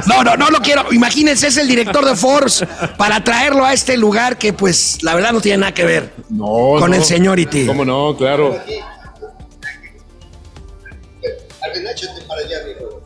No, 0.07 0.23
no, 0.23 0.35
no 0.37 0.49
lo 0.49 0.59
quiero. 0.59 0.91
Imagínense, 0.91 1.47
es 1.47 1.57
el 1.57 1.67
director 1.67 2.05
de 2.05 2.15
Forbes 2.15 2.63
para 2.97 3.23
traerlo 3.23 3.65
a 3.65 3.73
este 3.73 3.97
lugar 3.97 4.37
que, 4.37 4.53
pues, 4.53 5.03
la 5.03 5.15
verdad 5.15 5.31
no 5.33 5.41
tiene 5.41 5.59
nada 5.59 5.73
que 5.73 5.85
ver. 5.85 6.13
No, 6.29 6.75
con 6.79 6.91
no. 6.91 6.95
el 6.97 7.03
señority. 7.03 7.65
¿Cómo 7.65 7.85
no? 7.85 8.15
Claro. 8.17 8.57
Para 12.27 12.41
allá, 12.41 12.57
mi 12.65 12.73
Robert. 12.73 13.03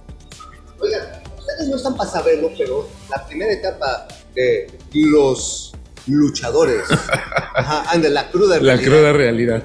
Oigan, 0.79 1.01
ustedes 1.37 1.69
no 1.69 1.77
están 1.77 1.95
para 1.95 2.09
saberlo, 2.09 2.51
pero 2.57 2.89
la 3.09 3.25
primera 3.25 3.51
etapa 3.53 4.07
de 4.35 4.69
los 4.93 5.73
luchadores. 6.07 6.83
Ajá, 7.55 7.85
anda, 7.89 8.09
la 8.09 8.29
cruda 8.29 8.55
La 8.57 8.61
realidad. 8.75 8.85
cruda 8.91 9.13
realidad. 9.13 9.63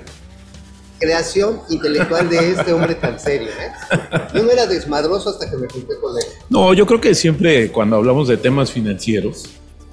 Creación 0.98 1.60
intelectual 1.70 2.28
de 2.28 2.50
este 2.52 2.72
hombre 2.72 2.94
tan 2.94 3.18
serio. 3.18 3.48
¿eh? 3.48 3.98
Yo 4.34 4.42
no 4.42 4.50
era 4.50 4.66
desmadroso 4.66 5.30
hasta 5.30 5.48
que 5.50 5.56
me 5.56 5.68
junté 5.68 5.94
con 6.00 6.16
él. 6.16 6.24
No, 6.50 6.74
yo 6.74 6.86
creo 6.86 7.00
que 7.00 7.14
siempre 7.14 7.70
cuando 7.70 7.96
hablamos 7.96 8.28
de 8.28 8.36
temas 8.36 8.72
financieros, 8.72 9.44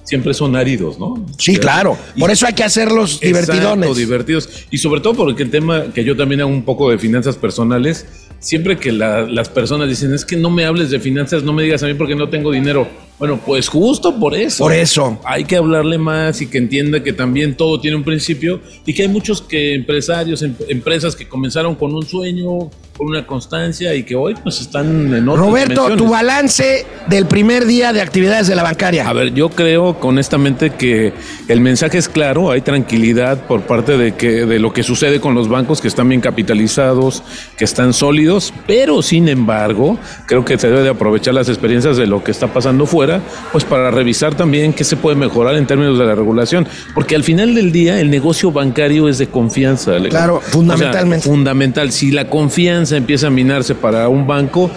siempre 0.04 0.34
son 0.34 0.56
áridos, 0.56 1.00
¿no? 1.00 1.26
Sí, 1.40 1.58
claro. 1.58 1.98
Por 2.20 2.30
eso 2.30 2.46
hay 2.46 2.54
que 2.54 2.64
hacerlos 2.64 3.20
divertidones. 3.20 3.88
Exacto, 3.90 3.94
divertidos. 3.96 4.50
Y 4.70 4.78
sobre 4.78 5.02
todo 5.02 5.14
porque 5.16 5.44
el 5.44 5.50
tema 5.50 5.86
que 5.94 6.04
yo 6.04 6.16
también 6.16 6.42
hago 6.42 6.50
un 6.52 6.64
poco 6.64 6.90
de 6.92 6.98
finanzas 7.00 7.36
personales, 7.38 8.06
siempre 8.40 8.78
que 8.78 8.92
la- 8.92 9.22
las 9.22 9.50
personas 9.50 9.90
dicen, 9.90 10.14
es 10.14 10.24
que 10.24 10.36
no 10.36 10.50
me 10.52 10.66
hables 10.66 10.92
de 10.92 11.00
finanzas, 11.00 11.42
no 11.44 11.54
me 11.54 11.64
digas 11.64 11.82
a 11.82 11.88
mí 11.88 11.96
porque 11.96 12.16
no 12.16 12.30
tengo 12.30 12.52
dinero. 12.52 12.88
Bueno, 13.18 13.40
pues 13.46 13.70
justo 13.70 14.20
por 14.20 14.36
eso. 14.36 14.64
Por 14.66 14.74
eso. 14.74 15.18
Hay 15.24 15.46
que 15.46 15.56
hablarle 15.56 15.98
más 15.98 16.42
y 16.42 16.48
que 16.48 16.58
entienda 16.58 17.02
que 17.02 17.14
también 17.14 17.56
todo 17.56 17.80
tiene 17.80 17.96
un 17.96 18.04
principio 18.04 18.60
y 18.86 18.94
que 18.94 19.04
hay 19.04 19.08
muchos 19.08 19.42
que 19.42 19.74
empresarios, 19.74 20.42
em- 20.42 20.56
empresas 20.68 21.16
que 21.16 21.28
comenzaron 21.28 21.76
con 21.76 21.94
un 21.96 22.06
sueño, 22.06 22.70
con 22.98 23.08
una 23.08 23.28
constancia 23.28 23.94
y 23.94 24.04
que 24.04 24.16
hoy 24.16 24.36
pues 24.42 24.62
están 24.62 25.14
en 25.14 25.28
otras 25.28 25.46
Roberto, 25.46 25.96
tu 25.98 26.10
balance 26.10 26.86
del 27.08 27.26
primer 27.26 27.66
día 27.66 27.92
de 27.92 28.02
actividades 28.02 28.48
de 28.48 28.56
la 28.56 28.64
bancaria. 28.64 29.08
A 29.08 29.12
ver, 29.12 29.34
yo 29.34 29.50
creo 29.50 29.98
honestamente 30.02 30.70
que 30.70 31.12
el 31.50 31.60
mensaje 31.60 31.98
es 31.98 32.08
claro, 32.08 32.52
hay 32.52 32.62
tranquilidad 32.62 33.48
por 33.48 33.62
parte 33.64 33.98
de 33.98 34.16
que 34.16 34.46
de 34.46 34.60
lo 34.60 34.72
que 34.72 34.84
sucede 34.84 35.20
con 35.20 35.36
los 35.36 35.50
bancos 35.50 35.82
que 35.82 35.90
están 35.90 36.08
bien 36.08 36.22
capitalizados, 36.22 37.24
que 37.58 37.66
están 37.66 37.92
sólidos, 37.94 38.54
pero 38.66 39.02
sin 39.02 39.28
embargo, 39.28 39.98
creo 40.26 40.46
que 40.46 40.58
se 40.58 40.68
debe 40.68 40.84
de 40.84 40.90
aprovechar 40.90 41.34
las 41.34 41.50
experiencias 41.50 41.98
de 41.98 42.08
lo 42.08 42.24
que 42.24 42.32
está 42.32 42.48
pasando 42.48 42.86
fuera, 42.86 43.20
pues 43.52 43.66
para 43.66 43.92
revisar 43.92 44.36
también 44.36 44.72
qué 44.72 44.86
se 44.86 44.96
puede 44.96 45.18
mejorar 45.18 45.56
en 45.56 45.68
términos 45.68 46.00
de 46.00 46.06
la 46.06 46.16
regulación, 46.16 46.66
porque 46.94 47.16
al 47.16 47.24
final 47.24 47.56
del 47.56 47.74
día 47.74 48.00
el 48.00 48.10
negocio 48.10 48.52
bancario 48.52 49.10
es 49.10 49.18
de 49.18 49.28
confianza. 49.28 49.98
Claro, 50.10 50.38
O 50.38 50.42
sea, 50.42 50.50
fundamentalmente. 50.52 51.28
fundamental. 51.28 51.92
Si 51.92 52.12
la 52.12 52.30
confianza 52.30 52.85
empieza 52.92 53.28
a 53.28 53.30
minarse 53.30 53.76
para 53.76 54.08
un 54.10 54.28
banco, 54.28 54.72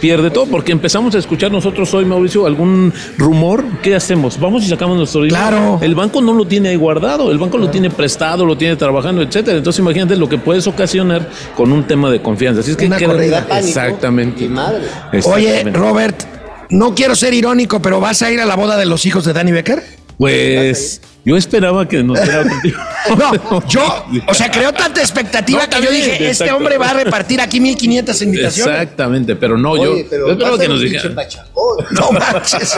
pierde 0.00 0.30
todo, 0.30 0.46
porque 0.46 0.72
empezamos 0.72 1.14
a 1.14 1.18
escuchar 1.18 1.50
nosotros 1.50 1.92
hoy, 1.94 2.04
Mauricio, 2.04 2.46
algún 2.46 2.92
rumor, 3.18 3.64
¿qué 3.82 3.94
hacemos? 3.94 4.38
Vamos 4.38 4.64
y 4.64 4.68
sacamos 4.68 4.96
nuestro 4.96 5.22
dinero. 5.22 5.40
Claro. 5.40 5.78
El 5.82 5.94
banco 5.94 6.20
no 6.20 6.32
lo 6.32 6.46
tiene 6.46 6.68
ahí 6.70 6.76
guardado, 6.76 7.30
el 7.30 7.38
banco 7.38 7.58
lo 7.58 7.68
tiene 7.70 7.90
prestado, 7.90 8.44
lo 8.44 8.56
tiene 8.56 8.76
trabajando, 8.76 9.22
etcétera. 9.22 9.58
Entonces 9.58 9.80
imagínate 9.80 10.16
lo 10.16 10.28
que 10.28 10.38
puedes 10.38 10.66
ocasionar 10.66 11.28
con 11.56 11.72
un 11.72 11.84
tema 11.84 12.10
de 12.10 12.22
confianza. 12.22 12.60
Así 12.60 12.72
es 12.72 12.76
que 12.76 12.86
Una 12.86 13.00
corrida. 13.00 13.46
Exactamente. 13.58 14.48
Madre. 14.48 14.84
Oye, 15.24 15.48
Exactamente. 15.48 15.78
Robert, 15.78 16.22
no 16.70 16.94
quiero 16.94 17.16
ser 17.16 17.34
irónico, 17.34 17.80
pero 17.82 18.00
¿vas 18.00 18.22
a 18.22 18.30
ir 18.30 18.40
a 18.40 18.46
la 18.46 18.56
boda 18.56 18.76
de 18.76 18.86
los 18.86 19.04
hijos 19.06 19.24
de 19.24 19.32
Danny 19.32 19.52
Becker? 19.52 19.82
Pues 20.18 21.00
yo 21.26 21.36
esperaba 21.36 21.86
que 21.86 22.02
nos 22.02 22.22
diera 22.22 22.40
otro 22.40 22.52
tipo 22.62 22.78
No, 23.16 23.68
yo, 23.68 24.04
o 24.26 24.34
sea, 24.34 24.50
creó 24.50 24.72
tanta 24.72 25.00
expectativa 25.00 25.64
No, 25.64 25.68
que 25.70 25.84
yo 25.84 25.90
dije, 25.92 26.30
este 26.30 26.50
hombre 26.50 26.78
va 26.78 26.90
a 26.90 26.94
repartir 26.94 27.40
aquí 27.40 27.60
1500 27.60 28.22
invitaciones. 28.22 28.74
Exactamente, 28.74 29.36
pero 29.36 29.58
no, 29.58 29.76
yo, 29.76 29.94
pero 30.08 30.36
yo 30.36 30.58
que 30.58 30.68
nos 30.68 30.78
un 30.78 30.84
dijera. 30.84 31.02
pinche 31.02 31.14
pachangón. 31.14 31.66
No 31.90 32.10
manches. 32.10 32.74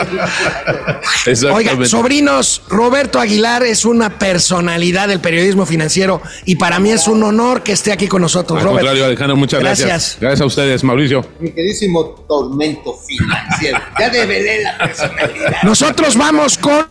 Exactamente. 1.25 1.71
Oiga, 1.71 1.85
sobrinos, 1.85 2.61
Roberto 2.69 3.19
Aguilar 3.19 3.63
es 3.63 3.85
una 3.85 4.19
personalidad 4.19 5.07
del 5.07 5.19
periodismo 5.19 5.65
financiero 5.65 6.21
y 6.45 6.57
para 6.57 6.79
mí 6.79 6.91
es 6.91 7.07
un 7.07 7.23
honor 7.23 7.63
que 7.63 7.71
esté 7.71 7.91
aquí 7.91 8.07
con 8.07 8.21
nosotros, 8.21 8.57
Al 8.59 8.65
Robert. 8.65 8.79
contrario, 8.81 9.05
Alejandro, 9.05 9.35
muchas 9.37 9.61
gracias. 9.61 9.87
Gracias. 9.87 10.17
Gracias 10.19 10.41
a 10.41 10.45
ustedes, 10.45 10.83
Mauricio. 10.83 11.25
Mi 11.39 11.51
queridísimo 11.51 12.25
tormento 12.27 12.97
financiero. 13.07 13.79
Ya 13.99 14.09
develé 14.09 14.63
la 14.63 14.77
personalidad. 14.77 15.63
Nosotros 15.63 16.15
vamos 16.17 16.57
con 16.57 16.85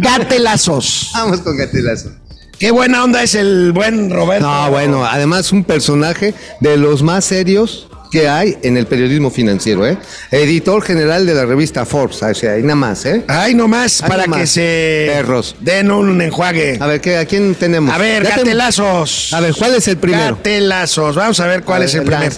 gatelazos. 0.00 1.10
Vamos 1.14 1.40
con 1.40 1.56
Gatelazo. 1.56 2.10
Qué 2.58 2.70
buena 2.70 3.04
onda 3.04 3.22
es 3.22 3.34
el 3.34 3.72
buen 3.72 4.10
Roberto. 4.10 4.46
No, 4.46 4.70
bueno, 4.70 5.04
además 5.04 5.52
un 5.52 5.62
personaje 5.64 6.32
de 6.60 6.76
los 6.78 7.02
más 7.02 7.24
serios 7.26 7.88
que 8.10 8.28
hay 8.28 8.56
en 8.62 8.78
el 8.78 8.86
periodismo 8.86 9.30
financiero, 9.30 9.86
¿eh? 9.86 9.98
Editor 10.30 10.80
general 10.82 11.26
de 11.26 11.34
la 11.34 11.44
revista 11.44 11.84
Forbes, 11.84 12.22
o 12.22 12.34
sea, 12.34 12.58
y 12.58 12.62
nada 12.62 12.76
más, 12.76 13.04
¿eh? 13.04 13.24
Ay, 13.28 13.54
nomás 13.54 14.00
Ay, 14.02 14.08
para 14.08 14.22
nomás. 14.22 14.40
que 14.40 14.46
se 14.46 15.06
Perros. 15.12 15.56
den 15.60 15.90
un 15.90 16.22
enjuague. 16.22 16.78
A 16.80 16.86
ver, 16.86 17.00
¿qué, 17.02 17.18
¿a 17.18 17.26
quién 17.26 17.54
tenemos? 17.56 17.94
A 17.94 17.98
ver, 17.98 18.22
Ya 18.22 18.30
te- 18.36 18.36
gatelazos. 18.44 19.32
A 19.34 19.40
ver, 19.40 19.54
¿cuál 19.54 19.74
es 19.74 19.88
el 19.88 19.98
primero? 19.98 20.36
Gatelazos. 20.36 21.14
Vamos 21.16 21.38
a 21.40 21.46
ver 21.46 21.62
cuál 21.62 21.82
A 21.82 21.84
es 21.84 21.94
el 21.94 22.04
primero. 22.04 22.32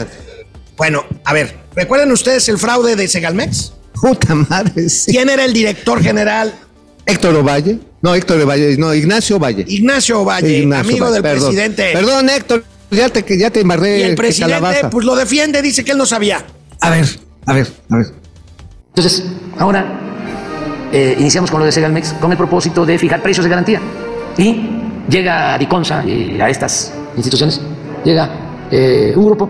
Bueno, 0.77 1.05
a 1.25 1.33
ver, 1.33 1.55
¿recuerdan 1.77 2.11
ustedes 2.11 2.49
el 2.49 2.59
fraude 2.59 2.97
de 2.97 3.07
Segalmex? 3.07 3.73
Puta 4.01 4.35
madre, 4.35 4.89
sí. 4.89 5.13
¿Quién 5.13 5.29
era 5.29 5.45
el 5.45 5.53
director 5.53 6.03
general? 6.03 6.55
Héctor 7.09 7.35
Ovalle. 7.37 7.79
No, 8.03 8.15
Héctor 8.15 8.41
Ovalle, 8.43 8.77
no, 8.77 8.95
Ignacio 8.95 9.39
Valle. 9.39 9.65
Ignacio 9.67 10.21
Ovalle, 10.21 10.59
Ignacio 10.59 10.89
amigo 10.91 11.05
Valle, 11.07 11.15
del 11.15 11.23
perdón. 11.23 11.49
presidente. 11.49 11.91
Perdón, 11.93 12.29
Héctor, 12.29 12.65
ya 12.91 13.09
te, 13.09 13.39
ya 13.39 13.51
te 13.51 13.61
embarré 13.61 13.99
Y 13.99 14.03
el 14.03 14.11
de 14.11 14.17
presidente, 14.17 14.55
calabaza. 14.55 14.91
pues 14.91 15.05
lo 15.05 15.17
defiende, 15.17 15.61
dice 15.63 15.83
que 15.85 15.93
él 15.93 15.99
no 15.99 16.07
sabía. 16.07 16.45
A 16.81 16.91
ver, 16.91 17.07
a 17.47 17.55
ver, 17.55 17.67
a 17.91 17.97
ver. 17.97 18.07
Entonces, 18.89 19.25
ahora 19.59 20.01
eh, 20.93 21.17
iniciamos 21.19 21.51
con 21.51 21.61
lo 21.61 21.67
de 21.67 21.73
Segalmex 21.73 22.13
con 22.21 22.31
el 22.31 22.37
propósito 22.39 22.85
de 22.87 22.99
fijar 22.99 23.23
precios 23.23 23.45
de 23.45 23.51
garantía. 23.51 23.81
Y 24.37 24.69
llega 25.09 25.55
a 25.55 25.59
Diconsa 25.59 26.05
y 26.05 26.41
a 26.41 26.49
estas 26.49 26.93
instituciones, 27.17 27.61
llega 28.05 28.31
eh, 28.71 29.13
un 29.17 29.25
grupo 29.27 29.49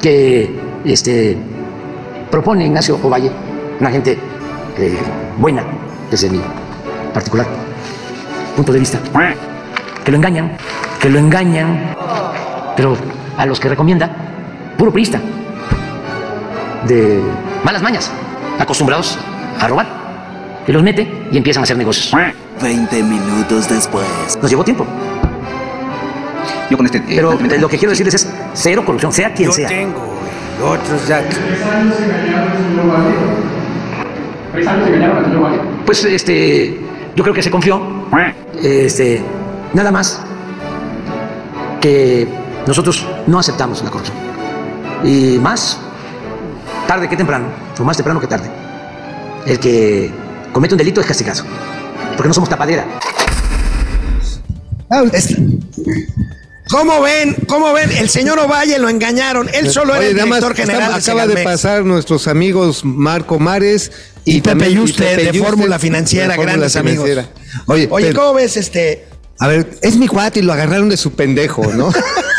que 0.00 0.50
este, 0.84 1.36
propone 2.30 2.66
Ignacio 2.66 2.98
Ovalle, 3.02 3.30
una 3.80 3.90
gente 3.90 4.18
eh, 4.78 4.96
buena 5.38 5.64
desde 6.10 6.28
mi 6.30 6.40
particular 7.12 7.46
punto 8.56 8.72
de 8.72 8.78
vista, 8.80 8.98
que 10.04 10.10
lo 10.10 10.16
engañan, 10.16 10.52
que 11.00 11.08
lo 11.08 11.18
engañan, 11.18 11.94
pero 12.76 12.96
a 13.36 13.46
los 13.46 13.58
que 13.58 13.68
recomienda, 13.68 14.10
puro 14.76 14.92
priista 14.92 15.18
de 16.86 17.22
malas 17.64 17.82
mañas, 17.82 18.12
acostumbrados 18.58 19.18
a 19.58 19.68
robar. 19.68 19.86
Y 20.66 20.72
los 20.72 20.82
mete 20.82 21.26
y 21.32 21.36
empiezan 21.36 21.62
a 21.62 21.64
hacer 21.64 21.76
negocios. 21.76 22.14
20 22.60 23.02
minutos 23.02 23.68
después. 23.68 24.06
Nos 24.40 24.50
llevó 24.50 24.62
tiempo. 24.62 24.86
Yo 26.70 26.76
con 26.76 26.86
este. 26.86 26.98
eh, 26.98 27.02
Pero 27.16 27.32
eh, 27.32 27.58
lo 27.58 27.68
que 27.68 27.78
quiero 27.78 27.90
decirles 27.90 28.14
es 28.14 28.28
cero 28.54 28.84
corrupción, 28.84 29.12
sea 29.12 29.32
quien 29.34 29.52
sea. 29.52 29.68
tengo 29.68 30.12
otros 30.62 31.08
datos. 31.08 31.36
Pues 35.84 36.04
este, 36.04 36.81
yo 37.16 37.22
creo 37.22 37.34
que 37.34 37.42
se 37.42 37.50
confió. 37.50 37.80
Este, 38.62 39.22
nada 39.74 39.90
más 39.90 40.20
que 41.80 42.28
nosotros 42.66 43.06
no 43.26 43.38
aceptamos 43.38 43.82
la 43.82 43.90
corrupción. 43.90 44.16
Y 45.04 45.38
más 45.38 45.78
tarde 46.86 47.08
que 47.08 47.16
temprano, 47.16 47.46
o 47.78 47.84
más 47.84 47.96
temprano 47.96 48.20
que 48.20 48.26
tarde, 48.26 48.50
el 49.46 49.58
que 49.58 50.10
comete 50.52 50.74
un 50.74 50.78
delito 50.78 51.00
es 51.00 51.06
castigado. 51.06 51.42
Porque 52.16 52.28
no 52.28 52.34
somos 52.34 52.48
tapadera. 52.48 52.84
Es- 55.12 55.36
¿Cómo 56.70 57.00
ven? 57.02 57.36
¿Cómo 57.46 57.72
ven? 57.72 57.90
El 57.92 58.08
señor 58.08 58.38
Ovalle 58.38 58.78
lo 58.78 58.88
engañaron. 58.88 59.48
Él 59.52 59.70
solo 59.70 59.92
era 59.94 60.00
Oye, 60.00 60.10
el 60.10 60.16
nada 60.16 60.26
más, 60.26 60.40
director 60.40 60.66
general 60.66 60.94
acaba 60.94 61.26
de 61.26 61.42
pasar 61.44 61.84
nuestros 61.84 62.28
amigos 62.28 62.84
Marco 62.84 63.38
Mares 63.38 63.90
Y 64.24 64.40
Pepe 64.40 64.48
también- 64.50 64.74
Yuste, 64.74 65.16
de 65.16 65.32
Fórmula 65.34 65.78
Financiera, 65.78 66.36
de 66.36 66.42
grandes 66.42 66.76
amigos. 66.76 67.08
Oye, 67.66 67.88
Oye, 67.90 68.06
pero- 68.08 68.20
¿cómo 68.20 68.34
ves 68.34 68.56
este? 68.56 69.06
a 69.38 69.48
ver, 69.48 69.68
es 69.82 69.96
mi 69.96 70.06
cuate 70.06 70.38
y 70.38 70.42
lo 70.42 70.52
agarraron 70.52 70.88
de 70.88 70.96
su 70.96 71.12
pendejo, 71.14 71.66
¿no? 71.72 71.92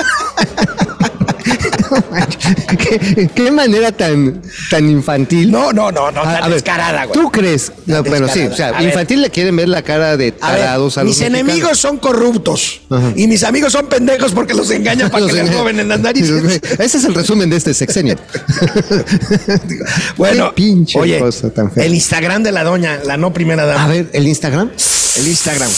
¿Qué, 2.77 3.29
qué 3.33 3.51
manera 3.51 3.91
tan, 3.91 4.41
tan 4.69 4.89
infantil. 4.89 5.51
No, 5.51 5.71
no, 5.73 5.91
no, 5.91 6.11
no, 6.11 6.21
tan 6.21 6.43
a 6.43 6.49
descarada, 6.49 7.05
güey. 7.05 7.19
¿Tú 7.19 7.31
crees? 7.31 7.71
No, 7.85 8.03
bueno, 8.03 8.27
sí, 8.27 8.41
o 8.41 8.55
sea, 8.55 8.69
A 8.69 8.71
ver. 8.73 8.83
infantil 8.83 9.21
le 9.21 9.29
quieren 9.29 9.55
ver 9.55 9.69
la 9.69 9.81
cara 9.81 10.17
de 10.17 10.33
A 10.41 10.51
ver, 10.51 10.59
tarados 10.61 10.97
a 10.97 11.03
los 11.03 11.09
mis 11.09 11.19
mexicanos. 11.19 11.49
enemigos 11.49 11.77
son 11.79 11.97
corruptos 11.97 12.81
Ajá. 12.89 13.11
y 13.15 13.27
mis 13.27 13.43
amigos 13.43 13.73
son 13.73 13.87
pendejos 13.87 14.31
porque 14.31 14.53
los 14.53 14.69
engañan 14.71 15.09
para 15.09 15.25
que 15.25 15.31
Los 15.31 15.33
les 15.33 15.41
engañan. 15.43 15.59
roben 15.61 15.79
en 15.79 15.87
las 15.89 15.99
narices. 15.99 16.61
Ese 16.79 16.97
es 16.97 17.03
el 17.05 17.13
resumen 17.15 17.49
de 17.49 17.57
este 17.57 17.73
sexenio. 17.73 18.15
Bueno, 20.17 20.53
pinche 20.55 20.99
oye, 20.99 21.19
cosa 21.19 21.49
tan 21.49 21.71
fea. 21.71 21.85
el 21.85 21.93
Instagram 21.93 22.43
de 22.43 22.51
la 22.51 22.63
doña, 22.63 22.99
la 23.05 23.17
no 23.17 23.33
primera 23.33 23.65
dama. 23.65 23.83
A 23.83 23.87
ver, 23.87 24.09
el 24.13 24.27
Instagram. 24.27 24.69
el 25.17 25.27
Instagram. 25.27 25.69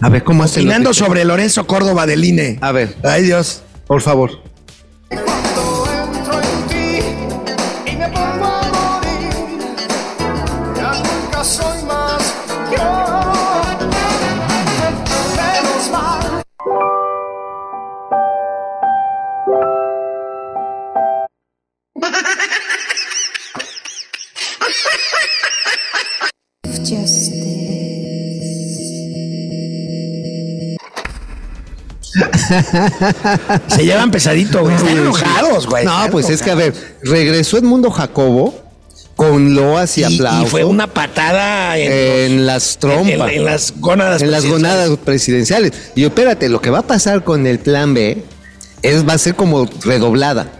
A 0.00 0.08
ver, 0.08 0.24
¿cómo 0.24 0.44
hace 0.44 0.60
Opinando 0.60 0.94
sobre 0.94 1.24
Lorenzo 1.24 1.66
Córdoba 1.66 2.06
del 2.06 2.24
INE. 2.24 2.58
A 2.60 2.72
ver. 2.72 2.96
Ay, 3.02 3.22
Dios. 3.24 3.62
Por 3.86 4.00
favor. 4.00 4.30
Uh 5.12 5.16
-huh. 5.16 5.49
Se 33.68 33.84
llevan 33.84 34.10
pesadito, 34.10 34.60
güey. 34.62 34.74
Están 34.76 34.98
enojados, 34.98 35.66
güey. 35.66 35.84
No, 35.84 36.06
pues 36.10 36.28
es 36.30 36.42
que 36.42 36.50
a 36.50 36.54
ver, 36.54 36.74
regresó 37.02 37.58
Edmundo 37.58 37.90
Jacobo 37.90 38.54
con 39.16 39.54
loas 39.54 39.96
y, 39.98 40.00
Y, 40.02 40.04
aplausos. 40.04 40.46
y 40.46 40.50
fue 40.50 40.64
una 40.64 40.86
patada 40.86 41.76
en, 41.78 41.92
en 41.92 42.46
las 42.46 42.78
trompas. 42.78 43.30
en- 43.30 43.38
en 43.38 43.44
las 43.44 43.74
gónadas. 43.78 44.22
en 44.22 44.30
las 44.30 44.46
gonadas 44.46 44.90
presidenciales. 45.04 45.72
Y 45.94 46.04
espérate, 46.04 46.48
lo 46.48 46.60
que 46.60 46.70
va 46.70 46.78
a 46.80 46.86
pasar 46.86 47.22
con 47.24 47.46
el 47.46 47.58
plan 47.58 47.92
B 47.94 48.22
es, 48.82 49.06
va 49.06 49.12
a 49.14 49.18
ser 49.18 49.34
como 49.34 49.68
redoblada. 49.82 50.50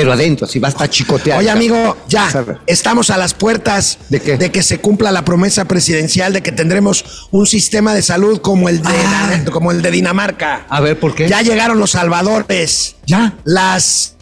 Pero 0.00 0.12
adentro, 0.12 0.46
así 0.46 0.58
vas 0.58 0.74
a 0.78 0.88
chicotear. 0.88 1.38
Oye, 1.38 1.50
amigo, 1.50 1.96
ya 2.08 2.28
estamos 2.66 3.10
a 3.10 3.16
las 3.16 3.34
puertas 3.34 3.98
¿De 4.08 4.20
qué? 4.20 4.50
que 4.50 4.62
se 4.62 4.78
cumpla 4.80 5.10
la 5.12 5.24
promesa 5.24 5.64
presidencial 5.66 6.32
de 6.32 6.42
que 6.42 6.52
tendremos 6.52 7.28
un 7.30 7.46
sistema 7.46 7.94
de 7.94 8.02
salud 8.02 8.40
como 8.40 8.68
el 8.68 8.82
de, 8.82 8.88
Ah. 8.88 9.42
como 9.52 9.70
el 9.70 9.82
de 9.82 9.90
Dinamarca. 9.90 10.66
A 10.68 10.80
ver, 10.80 10.98
¿por 10.98 11.14
qué? 11.14 11.28
Ya 11.28 11.42
llegaron 11.42 11.78
los 11.78 11.90
salvadores. 11.92 12.96
Ya. 13.06 13.34
Las 13.44 14.14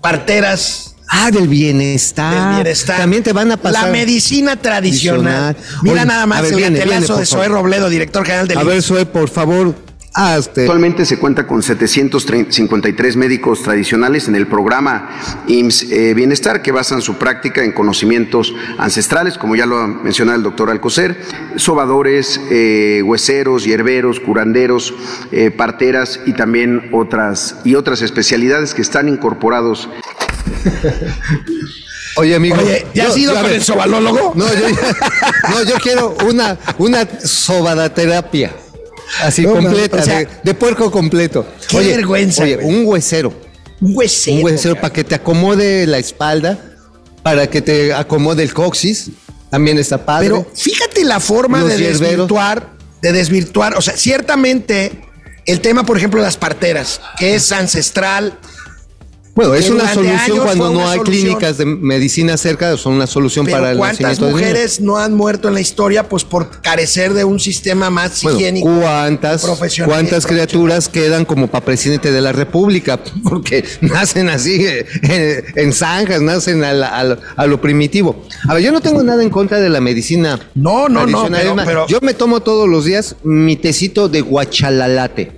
parteras 0.00 0.94
Ah, 1.10 1.30
del 1.30 1.48
bienestar. 1.48 2.34
del 2.34 2.54
bienestar. 2.56 2.98
También 2.98 3.22
te 3.22 3.32
van 3.32 3.50
a 3.50 3.56
pasar. 3.56 3.86
La 3.86 3.90
medicina 3.90 4.56
tradicional. 4.56 5.54
Tradicional. 5.54 5.82
Mira 5.82 6.02
Oye, 6.02 6.04
nada 6.06 6.26
más 6.26 6.42
ver, 6.42 6.50
el 6.52 6.56
viene, 6.58 6.78
de 6.80 7.24
favor. 7.26 7.48
Robledo, 7.48 7.88
director 7.88 8.24
general 8.26 8.46
del 8.46 8.58
A 8.58 8.62
ver. 8.62 8.82
Zoe, 8.82 9.06
por 9.06 9.30
favor, 9.30 9.74
hazte. 10.14 10.62
Actualmente 10.62 11.04
se 11.04 11.18
cuenta 11.18 11.46
con 11.46 11.62
753 11.62 13.16
médicos 13.16 13.62
tradicionales 13.62 14.28
en 14.28 14.36
el 14.36 14.46
programa 14.46 15.10
IMSS 15.46 15.90
eh, 15.90 16.14
Bienestar 16.14 16.62
que 16.62 16.72
basan 16.72 17.02
su 17.02 17.16
práctica 17.16 17.62
en 17.62 17.72
conocimientos 17.72 18.54
ancestrales, 18.78 19.38
como 19.38 19.56
ya 19.56 19.66
lo 19.66 19.86
mencionaba 19.86 20.36
el 20.36 20.42
doctor 20.42 20.70
Alcocer, 20.70 21.20
sobadores, 21.56 22.40
eh, 22.50 23.02
hueseros, 23.04 23.64
hierberos, 23.64 24.20
curanderos, 24.20 24.94
eh, 25.32 25.50
parteras 25.50 26.20
y 26.26 26.32
también 26.32 26.90
otras, 26.92 27.56
y 27.64 27.74
otras 27.74 28.02
especialidades 28.02 28.74
que 28.74 28.82
están 28.82 29.08
incorporados 29.08 29.88
Oye, 32.16 32.34
amigo. 32.34 32.56
Oye, 32.58 32.86
¿ya 32.94 33.08
has 33.08 33.16
ido 33.16 33.32
a 33.32 33.36
con 33.36 33.44
ver, 33.44 33.54
el 33.54 33.62
sobalólogo? 33.62 34.32
No, 34.34 34.46
yo, 34.52 34.68
no, 35.50 35.62
yo 35.62 35.76
quiero 35.80 36.16
una, 36.26 36.58
una 36.78 37.06
sobadaterapia. 37.20 38.52
Así, 39.22 39.42
No, 39.42 39.54
no, 39.54 39.62
completa, 39.62 39.96
o 39.96 40.02
sea, 40.02 40.18
de, 40.20 40.28
de 40.42 40.54
puerco 40.54 40.90
completo. 40.90 41.46
qué 41.68 41.78
vergüenza, 41.78 42.42
Oye, 42.44 42.58
un 42.62 42.84
huesero. 42.86 43.32
Un 43.80 43.92
huesero. 43.96 44.36
Un 44.38 44.44
huesero 44.44 44.74
para 44.76 44.92
que 44.92 45.04
te 45.04 45.14
acomode 45.14 45.86
la 45.86 45.98
espalda, 45.98 46.58
para 47.22 47.48
que 47.48 47.62
te 47.62 47.92
acomode 47.94 48.42
el 48.42 48.52
coxis. 48.52 49.10
También 49.50 49.78
está 49.78 50.04
padre. 50.04 50.28
Pero 50.28 50.46
fíjate 50.54 51.04
la 51.04 51.20
forma 51.20 51.60
Los 51.60 51.70
de 51.70 51.78
hierberos. 51.78 52.00
desvirtuar, 52.00 52.72
de 53.00 53.12
desvirtuar. 53.12 53.78
O 53.78 53.80
sea, 53.80 53.96
ciertamente 53.96 55.00
el 55.46 55.60
tema, 55.60 55.84
por 55.86 55.96
ejemplo, 55.96 56.20
de 56.20 56.26
las 56.26 56.36
parteras, 56.36 57.00
que 57.18 57.34
es 57.34 57.50
ancestral. 57.52 58.38
Bueno, 59.46 59.54
es 59.54 59.70
una 59.70 59.92
solución 59.94 60.38
cuando 60.40 60.70
no 60.72 60.88
hay 60.88 60.98
solución. 60.98 61.04
clínicas 61.24 61.58
de 61.58 61.64
medicina 61.64 62.36
cerca, 62.36 62.76
son 62.76 62.94
una 62.94 63.06
solución 63.06 63.44
Pero 63.44 63.58
para 63.58 63.70
el 63.70 63.78
¿cuántas 63.78 64.18
mujeres 64.20 64.80
no 64.80 64.96
han 64.96 65.14
muerto 65.14 65.46
en 65.46 65.54
la 65.54 65.60
historia 65.60 66.08
pues 66.08 66.24
por 66.24 66.60
carecer 66.60 67.14
de 67.14 67.22
un 67.22 67.38
sistema 67.38 67.88
más 67.88 68.22
Bueno, 68.24 68.38
higiénico? 68.40 68.68
¿cuántas, 68.80 69.42
profesional- 69.42 69.94
cuántas 69.94 70.26
criaturas 70.26 70.88
quedan 70.88 71.24
como 71.24 71.46
para 71.46 71.64
presidente 71.64 72.10
de 72.10 72.20
la 72.20 72.32
República? 72.32 72.98
Porque 73.22 73.64
nacen 73.80 74.28
así, 74.28 74.66
eh, 74.66 75.44
en 75.54 75.72
zanjas, 75.72 76.20
nacen 76.20 76.64
a, 76.64 76.72
la- 76.72 76.88
a 76.88 77.04
lo- 77.04 77.18
a 77.36 77.46
lo 77.46 77.60
primitivo. 77.60 78.24
A 78.48 78.54
ver, 78.54 78.64
yo 78.64 78.72
no 78.72 78.80
tengo 78.80 79.02
nada 79.04 79.22
en 79.22 79.30
contra 79.30 79.60
de 79.60 79.68
la 79.68 79.80
medicina. 79.80 80.40
No, 80.56 80.88
no, 80.88 81.06
no, 81.06 81.28
pero- 81.64 81.86
Yo 81.86 81.98
me 82.02 82.12
tomo 82.14 82.40
todos 82.40 82.68
los 82.68 82.84
días 82.84 83.14
mi 83.22 83.54
tecito 83.56 84.08
de 84.08 84.20
guachalalate 84.20 85.32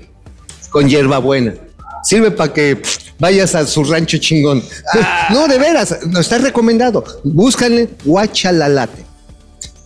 con 0.70 0.88
hierbabuena. 0.88 1.54
Sirve 2.02 2.30
para 2.30 2.52
que 2.52 2.76
pff, 2.76 2.98
vayas 3.18 3.54
a 3.54 3.66
su 3.66 3.84
rancho 3.84 4.18
chingón. 4.18 4.62
Ah. 4.94 5.28
No, 5.30 5.48
de 5.48 5.58
veras, 5.58 5.98
no 6.06 6.20
está 6.20 6.38
recomendado. 6.38 7.04
Búscanle 7.24 7.90
guachalalate 8.04 9.10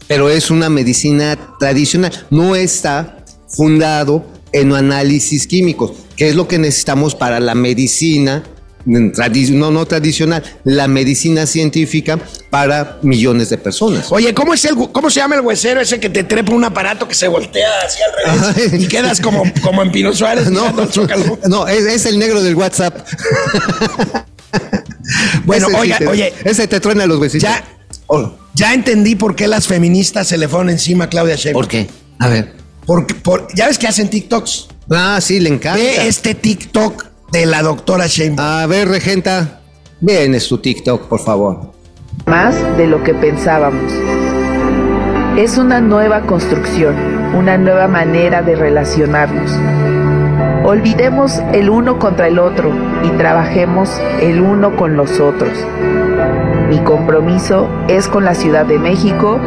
pero 0.06 0.28
es 0.28 0.50
una 0.50 0.68
medicina 0.68 1.36
tradicional. 1.58 2.12
No 2.30 2.54
está 2.54 3.24
fundado 3.48 4.24
en 4.52 4.72
análisis 4.72 5.46
químicos, 5.46 5.92
que 6.16 6.28
es 6.28 6.36
lo 6.36 6.46
que 6.46 6.58
necesitamos 6.58 7.14
para 7.14 7.40
la 7.40 7.54
medicina, 7.54 8.44
no, 8.86 9.70
no 9.70 9.86
tradicional, 9.86 10.42
la 10.64 10.88
medicina 10.88 11.46
científica 11.46 12.18
para 12.50 12.98
millones 13.02 13.50
de 13.50 13.58
personas. 13.58 14.10
Oye, 14.10 14.34
¿cómo, 14.34 14.54
es 14.54 14.64
el, 14.64 14.74
¿cómo 14.92 15.10
se 15.10 15.20
llama 15.20 15.36
el 15.36 15.40
huesero 15.40 15.80
ese 15.80 15.98
que 16.00 16.10
te 16.10 16.24
trepa 16.24 16.52
un 16.52 16.64
aparato 16.64 17.08
que 17.08 17.14
se 17.14 17.28
voltea 17.28 17.68
así 17.86 17.98
al 18.02 18.54
revés 18.54 18.82
y 18.82 18.86
quedas 18.88 19.20
como, 19.20 19.44
como 19.62 19.82
en 19.82 19.90
Pino 19.90 20.12
Suárez 20.12 20.48
Zócalo? 20.90 21.38
no, 21.48 21.66
es, 21.66 21.84
es 21.84 22.06
el 22.06 22.18
negro 22.18 22.42
del 22.42 22.54
WhatsApp. 22.54 22.96
Bueno, 25.44 25.66
Ese 25.66 25.74
sí 25.74 25.80
oiga, 25.82 25.98
te- 25.98 26.06
oye, 26.06 26.32
Ese 26.44 26.66
te 26.68 26.80
truena 26.80 27.06
los 27.06 27.20
besitos. 27.20 27.48
ya, 27.48 27.62
ya 28.54 28.72
entendí 28.72 29.14
por 29.16 29.36
qué 29.36 29.48
las 29.48 29.66
feministas 29.66 30.28
se 30.28 30.38
le 30.38 30.48
fueron 30.48 30.70
encima 30.70 31.04
a 31.04 31.08
Claudia 31.10 31.34
Sheinbaum. 31.36 31.62
¿Por 31.64 31.68
qué? 31.70 31.88
A 32.18 32.28
ver. 32.28 32.52
Porque, 32.86 33.14
por, 33.14 33.48
ya 33.54 33.66
ves 33.66 33.78
que 33.78 33.86
hacen 33.86 34.08
TikToks. 34.08 34.68
Ah, 34.90 35.18
sí, 35.20 35.40
le 35.40 35.48
encanta. 35.50 35.78
Ve 35.82 36.06
este 36.06 36.34
TikTok 36.34 37.04
de 37.34 37.46
la 37.46 37.62
doctora 37.62 38.06
Sheinbaum. 38.06 38.48
A 38.48 38.66
ver, 38.66 38.86
Regenta, 38.86 39.60
vienes 40.00 40.46
tu 40.48 40.58
TikTok, 40.58 41.08
por 41.08 41.18
favor. 41.18 41.72
más 42.26 42.54
de 42.76 42.86
lo 42.86 43.02
que 43.02 43.12
pensábamos. 43.12 43.92
Es 45.36 45.58
una 45.58 45.80
nueva 45.80 46.20
construcción, 46.20 46.94
una 47.36 47.58
nueva 47.58 47.88
manera 47.88 48.42
de 48.42 48.54
relacionarnos. 48.54 49.50
Olvidemos 50.64 51.40
el 51.52 51.70
uno 51.70 51.98
contra 51.98 52.28
el 52.28 52.38
otro 52.38 52.70
y 53.02 53.08
trabajemos 53.18 53.90
el 54.20 54.40
uno 54.40 54.76
con 54.76 54.96
los 54.96 55.18
otros. 55.18 55.58
Mi 56.68 56.78
compromiso 56.84 57.68
es 57.88 58.06
con 58.06 58.24
la 58.24 58.36
Ciudad 58.36 58.64
de 58.64 58.78
México 58.78 59.40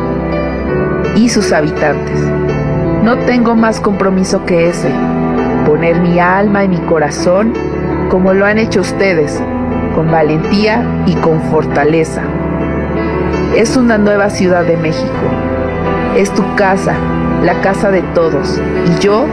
y 1.16 1.30
sus 1.30 1.54
habitantes. 1.54 2.20
No 3.02 3.18
tengo 3.20 3.56
más 3.56 3.80
compromiso 3.80 4.46
que 4.46 4.68
ese, 4.68 4.90
poner 5.66 6.02
mi 6.02 6.20
alma 6.20 6.66
y 6.66 6.68
mi 6.68 6.80
corazón 6.80 7.54
como 8.10 8.34
lo 8.34 8.46
han 8.46 8.58
hecho 8.58 8.82
ustedes, 8.82 9.40
con 9.96 10.10
valentía 10.12 11.04
y 11.06 11.16
con 11.16 11.42
fortaleza. 11.52 12.24
Es 13.56 13.76
una 13.76 13.98
nueva 13.98 14.30
Ciudad 14.30 14.64
de 14.66 14.78
México. 14.78 15.08
Es 16.16 16.34
tu 16.34 16.44
casa, 16.56 16.96
la 17.44 17.62
casa 17.62 17.92
de 17.92 18.02
todos. 18.14 18.60
Y 18.86 19.04
yo 19.04 19.26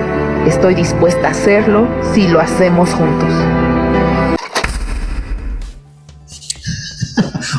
estoy 0.47 0.75
dispuesta 0.75 1.29
a 1.29 1.31
hacerlo 1.31 1.87
si 2.13 2.27
lo 2.29 2.41
hacemos 2.41 2.91
juntos. 2.91 3.29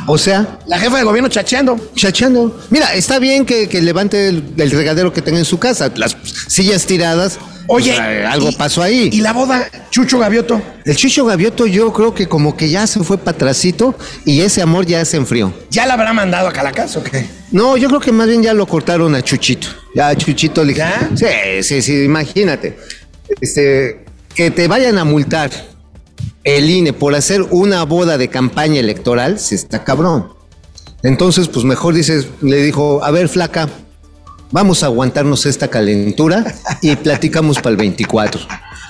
O 0.08 0.20
sea, 0.20 0.60
La 0.68 0.78
jefa 0.78 0.98
de 0.98 1.04
gobierno 1.04 1.30
chacheando. 1.30 1.80
chacheando. 1.96 2.60
Mira, 2.70 2.94
está 2.94 3.18
bien 3.18 3.44
que, 3.44 3.68
que 3.68 3.82
levante 3.82 4.28
el, 4.28 4.54
el 4.58 4.70
regadero 4.70 5.12
que 5.12 5.24
tenga 5.24 5.40
en 5.40 5.46
su 5.46 5.58
casa, 5.58 5.92
las 5.96 6.16
sillas 6.48 6.86
tiradas. 6.86 7.40
Oye, 7.68 7.94
pues, 7.96 8.00
eh, 8.08 8.26
algo 8.26 8.50
y- 8.50 8.56
pasó 8.56 8.82
ahí. 8.82 9.10
¿Y 9.12 9.22
la 9.22 9.34
boda, 9.34 9.68
Chucho 9.90 10.20
Gavioto? 10.20 10.62
el 10.86 10.96
Chucho 10.96 11.26
Gavioto 11.26 11.66
yo 11.66 11.92
creo 11.94 12.14
que 12.14 12.28
como 12.28 12.56
que 12.56 12.70
ya 12.70 12.86
se 12.88 13.00
fue 13.04 13.18
para 13.18 13.36
atrásito 13.36 13.96
y 14.24 14.42
ese 14.42 14.62
amor 14.62 14.86
ya 14.86 15.04
se 15.06 15.18
enfrió. 15.18 15.54
¿Ya 15.72 15.86
la 15.86 15.96
habrá 15.96 16.14
mandado 16.14 16.48
a 16.48 16.54
Calacas 16.54 16.96
o 16.96 17.04
qué? 17.04 17.26
No, 17.52 17.78
yo 17.78 17.88
creo 17.88 18.00
que 18.00 18.12
más 18.12 18.28
bien 18.28 18.44
ya 18.44 18.54
lo 18.54 18.68
cortaron 18.68 19.16
a 19.16 19.22
Chuchito. 19.24 19.68
Ya 19.96 20.10
a 20.10 20.16
Chuchito 20.16 20.64
le 20.64 20.74
¿Ya? 20.74 21.10
Sí, 21.16 21.64
sí, 21.64 21.82
sí, 21.82 22.04
imagínate. 22.04 22.78
Este, 23.42 24.06
que 24.36 24.52
te 24.52 24.68
vayan 24.68 24.98
a 24.98 25.04
multar 25.06 25.50
el 26.44 26.70
INE 26.70 26.94
por 26.94 27.16
hacer 27.16 27.42
una 27.50 27.84
boda 27.84 28.18
de 28.20 28.28
campaña 28.28 28.80
electoral, 28.80 29.40
se 29.40 29.56
está 29.56 29.84
cabrón. 29.84 30.30
Entonces, 31.02 31.48
pues 31.48 31.66
mejor 31.66 31.94
dices, 31.94 32.28
le 32.42 32.62
dijo, 32.62 33.04
a 33.04 33.12
ver, 33.12 33.30
flaca, 33.30 33.70
vamos 34.56 34.84
a 34.84 34.86
aguantarnos 34.86 35.46
esta 35.46 35.68
calentura 35.68 36.56
y 36.80 36.96
platicamos 36.96 37.58
para 37.58 37.72
el 37.72 37.76
24. 37.76 38.40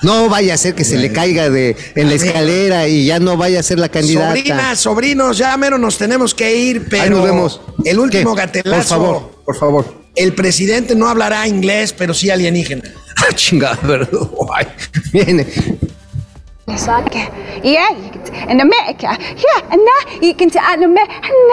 No 0.02 0.28
vaya 0.28 0.54
a 0.54 0.56
ser 0.56 0.76
que 0.76 0.84
se 0.84 0.96
le 0.96 1.10
caiga 1.10 1.50
de 1.50 1.76
en 1.96 2.08
la 2.08 2.14
escalera 2.14 2.86
y 2.86 3.06
ya 3.06 3.18
no 3.18 3.36
vaya 3.36 3.58
a 3.58 3.62
ser 3.64 3.80
la 3.80 3.88
candidata. 3.88 4.28
Sobrinas, 4.28 4.78
sobrinos, 4.78 5.38
ya 5.38 5.56
mero 5.56 5.76
nos 5.76 5.98
tenemos 5.98 6.36
que 6.36 6.54
ir, 6.54 6.86
pero 6.88 7.02
Ahí 7.02 7.10
nos 7.10 7.24
vemos. 7.24 7.60
el 7.84 7.98
último 7.98 8.36
¿Qué? 8.36 8.42
gatelazo. 8.42 8.76
Por 8.76 8.86
favor, 8.86 9.30
por 9.44 9.56
favor. 9.56 9.94
El 10.14 10.34
presidente 10.34 10.94
no 10.94 11.08
hablará 11.08 11.48
inglés, 11.48 11.92
pero 11.92 12.14
sí 12.14 12.30
alienígena. 12.30 12.84
Ah, 13.18 13.32
chingada, 13.34 13.78
pero 13.80 14.06
ay, 14.54 14.66
viene. 15.10 15.46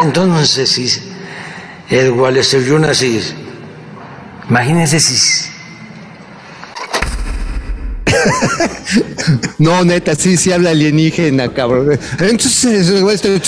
Entonces, 0.02 0.70
si 0.70 0.90
el 1.90 2.12
Wallace 2.12 2.66
Jonas, 2.66 2.98
si, 2.98 3.22
imagínense 4.50 5.00
si 5.00 5.50
No, 9.58 9.84
neta, 9.84 10.16
sí, 10.16 10.38
sí 10.38 10.52
habla 10.52 10.72
alienígena, 10.72 11.54
cabrón. 11.54 12.00
Entonces, 12.20 12.90
este, 12.90 13.42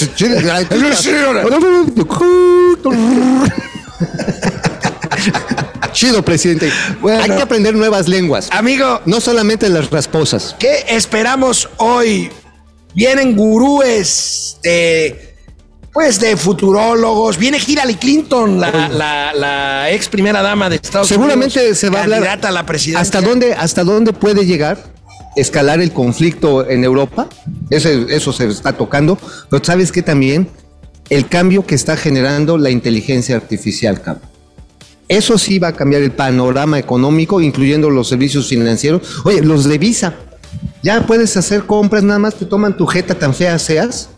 Chido, 5.91 6.23
presidente. 6.23 6.71
Hay 7.21 7.29
que 7.29 7.41
aprender 7.41 7.75
nuevas 7.75 8.07
lenguas. 8.07 8.49
Amigo, 8.51 9.01
No 9.05 9.21
solamente 9.21 9.69
las 9.69 9.89
rasposas. 9.89 10.55
¿qué 10.59 10.83
esperamos 10.89 11.69
hoy? 11.77 12.29
Vienen 12.93 13.35
gurúes 13.35 14.57
de, 14.63 15.34
pues, 15.95 16.19
de 16.19 16.37
futurólogos. 16.37 17.37
Viene 17.39 17.57
Hillary 17.65 17.95
Clinton, 17.95 18.59
la, 18.59 18.87
la- 18.89 19.33
la 19.33 19.89
ex 19.91 20.07
primera 20.09 20.43
dama 20.43 20.69
de 20.69 20.75
Estados 20.75 21.07
Seguramente 21.07 21.59
Unidos. 21.59 21.77
se 21.79 21.89
va 21.89 22.01
a 22.01 22.03
hablar. 22.03 22.39
A 22.45 22.51
la 22.51 22.65
presidencia. 22.67 23.01
¿Hasta 23.01 23.21
dónde, 23.21 23.53
¿Hasta 23.53 23.83
dónde 23.83 24.13
puede 24.13 24.45
llegar 24.45 24.93
escalar 25.35 25.81
el 25.81 25.91
conflicto 25.91 26.65
en 26.69 26.83
Europa, 26.85 27.27
eso, 27.69 27.89
eso 27.89 28.31
se 28.31 28.47
está 28.47 28.71
tocando, 28.73 29.17
pero 29.49 29.61
¿sabes 29.63 29.91
qué 29.91 30.01
también? 30.01 30.47
El 31.09 31.27
cambio 31.27 31.65
que 31.65 31.75
está 31.75 31.97
generando 31.97 32.57
la 32.57 32.69
inteligencia 32.69 33.35
artificial, 33.35 34.01
cabrón. 34.01 34.23
Eso 35.09 35.37
sí 35.37 35.59
va 35.59 35.67
a 35.69 35.73
cambiar 35.73 36.01
el 36.03 36.11
panorama 36.11 36.79
económico, 36.79 37.41
incluyendo 37.41 37.89
los 37.89 38.07
servicios 38.07 38.47
financieros. 38.47 39.01
Oye, 39.25 39.41
los 39.41 39.65
de 39.65 39.77
Visa, 39.77 40.13
ya 40.83 41.05
puedes 41.05 41.35
hacer 41.37 41.65
compras, 41.65 42.03
nada 42.03 42.17
más 42.19 42.35
te 42.35 42.45
toman 42.45 42.75
tu 42.77 42.85
jeta 42.87 43.13
tan 43.13 43.33
fea 43.33 43.59
seas 43.59 44.09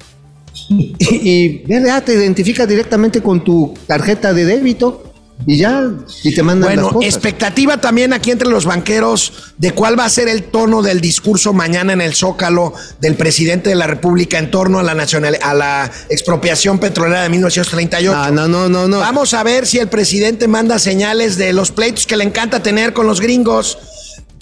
y, 0.70 0.95
y 0.99 1.63
ya 1.68 2.01
te 2.01 2.13
identifica 2.13 2.65
directamente 2.65 3.22
con 3.22 3.43
tu 3.43 3.74
tarjeta 3.88 4.34
de 4.34 4.45
débito 4.45 5.03
y 5.45 5.57
ya, 5.57 5.84
y 6.24 6.34
te 6.34 6.41
mandan 6.41 6.70
Bueno, 6.70 6.82
las 6.86 6.93
cosas. 6.93 7.13
expectativa 7.13 7.80
también 7.80 8.11
aquí 8.11 8.32
entre 8.32 8.49
los 8.49 8.65
banqueros 8.65 9.53
de 9.59 9.72
cuál 9.72 9.97
va 9.97 10.05
a 10.05 10.09
ser 10.09 10.28
el 10.28 10.45
tono 10.45 10.82
del 10.82 10.99
discurso 10.99 11.53
mañana 11.53 11.93
en 11.93 12.01
el 12.01 12.15
Zócalo 12.15 12.74
del 12.99 13.15
presidente 13.15 13.70
de 13.70 13.76
la 13.76 13.86
República 13.86 14.39
en 14.39 14.49
torno 14.49 14.80
a 14.80 14.84
la 14.84 14.95
nacional, 14.95 15.38
a 15.43 15.53
la 15.53 15.91
expropiación 16.09 16.80
petrolera 16.80 17.22
de 17.22 17.30
1938. 17.30 18.13
Ah, 18.18 18.32
no, 18.32 18.47
no, 18.47 18.68
no, 18.68 18.88
no. 18.88 18.97
Vamos 18.99 19.36
a 19.36 19.43
ver 19.43 19.68
si 19.68 19.78
el 19.78 19.88
presidente 19.89 20.47
manda 20.47 20.80
señales 20.80 21.38
de 21.38 21.53
los 21.53 21.72
pleitos 21.72 22.07
que 22.07 22.18
le 22.18 22.24
encanta 22.24 22.63
tener 22.63 22.93
con 22.93 23.05
los 23.05 23.22
gringos. 23.22 23.78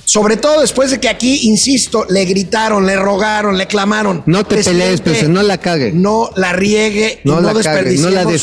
Sobre 0.05 0.37
todo 0.37 0.61
después 0.61 0.91
de 0.91 0.99
que 0.99 1.09
aquí, 1.09 1.39
insisto, 1.47 2.05
le 2.09 2.25
gritaron, 2.25 2.85
le 2.85 2.95
rogaron, 2.95 3.57
le 3.57 3.65
clamaron. 3.67 4.23
No 4.27 4.43
te 4.45 4.55
pelees, 4.69 5.01
no 5.29 5.41
la 5.43 5.57
cague. 5.57 5.91
No 5.91 6.29
la 6.35 6.53
riegue 6.53 7.21
y 7.23 7.27
no, 7.27 7.41
no, 7.41 7.47
la 7.47 7.53
cague, 7.63 7.97
no 7.97 8.09
la 8.11 8.23
de. 8.25 8.39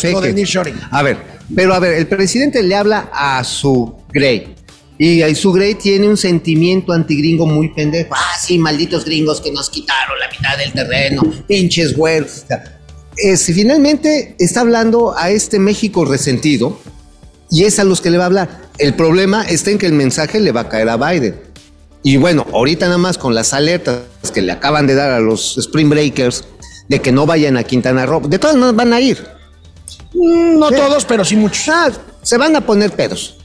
A 0.91 1.03
ver, 1.03 1.17
pero 1.55 1.73
a 1.75 1.79
ver, 1.79 1.95
el 1.95 2.07
presidente 2.09 2.63
le 2.63 2.75
habla 2.75 3.11
a 3.13 3.43
su 3.45 3.95
Grey. 4.13 4.55
Y 4.99 5.23
su 5.35 5.53
Grey 5.53 5.75
tiene 5.75 6.09
un 6.09 6.17
sentimiento 6.17 6.93
antigringo 6.93 7.47
muy 7.47 7.69
pendejo. 7.73 8.15
Ah, 8.15 8.37
sí, 8.41 8.59
malditos 8.59 9.05
gringos 9.05 9.41
que 9.41 9.51
nos 9.51 9.71
quitaron 9.71 10.19
la 10.21 10.29
mitad 10.31 10.57
del 10.59 10.73
terreno, 10.73 11.23
pinches 11.49 11.97
güeros. 11.97 12.45
Es- 13.17 13.47
finalmente 13.47 14.35
está 14.39 14.61
hablando 14.61 15.17
a 15.17 15.31
este 15.31 15.59
México 15.59 16.05
resentido 16.05 16.79
y 17.51 17.65
es 17.65 17.79
a 17.79 17.85
los 17.85 18.01
que 18.01 18.11
le 18.11 18.19
va 18.19 18.25
a 18.25 18.27
hablar. 18.27 18.63
El 18.79 18.95
problema 18.95 19.43
está 19.45 19.71
en 19.71 19.79
que 19.79 19.87
el 19.87 19.93
mensaje 19.93 20.41
le 20.41 20.53
va 20.53 20.63
a 20.63 20.69
caer 20.69 20.89
a 20.89 20.97
Biden. 20.97 21.35
Y 22.03 22.17
bueno, 22.17 22.47
ahorita 22.53 22.87
nada 22.87 22.99
más 22.99 23.17
con 23.19 23.35
las 23.35 23.53
alertas 23.53 24.03
que 24.35 24.43
le 24.43 24.53
acaban 24.53 24.87
de 24.87 24.95
dar 24.95 25.11
a 25.11 25.21
los 25.21 25.57
Spring 25.59 25.89
Breakers 25.89 26.45
de 26.89 27.01
que 27.01 27.13
no 27.13 27.27
vayan 27.27 27.57
a 27.57 27.65
Quintana 27.65 28.07
Roo, 28.07 28.21
de 28.21 28.39
todas 28.39 28.57
maneras 28.57 28.77
van 28.77 28.93
a 28.93 29.01
ir. 29.01 29.25
Mm, 30.15 30.59
No 30.59 30.71
todos, 30.71 31.05
pero 31.05 31.25
sí 31.25 31.37
muchos. 31.37 31.69
Ah, 31.69 31.91
se 32.23 32.37
van 32.37 32.57
a 32.57 32.61
poner 32.67 32.93
pedos. 32.93 33.37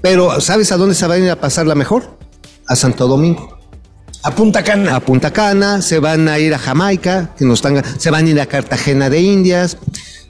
Pero 0.00 0.40
¿sabes 0.40 0.72
a 0.72 0.76
dónde 0.76 0.94
se 0.94 1.06
van 1.06 1.22
a 1.22 1.24
ir 1.24 1.30
a 1.30 1.40
pasarla 1.40 1.74
mejor? 1.74 2.16
A 2.66 2.76
Santo 2.76 3.06
Domingo. 3.06 3.58
A 4.22 4.34
Punta 4.34 4.62
Cana. 4.62 4.96
A 4.96 5.00
Punta 5.00 5.32
Cana, 5.32 5.82
se 5.82 5.98
van 5.98 6.28
a 6.28 6.38
ir 6.38 6.54
a 6.54 6.58
Jamaica, 6.58 7.34
que 7.36 7.44
nos 7.44 7.58
están, 7.58 7.82
se 7.98 8.10
van 8.10 8.26
a 8.26 8.30
ir 8.30 8.40
a 8.40 8.46
Cartagena 8.46 9.10
de 9.10 9.20
Indias. 9.20 9.76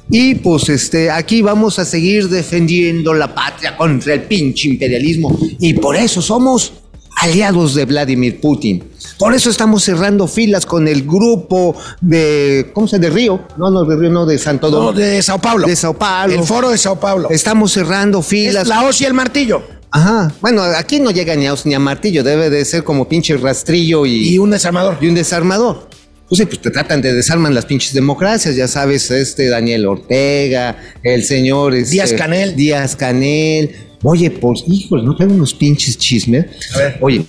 Y 0.09 0.37
pues 0.37 0.69
este, 0.69 1.11
aquí 1.11 1.41
vamos 1.43 1.79
a 1.79 1.85
seguir 1.85 2.29
defendiendo 2.29 3.15
la 3.15 3.33
patria 3.33 3.77
contra 3.77 4.15
el 4.15 4.23
pinche 4.23 4.69
imperialismo. 4.69 5.39
Y 5.61 5.75
por 5.75 5.95
eso 5.95 6.21
somos 6.21 6.73
aliados 7.21 7.75
de 7.75 7.85
Vladimir 7.85 8.41
Putin. 8.41 8.85
Por 9.19 9.35
eso 9.35 9.51
estamos 9.51 9.83
cerrando 9.85 10.27
filas 10.27 10.65
con 10.67 10.89
el 10.89 11.03
grupo 11.03 11.77
de, 12.01 12.71
¿cómo 12.73 12.89
se 12.89 12.97
llama? 12.97 13.09
De 13.09 13.11
Río. 13.11 13.43
No, 13.59 13.71
no, 13.71 13.85
de 13.85 13.97
Río, 13.97 14.11
no, 14.11 14.25
de 14.27 14.39
Santo 14.39 14.71
No, 14.71 14.77
Domingo. 14.79 14.93
de 15.01 15.23
Sao 15.23 15.39
Paulo. 15.41 15.67
De 15.67 15.77
Sao 15.77 15.95
Paulo. 15.95 16.35
El 16.35 16.43
foro 16.45 16.71
de 16.71 16.79
Sao 16.79 16.99
Paulo. 16.99 17.29
Estamos 17.31 17.73
cerrando 17.73 18.23
filas. 18.23 18.63
Es 18.63 18.69
la 18.69 18.83
hoz 18.85 19.01
y 19.01 19.05
el 19.05 19.15
martillo. 19.15 19.63
Ajá. 19.91 20.33
Bueno, 20.41 20.63
aquí 20.63 21.01
no 21.01 21.11
llega 21.11 21.35
ni 21.37 21.47
a 21.47 21.53
os 21.53 21.67
ni 21.67 21.75
a 21.75 21.79
martillo, 21.81 22.23
debe 22.23 22.49
de 22.49 22.65
ser 22.65 22.85
como 22.85 23.09
pinche 23.09 23.37
rastrillo 23.37 24.07
y, 24.07 24.35
Y 24.35 24.39
un 24.39 24.51
desarmador. 24.51 24.97
y 25.01 25.09
un 25.09 25.15
desarmador. 25.15 25.89
Entonces, 26.23 26.47
pues 26.47 26.61
te 26.63 26.71
tratan 26.71 27.03
de 27.03 27.13
desarman 27.13 27.55
las 27.57 27.67
pinches 27.67 27.93
democracias, 27.93 28.55
ya 28.55 28.69
sabes, 28.69 29.11
este 29.11 29.49
Daniel 29.49 29.87
Ortega, 29.87 30.77
el 31.03 31.25
señor 31.25 31.75
este, 31.75 31.91
Díaz 31.91 32.13
Canel. 32.13 32.55
Díaz 32.55 32.95
Canel. 32.95 33.90
Oye, 34.03 34.31
pues, 34.31 34.65
híjole, 34.67 35.03
no 35.03 35.15
tengo 35.15 35.35
unos 35.35 35.55
pinches 35.55 35.99
chismes. 35.99 36.47
A 36.75 36.79
ver. 36.79 36.99
Oye, 37.01 37.25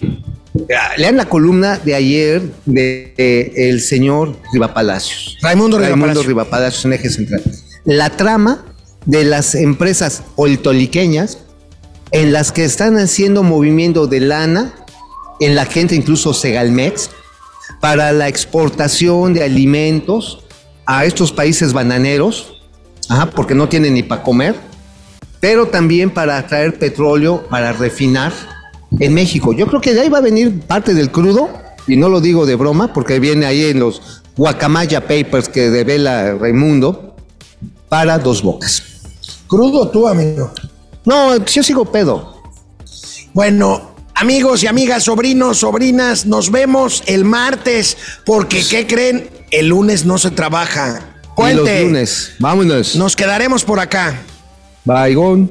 lean 0.98 1.18
la 1.18 1.26
columna 1.26 1.78
de 1.78 1.96
ayer 1.96 2.42
de, 2.66 3.14
eh, 3.18 3.52
el 3.56 3.82
señor 3.82 4.38
Riva 4.54 4.74
Palacios. 4.74 5.38
Raimundo 5.42 5.78
Riva 5.78 5.90
Raimundo 5.90 6.08
Palacios. 6.08 6.28
Riva 6.28 6.46
Palacios 6.46 6.86
en 6.86 6.94
eje 6.94 7.10
central. 7.10 7.44
La 7.86 8.10
trama 8.10 8.66
de 9.06 9.26
las 9.26 9.56
empresas 9.56 10.24
oltoliqueñas 10.36 11.40
en 12.12 12.34
las 12.34 12.52
que 12.52 12.66
están 12.66 12.98
haciendo 12.98 13.44
movimiento 13.44 14.08
de 14.08 14.20
lana, 14.20 14.74
en 15.40 15.56
la 15.56 15.66
gente 15.66 15.96
incluso 15.96 16.34
Segalmex, 16.34 17.10
para 17.80 18.12
la 18.12 18.28
exportación 18.28 19.34
de 19.34 19.44
alimentos 19.44 20.44
a 20.86 21.06
estos 21.06 21.32
países 21.32 21.74
bananeros, 21.74 22.62
ajá, 23.10 23.30
porque 23.32 23.56
no 23.56 23.70
tienen 23.70 23.94
ni 23.94 24.04
para 24.04 24.24
comer, 24.24 24.56
pero 25.42 25.68
también 25.68 26.12
para 26.12 26.48
traer 26.48 26.80
petróleo 26.80 27.46
para 27.50 27.74
refinar 27.74 28.32
en 29.00 29.14
México. 29.14 29.52
Yo 29.52 29.68
creo 29.68 29.82
que 29.82 29.94
de 29.94 30.02
ahí 30.02 30.10
va 30.10 30.20
a 30.20 30.22
venir 30.22 30.62
parte 30.62 30.94
del 30.94 31.12
crudo, 31.12 31.50
y 31.88 31.98
no 31.98 32.08
lo 32.08 32.22
digo 32.22 32.46
de 32.46 32.56
broma, 32.56 32.94
porque 32.94 33.20
viene 33.20 33.46
ahí 33.46 33.66
en 33.66 33.80
los 33.80 34.22
Guacamaya 34.38 35.02
Papers 35.02 35.50
que 35.50 35.70
devela 35.70 36.36
Raimundo, 36.36 37.16
para 37.90 38.18
dos 38.20 38.42
bocas. 38.42 38.84
Crudo 39.48 39.90
tú, 39.90 40.08
amigo. 40.08 40.52
No, 41.04 41.44
yo 41.44 41.64
sigo 41.64 41.86
pedo. 41.92 42.42
Bueno, 43.34 43.92
amigos 44.14 44.64
y 44.64 44.68
amigas, 44.68 45.04
sobrinos, 45.04 45.58
sobrinas, 45.58 46.26
nos 46.26 46.52
vemos 46.52 47.04
el 47.08 47.26
martes, 47.26 47.98
porque 48.26 48.64
¿qué 48.70 48.86
creen? 48.86 49.30
El 49.50 49.68
lunes 49.68 50.06
no 50.06 50.18
se 50.18 50.32
trabaja. 50.32 51.08
Y 51.38 51.54
los 51.54 51.62
Puente. 51.62 51.84
lunes. 51.84 52.34
Vámonos. 52.40 52.96
Nos 52.96 53.16
quedaremos 53.16 53.64
por 53.64 53.80
acá. 53.80 54.22
Bye, 54.86 55.14
Gon. 55.14 55.48